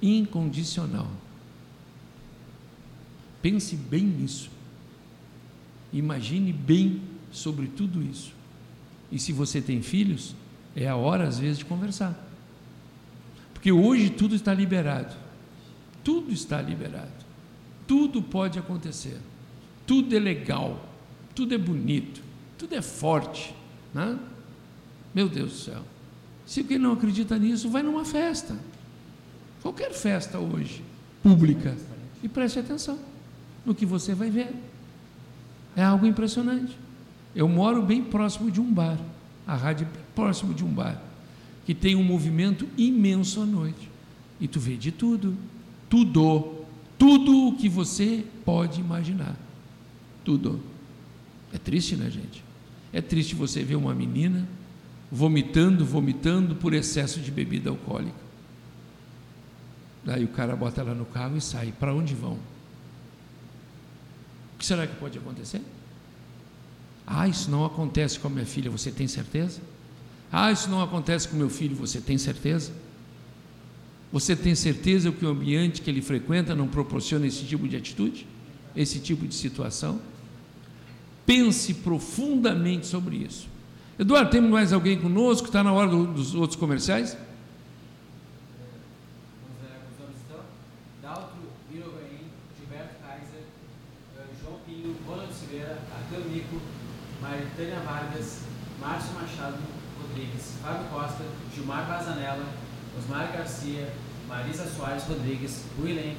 Incondicional. 0.00 1.10
Pense 3.42 3.76
bem 3.76 4.04
nisso. 4.04 4.50
Imagine 5.92 6.52
bem 6.52 7.02
sobre 7.32 7.66
tudo 7.66 8.02
isso. 8.02 8.39
E 9.10 9.18
se 9.18 9.32
você 9.32 9.60
tem 9.60 9.82
filhos, 9.82 10.34
é 10.74 10.88
a 10.88 10.96
hora 10.96 11.26
às 11.26 11.38
vezes 11.38 11.58
de 11.58 11.64
conversar. 11.64 12.14
Porque 13.52 13.72
hoje 13.72 14.10
tudo 14.10 14.34
está 14.34 14.54
liberado. 14.54 15.14
Tudo 16.02 16.32
está 16.32 16.62
liberado. 16.62 17.12
Tudo 17.86 18.22
pode 18.22 18.58
acontecer. 18.58 19.18
Tudo 19.86 20.16
é 20.16 20.18
legal. 20.18 20.88
Tudo 21.34 21.54
é 21.54 21.58
bonito. 21.58 22.22
Tudo 22.56 22.74
é 22.74 22.82
forte. 22.82 23.54
Né? 23.92 24.18
Meu 25.14 25.28
Deus 25.28 25.50
do 25.50 25.58
céu. 25.58 25.82
Se 26.46 26.64
quem 26.64 26.78
não 26.78 26.92
acredita 26.92 27.38
nisso, 27.38 27.68
vai 27.68 27.82
numa 27.82 28.04
festa. 28.04 28.56
Qualquer 29.62 29.92
festa 29.92 30.38
hoje, 30.38 30.82
pública. 31.22 31.76
E 32.22 32.28
preste 32.28 32.58
atenção 32.58 32.98
no 33.64 33.74
que 33.74 33.84
você 33.84 34.14
vai 34.14 34.30
ver. 34.30 34.54
É 35.76 35.82
algo 35.82 36.06
impressionante. 36.06 36.76
Eu 37.34 37.48
moro 37.48 37.82
bem 37.82 38.02
próximo 38.02 38.50
de 38.50 38.60
um 38.60 38.72
bar, 38.72 38.98
a 39.46 39.54
rádio 39.54 39.86
é 39.86 39.94
bem 39.94 40.04
próximo 40.14 40.52
de 40.52 40.64
um 40.64 40.68
bar, 40.68 41.00
que 41.64 41.74
tem 41.74 41.94
um 41.94 42.02
movimento 42.02 42.68
imenso 42.76 43.40
à 43.40 43.46
noite. 43.46 43.88
E 44.40 44.48
tu 44.48 44.58
vê 44.58 44.76
de 44.76 44.90
tudo, 44.90 45.36
tudo, 45.88 46.64
tudo 46.98 47.48
o 47.48 47.56
que 47.56 47.68
você 47.68 48.24
pode 48.44 48.80
imaginar. 48.80 49.36
Tudo. 50.24 50.60
É 51.52 51.58
triste, 51.58 51.96
né, 51.96 52.10
gente? 52.10 52.42
É 52.92 53.00
triste 53.00 53.34
você 53.34 53.62
ver 53.62 53.76
uma 53.76 53.94
menina 53.94 54.48
vomitando, 55.10 55.84
vomitando 55.84 56.54
por 56.54 56.72
excesso 56.72 57.20
de 57.20 57.30
bebida 57.30 57.70
alcoólica. 57.70 58.30
Daí 60.04 60.24
o 60.24 60.28
cara 60.28 60.56
bota 60.56 60.80
ela 60.80 60.94
no 60.94 61.04
carro 61.04 61.36
e 61.36 61.40
sai. 61.40 61.72
Para 61.78 61.94
onde 61.94 62.14
vão? 62.14 62.34
O 64.54 64.58
que 64.58 64.64
será 64.64 64.86
que 64.86 64.94
pode 64.96 65.18
acontecer? 65.18 65.60
Ah, 67.12 67.26
isso 67.26 67.50
não 67.50 67.64
acontece 67.64 68.20
com 68.20 68.28
a 68.28 68.30
minha 68.30 68.46
filha, 68.46 68.70
você 68.70 68.92
tem 68.92 69.08
certeza? 69.08 69.60
Ah, 70.30 70.52
isso 70.52 70.70
não 70.70 70.80
acontece 70.80 71.26
com 71.26 71.36
meu 71.36 71.50
filho, 71.50 71.74
você 71.74 72.00
tem 72.00 72.16
certeza? 72.16 72.70
Você 74.12 74.36
tem 74.36 74.54
certeza 74.54 75.10
que 75.10 75.26
o 75.26 75.28
ambiente 75.28 75.82
que 75.82 75.90
ele 75.90 76.00
frequenta 76.00 76.54
não 76.54 76.68
proporciona 76.68 77.26
esse 77.26 77.44
tipo 77.44 77.66
de 77.66 77.76
atitude? 77.76 78.28
Esse 78.76 79.00
tipo 79.00 79.26
de 79.26 79.34
situação? 79.34 80.00
Pense 81.26 81.74
profundamente 81.74 82.86
sobre 82.86 83.16
isso. 83.16 83.48
Eduardo, 83.98 84.30
tem 84.30 84.40
mais 84.40 84.72
alguém 84.72 84.96
conosco? 84.96 85.48
Está 85.48 85.64
na 85.64 85.72
hora 85.72 85.90
do, 85.90 86.06
dos 86.06 86.36
outros 86.36 86.58
comerciais? 86.58 87.16
Tânia 97.60 97.80
Vargas, 97.80 98.38
Márcio 98.80 99.10
Machado 99.12 99.58
Rodrigues, 100.00 100.54
Fábio 100.62 100.86
Costa, 100.90 101.22
Gilmar 101.54 101.86
Bazanella, 101.86 102.46
Osmar 102.98 103.30
Garcia, 103.36 103.92
Marisa 104.26 104.66
Soares 104.66 105.04
Rodrigues, 105.04 105.64
Rui 105.78 105.92
Lenk, 105.92 106.16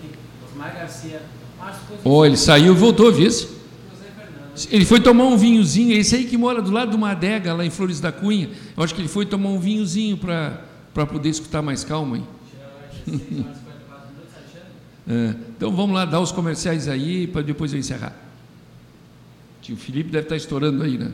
Osmar 0.48 0.72
Garcia, 0.76 1.24
Márcio 1.58 1.82
Oh, 2.04 2.24
ele 2.24 2.38
saiu 2.38 2.74
e 2.74 2.78
voltou, 2.78 3.12
viu? 3.12 3.28
Ele 4.70 4.86
foi 4.86 5.00
tomar 5.00 5.24
um 5.24 5.36
vinhozinho, 5.36 5.98
esse 5.98 6.16
aí 6.16 6.26
que 6.26 6.38
mora 6.38 6.62
do 6.62 6.70
lado 6.70 6.92
de 6.92 6.96
uma 6.96 7.10
adega 7.10 7.56
lá 7.56 7.66
em 7.66 7.72
Flores 7.72 8.00
da 8.00 8.12
Cunha. 8.12 8.52
Eu 8.78 8.84
acho 8.84 8.94
que 8.94 9.02
ele 9.02 9.08
foi 9.08 9.26
tomar 9.26 9.50
um 9.50 9.60
vinhozinho 9.60 10.18
para 10.18 10.62
poder 11.08 11.30
escutar 11.30 11.64
mais 11.64 11.84
calmo 11.84 12.14
aí. 12.14 12.24
é, 15.10 15.36
então 15.58 15.76
vamos 15.76 15.96
lá 15.96 16.06
dar 16.06 16.20
os 16.20 16.32
comerciais 16.32 16.88
aí 16.88 17.26
para 17.26 17.42
depois 17.42 17.74
eu 17.74 17.80
encerrar. 17.80 18.16
O 19.68 19.76
Felipe 19.76 20.12
deve 20.12 20.26
estar 20.26 20.36
estourando 20.36 20.84
aí, 20.84 20.98
né? 20.98 21.12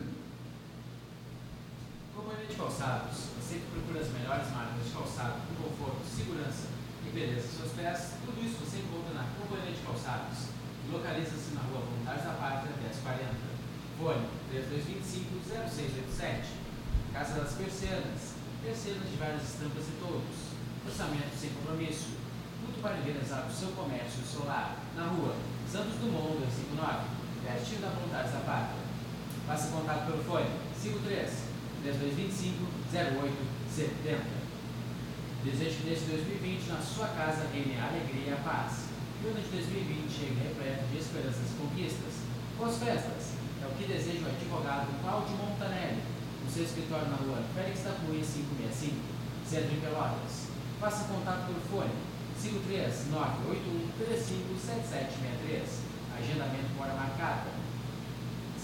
várias 19.17 19.43
estampas 19.43 19.89
e 19.89 19.91
todos. 19.99 20.55
orçamento 20.85 21.35
sem 21.35 21.49
compromisso, 21.49 22.11
tudo 22.61 22.79
para 22.81 22.99
endereçar 22.99 23.47
o 23.47 23.51
seu 23.51 23.69
comércio 23.69 24.21
e 24.21 24.23
o 24.23 24.27
seu 24.27 24.45
lar. 24.45 24.77
na 24.95 25.07
rua 25.07 25.35
Santos 25.69 25.95
Dumont 25.99 26.37
259, 26.39 27.09
pertinho 27.43 27.81
da 27.81 27.89
Vontade 27.89 28.31
da 28.31 28.39
pátria. 28.39 28.79
Faça 29.45 29.67
contato 29.71 30.05
pelo 30.05 30.23
fone 30.23 30.47
53-1225-0870. 31.83 34.23
Desejo 35.43 35.75
que 35.77 35.89
neste 35.89 36.05
2020 36.05 36.69
na 36.69 36.81
sua 36.81 37.09
casa 37.09 37.47
reine 37.51 37.77
a 37.77 37.87
alegria 37.87 38.31
e 38.31 38.33
a 38.33 38.37
paz. 38.37 38.85
Que 39.19 39.27
o 39.27 39.31
ano 39.31 39.41
de 39.41 39.49
2020 39.49 40.09
chegue 40.11 40.39
repleto 40.39 40.87
de 40.87 40.97
esperanças 40.97 41.51
e 41.51 41.55
conquistas. 41.59 42.13
Boas 42.57 42.77
festas! 42.77 43.33
É 43.61 43.65
o 43.65 43.71
que 43.77 43.83
deseja 43.85 44.23
o 44.23 44.29
advogado 44.29 44.87
Cláudio 45.01 45.35
Montanelli 45.37 46.01
no 46.47 46.53
seu 46.53 46.63
escritório 46.63 47.11
na 47.11 47.19
rua 47.19 47.43
Félix 47.53 47.83
da 47.83 47.91
Cunha 47.99 48.23
565, 48.23 48.95
Centro 49.43 49.67
de 49.67 49.83
Pelotas. 49.83 50.47
Faça 50.79 51.11
contato 51.11 51.51
pelo 51.51 51.59
fone 51.67 51.91
53 52.39 53.11
981 53.11 53.91
357763. 53.99 55.83
Agendamento 56.15 56.71
por 56.73 56.87
hora 56.87 56.95
marcada. 56.95 57.51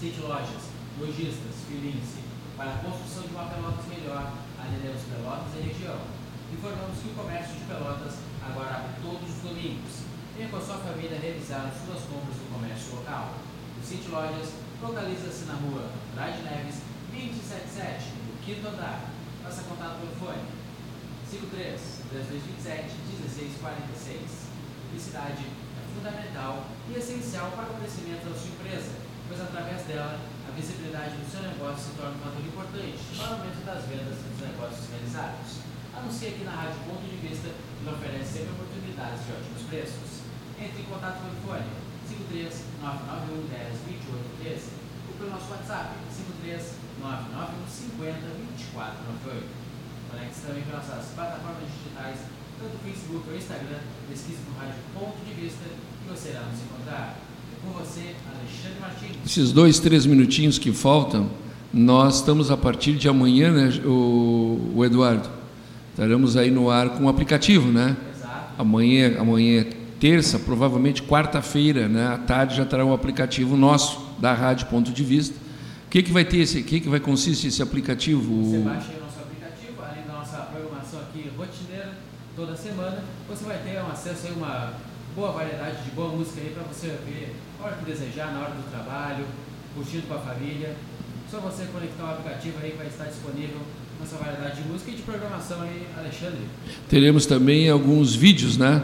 City 0.00 0.18
Lojas, 0.24 0.72
lojistas, 0.98 1.68
filince. 1.68 2.24
Para 2.56 2.72
a 2.72 2.78
construção 2.78 3.28
de 3.28 3.36
uma 3.36 3.52
Pelotas 3.52 3.84
melhor, 3.84 4.32
atendemos 4.56 5.04
Pelotas 5.04 5.52
e 5.60 5.68
região. 5.68 6.00
Informamos 6.56 6.98
que 7.04 7.12
o 7.12 7.20
comércio 7.20 7.52
de 7.52 7.68
Pelotas 7.68 8.16
agora 8.40 8.80
abre 8.80 8.96
todos 9.04 9.28
os 9.28 9.42
domingos. 9.44 10.08
Venha 10.34 10.48
com 10.48 10.56
a 10.56 10.64
sua 10.64 10.80
família 10.80 11.20
realizar 11.20 11.68
as 11.68 11.76
suas 11.84 12.00
compras 12.08 12.40
do 12.40 12.48
comércio 12.48 12.96
local. 12.96 13.36
O 13.76 13.84
City 13.84 14.08
Lojas 14.08 14.56
localiza-se 14.80 15.44
na 15.44 15.54
rua 15.60 15.90
Andrade 16.12 16.42
Neves, 16.42 16.93
277, 17.14 18.10
no 18.26 18.34
quinto 18.42 18.66
andar. 18.66 19.06
Faça 19.42 19.62
contato 19.70 20.02
pelo 20.02 20.16
fone 20.18 20.42
53 21.30 21.78
2027 22.10 22.90
1646. 23.62 24.50
Publicidade 24.90 25.46
é 25.46 25.82
fundamental 25.94 26.66
e 26.90 26.98
essencial 26.98 27.54
para 27.54 27.70
o 27.70 27.78
crescimento 27.78 28.26
da 28.26 28.34
sua 28.34 28.50
empresa, 28.50 28.98
pois 29.28 29.40
através 29.40 29.86
dela 29.86 30.18
a 30.18 30.50
visibilidade 30.50 31.14
do 31.18 31.30
seu 31.30 31.42
negócio 31.42 31.86
se 31.86 31.94
torna 31.94 32.18
um 32.18 32.24
fator 32.24 32.42
importante 32.42 32.98
para 33.14 33.30
o 33.30 33.34
aumento 33.38 33.62
das 33.62 33.84
vendas 33.86 34.18
dos 34.18 34.38
negócios 34.42 34.90
realizados. 34.90 35.62
Anuncie 35.94 36.34
aqui 36.34 36.42
na 36.42 36.66
Rádio 36.66 36.82
Ponto 36.82 37.06
de 37.06 37.18
Vista 37.22 37.46
que 37.46 37.86
oferece 37.86 38.42
sempre 38.42 38.58
oportunidades 38.58 39.22
de 39.22 39.30
ótimos 39.30 39.62
preços. 39.70 40.10
Entre 40.58 40.82
em 40.82 40.86
contato 40.90 41.22
pelo 41.22 41.38
fone 41.46 41.70
53 42.10 42.82
991 42.82 43.46
10 43.54 44.02
28 44.02 44.42
13 44.42 44.83
ou 45.14 45.18
pelo 45.18 45.30
nosso 45.30 45.50
WhatsApp 45.50 45.94
53 46.10 46.74
991 47.00 47.66
50 47.70 48.18
24 48.74 48.94
98. 49.24 49.46
Conecte-se 50.10 50.40
também 50.46 50.62
com 50.62 50.76
nossas 50.76 51.06
plataformas 51.14 51.64
digitais, 51.70 52.18
tanto 52.58 52.78
Facebook 52.84 53.30
ou 53.30 53.36
Instagram, 53.36 53.78
pesquise 54.08 54.38
no 54.48 54.58
Rádio 54.58 54.74
Ponto 54.94 55.16
de 55.26 55.34
Vista 55.34 55.64
e 55.64 56.10
você 56.10 56.30
irá 56.30 56.42
nos 56.42 56.60
encontrar. 56.60 57.18
É 57.52 57.66
com 57.66 57.72
você, 57.78 58.14
Alexandre 58.26 58.80
Martins. 58.80 59.16
Esses 59.24 59.52
dois, 59.52 59.78
três 59.78 60.06
minutinhos 60.06 60.58
que 60.58 60.72
faltam, 60.72 61.30
nós 61.72 62.16
estamos 62.16 62.50
a 62.50 62.56
partir 62.56 62.94
de 62.94 63.08
amanhã, 63.08 63.50
né, 63.50 63.80
o, 63.84 64.72
o 64.74 64.84
Eduardo? 64.84 65.28
Estaremos 65.90 66.36
aí 66.36 66.50
no 66.50 66.70
ar 66.70 66.90
com 66.90 67.04
o 67.04 67.08
aplicativo, 67.08 67.70
né? 67.70 67.96
Exato. 68.16 68.54
Amanhã, 68.58 69.16
amanhã 69.18 69.60
é 69.60 69.64
terça, 70.00 70.38
provavelmente 70.38 71.02
quarta-feira, 71.02 71.88
né? 71.88 72.08
À 72.08 72.18
tarde 72.18 72.56
já 72.56 72.64
terá 72.64 72.84
um 72.84 72.92
aplicativo 72.92 73.56
nosso 73.56 74.03
da 74.18 74.32
Rádio 74.32 74.66
Ponto 74.68 74.90
de 74.92 75.04
Vista. 75.04 75.34
O 75.86 75.90
que, 75.90 76.02
que 76.02 76.12
vai 76.12 76.24
ter 76.24 76.38
esse? 76.38 76.60
O 76.60 76.64
que, 76.64 76.80
que 76.80 76.88
vai 76.88 77.00
consistir 77.00 77.48
esse 77.48 77.62
aplicativo? 77.62 78.20
Você 78.50 78.58
baixa 78.58 78.88
aí 78.90 78.96
o 78.98 79.00
nosso 79.04 79.18
aplicativo, 79.20 79.82
além 79.82 80.04
da 80.06 80.12
nossa 80.14 80.36
programação 80.38 81.00
aqui 81.00 81.30
rotineira, 81.36 81.92
toda 82.34 82.56
semana, 82.56 83.04
você 83.28 83.44
vai 83.44 83.58
ter 83.58 83.80
um 83.80 83.90
acesso 83.92 84.26
a 84.28 84.30
uma 84.32 84.72
boa 85.14 85.30
variedade 85.32 85.84
de 85.84 85.90
boa 85.92 86.08
música 86.10 86.40
aí 86.40 86.50
para 86.52 86.64
você 86.64 86.88
ver 87.06 87.36
a 87.60 87.64
hora 87.66 87.76
que 87.76 87.84
desejar, 87.84 88.32
na 88.32 88.40
hora 88.40 88.50
do 88.54 88.68
trabalho, 88.70 89.24
curtindo 89.74 90.02
com 90.08 90.14
a 90.14 90.18
família. 90.18 90.74
Só 91.30 91.38
você 91.38 91.64
conectar 91.72 92.04
o 92.04 92.10
aplicativo 92.10 92.54
aí 92.62 92.74
vai 92.76 92.86
estar 92.88 93.04
disponível 93.04 93.58
nossa 94.00 94.16
variedade 94.16 94.60
de 94.62 94.68
música 94.68 94.90
e 94.90 94.94
de 94.96 95.02
programação 95.02 95.62
aí, 95.62 95.86
Alexandre. 95.96 96.40
Teremos 96.88 97.26
também 97.26 97.70
alguns 97.70 98.14
vídeos, 98.14 98.56
né? 98.56 98.82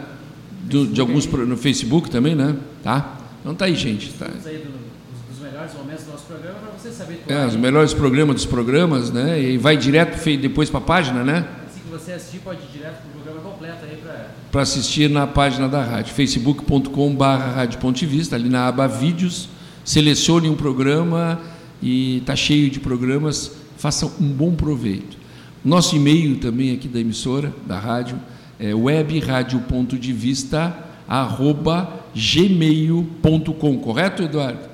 Do, 0.63 0.87
de 0.87 1.01
alguns 1.01 1.25
no 1.25 1.57
Facebook 1.57 2.09
também, 2.09 2.33
né? 2.35 2.55
Tá? 2.81 3.17
Então 3.41 3.53
tá 3.53 3.65
aí, 3.65 3.75
gente. 3.75 4.13
Tá. 4.13 4.27
Temos 4.27 4.47
aí 4.47 4.57
do- 4.59 4.71
dos, 4.71 5.37
dos 5.37 5.39
melhores 5.61 5.73
momentos 5.75 6.05
do 6.05 6.11
nosso 6.11 6.25
programa 6.25 6.59
para 6.59 6.71
você 6.71 6.91
saber 6.91 7.23
É, 7.27 7.45
os 7.45 7.55
melhores 7.55 7.93
programas 7.93 8.35
dos 8.35 8.45
programas, 8.45 9.11
né? 9.11 9.39
E 9.39 9.57
vai 9.57 9.77
direto 9.77 10.17
depois 10.37 10.69
para 10.69 10.79
a 10.79 10.83
página, 10.83 11.23
né? 11.23 11.47
Assim 11.67 11.81
que 11.81 11.89
você 11.89 12.13
assistir, 12.13 12.39
pode 12.39 12.61
ir 12.61 12.69
direto 12.71 13.01
para 13.01 13.09
o 13.09 13.21
programa 13.21 13.51
completo 13.51 13.85
aí 13.85 13.97
para 13.97 14.31
Para 14.51 14.61
assistir 14.63 15.09
na 15.09 15.27
página 15.27 15.69
da 15.69 15.83
rádio, 15.83 16.13
facebook.com.br 16.13 17.23
rádio 17.23 17.79
vista, 18.07 18.35
ali 18.35 18.49
na 18.49 18.67
aba 18.67 18.87
vídeos, 18.87 19.49
selecione 19.85 20.49
um 20.49 20.55
programa 20.55 21.39
e 21.81 22.17
está 22.17 22.35
cheio 22.35 22.69
de 22.69 22.79
programas, 22.79 23.51
façam 23.77 24.11
um 24.19 24.29
bom 24.29 24.55
proveito. 24.55 25.17
Nosso 25.63 25.95
e-mail 25.95 26.37
também 26.37 26.73
aqui 26.73 26.87
da 26.87 26.99
emissora, 26.99 27.53
da 27.67 27.77
rádio, 27.77 28.19
é 28.59 28.73
webradio.devista, 28.73 30.75
arroba 31.07 32.01
gmail.com, 32.15 33.77
correto, 33.77 34.23
Eduardo? 34.23 34.70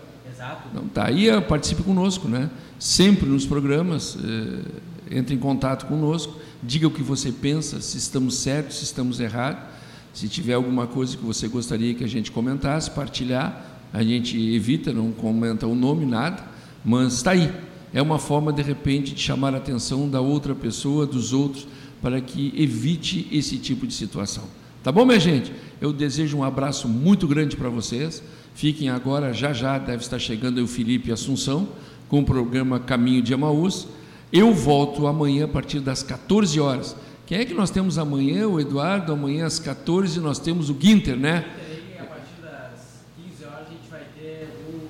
Então, 0.72 0.88
tá 0.88 1.08
aí, 1.08 1.30
participe 1.42 1.84
conosco, 1.84 2.28
né? 2.28 2.50
Sempre 2.80 3.28
nos 3.28 3.46
programas, 3.46 4.18
eh, 4.24 5.18
entre 5.18 5.36
em 5.36 5.38
contato 5.38 5.86
conosco, 5.88 6.36
diga 6.62 6.88
o 6.88 6.92
que 6.92 7.02
você 7.02 7.32
pensa, 7.32 7.82
se 7.82 7.98
estamos 7.98 8.36
certos, 8.36 8.78
se 8.78 8.84
estamos 8.84 9.20
errados. 9.20 9.78
Se 10.14 10.28
tiver 10.28 10.54
alguma 10.54 10.88
coisa 10.88 11.16
que 11.16 11.24
você 11.24 11.48
gostaria 11.48 11.94
que 11.94 12.04
a 12.04 12.08
gente 12.08 12.32
comentasse, 12.32 12.90
partilhar, 12.90 13.64
a 13.94 14.02
gente 14.02 14.36
evita, 14.36 14.92
não 14.92 15.12
comenta 15.12 15.68
o 15.68 15.76
nome, 15.76 16.08
nada, 16.08 16.44
mas 16.84 17.14
está 17.14 17.32
aí. 17.32 17.54
É 17.94 18.02
uma 18.02 18.18
forma, 18.18 18.52
de 18.52 18.64
repente, 18.64 19.14
de 19.14 19.22
chamar 19.22 19.54
a 19.54 19.58
atenção 19.58 20.10
da 20.10 20.20
outra 20.20 20.56
pessoa, 20.56 21.06
dos 21.06 21.34
outros, 21.34 21.68
para 22.02 22.20
que 22.20 22.52
evite 22.58 23.28
esse 23.32 23.58
tipo 23.58 23.86
de 23.86 23.94
situação. 23.94 24.44
Tá 24.88 24.92
bom, 24.94 25.06
minha 25.06 25.20
gente? 25.20 25.52
Eu 25.82 25.92
desejo 25.92 26.38
um 26.38 26.46
abraço 26.46 26.88
muito 26.88 27.28
grande 27.28 27.58
para 27.58 27.68
vocês. 27.68 28.24
Fiquem 28.56 28.88
agora, 28.88 29.34
já 29.34 29.52
já 29.52 29.78
deve 29.78 30.02
estar 30.02 30.18
chegando 30.18 30.64
o 30.64 30.66
Felipe 30.66 31.12
Assunção 31.12 31.68
com 32.08 32.22
o 32.22 32.24
programa 32.24 32.80
Caminho 32.80 33.22
de 33.22 33.34
Emaús. 33.34 33.86
Eu 34.32 34.54
volto 34.54 35.06
amanhã 35.06 35.44
a 35.44 35.48
partir 35.50 35.82
das 35.82 36.04
14 36.04 36.58
horas. 36.62 36.96
Quem 37.26 37.40
é 37.40 37.44
que 37.44 37.54
nós 37.54 37.70
temos 37.70 37.98
amanhã? 37.98 38.48
O 38.48 38.62
Eduardo, 38.62 39.12
amanhã 39.12 39.46
às 39.46 39.60
14 39.60 40.22
nós 40.22 40.40
temos 40.40 40.70
o 40.70 40.74
Guinter, 40.74 41.18
né? 41.18 41.44
E 41.70 42.00
a 42.00 42.06
partir 42.06 42.42
das 42.42 43.04
15 43.22 43.44
horas, 43.44 43.68
a 43.68 43.70
gente 43.70 43.90
vai 43.92 44.04
ter 44.18 44.48
o, 44.70 44.88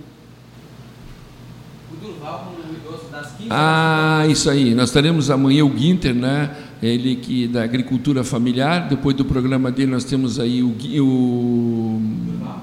o 1.92 1.98
Durval 2.00 2.54
o 2.56 2.72
idoso 2.72 3.10
das 3.12 3.32
15 3.32 3.50
Ah, 3.50 4.28
isso 4.30 4.48
aí. 4.48 4.76
Nós 4.76 4.92
teremos 4.92 5.32
amanhã 5.32 5.66
o 5.66 5.70
Guinter, 5.70 6.14
né? 6.14 6.67
Ele 6.82 7.16
que 7.16 7.48
da 7.48 7.64
agricultura 7.64 8.24
familiar. 8.24 8.88
Depois 8.88 9.16
do 9.16 9.26
programa 9.26 9.72
dele 9.72 9.92
nós 9.92 10.04
temos 10.04 10.40
aí 10.40 10.62
o, 10.62 10.76
o, 11.02 12.02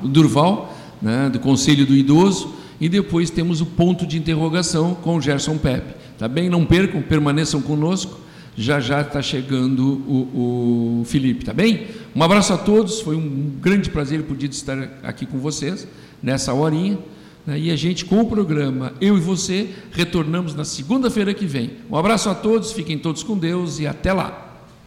o 0.03 0.09
Durval, 0.09 0.75
né? 1.03 1.29
Do 1.31 1.39
Conselho 1.41 1.85
do 1.87 1.95
Idoso. 1.95 2.55
E 2.81 2.89
depois 2.89 3.31
temos 3.31 3.61
o 3.61 3.67
ponto 3.67 4.07
de 4.07 4.19
interrogação 4.19 4.95
com 4.95 5.17
o 5.17 5.21
Gerson 5.21 5.57
Pepe. 5.57 5.95
Tá 6.19 6.29
bem? 6.29 6.49
Não 6.49 6.65
percam, 6.65 7.03
permaneçam 7.03 7.61
conosco. 7.61 8.21
Já 8.57 8.79
já 8.79 9.01
está 9.01 9.21
chegando 9.21 9.83
o, 10.07 11.01
o 11.01 11.05
Felipe, 11.05 11.45
tá 11.45 11.53
bem? 11.53 11.89
Um 12.15 12.23
abraço 12.23 12.53
a 12.53 12.57
todos. 12.57 13.01
Foi 13.01 13.17
um 13.17 13.53
grande 13.61 13.91
prazer 13.91 14.23
poder 14.23 14.49
estar 14.49 14.79
aqui 15.03 15.27
com 15.27 15.39
vocês 15.39 15.89
nessa 16.23 16.55
horinha. 16.55 16.99
Né? 17.47 17.59
E 17.59 17.71
a 17.71 17.77
gente, 17.77 18.05
com 18.05 18.21
o 18.21 18.27
programa 18.27 18.93
Eu 19.01 19.17
e 19.17 19.21
Você, 19.21 19.71
retornamos 19.93 20.55
na 20.55 20.65
segunda-feira 20.65 21.35
que 21.35 21.47
vem. 21.47 21.73
Um 21.91 21.97
abraço 21.97 22.29
a 22.29 22.35
todos, 22.35 22.73
fiquem 22.73 22.99
todos 22.99 23.23
com 23.23 23.37
Deus 23.37 23.79
e 23.79 23.87
até 23.87 24.13
lá. 24.13 24.44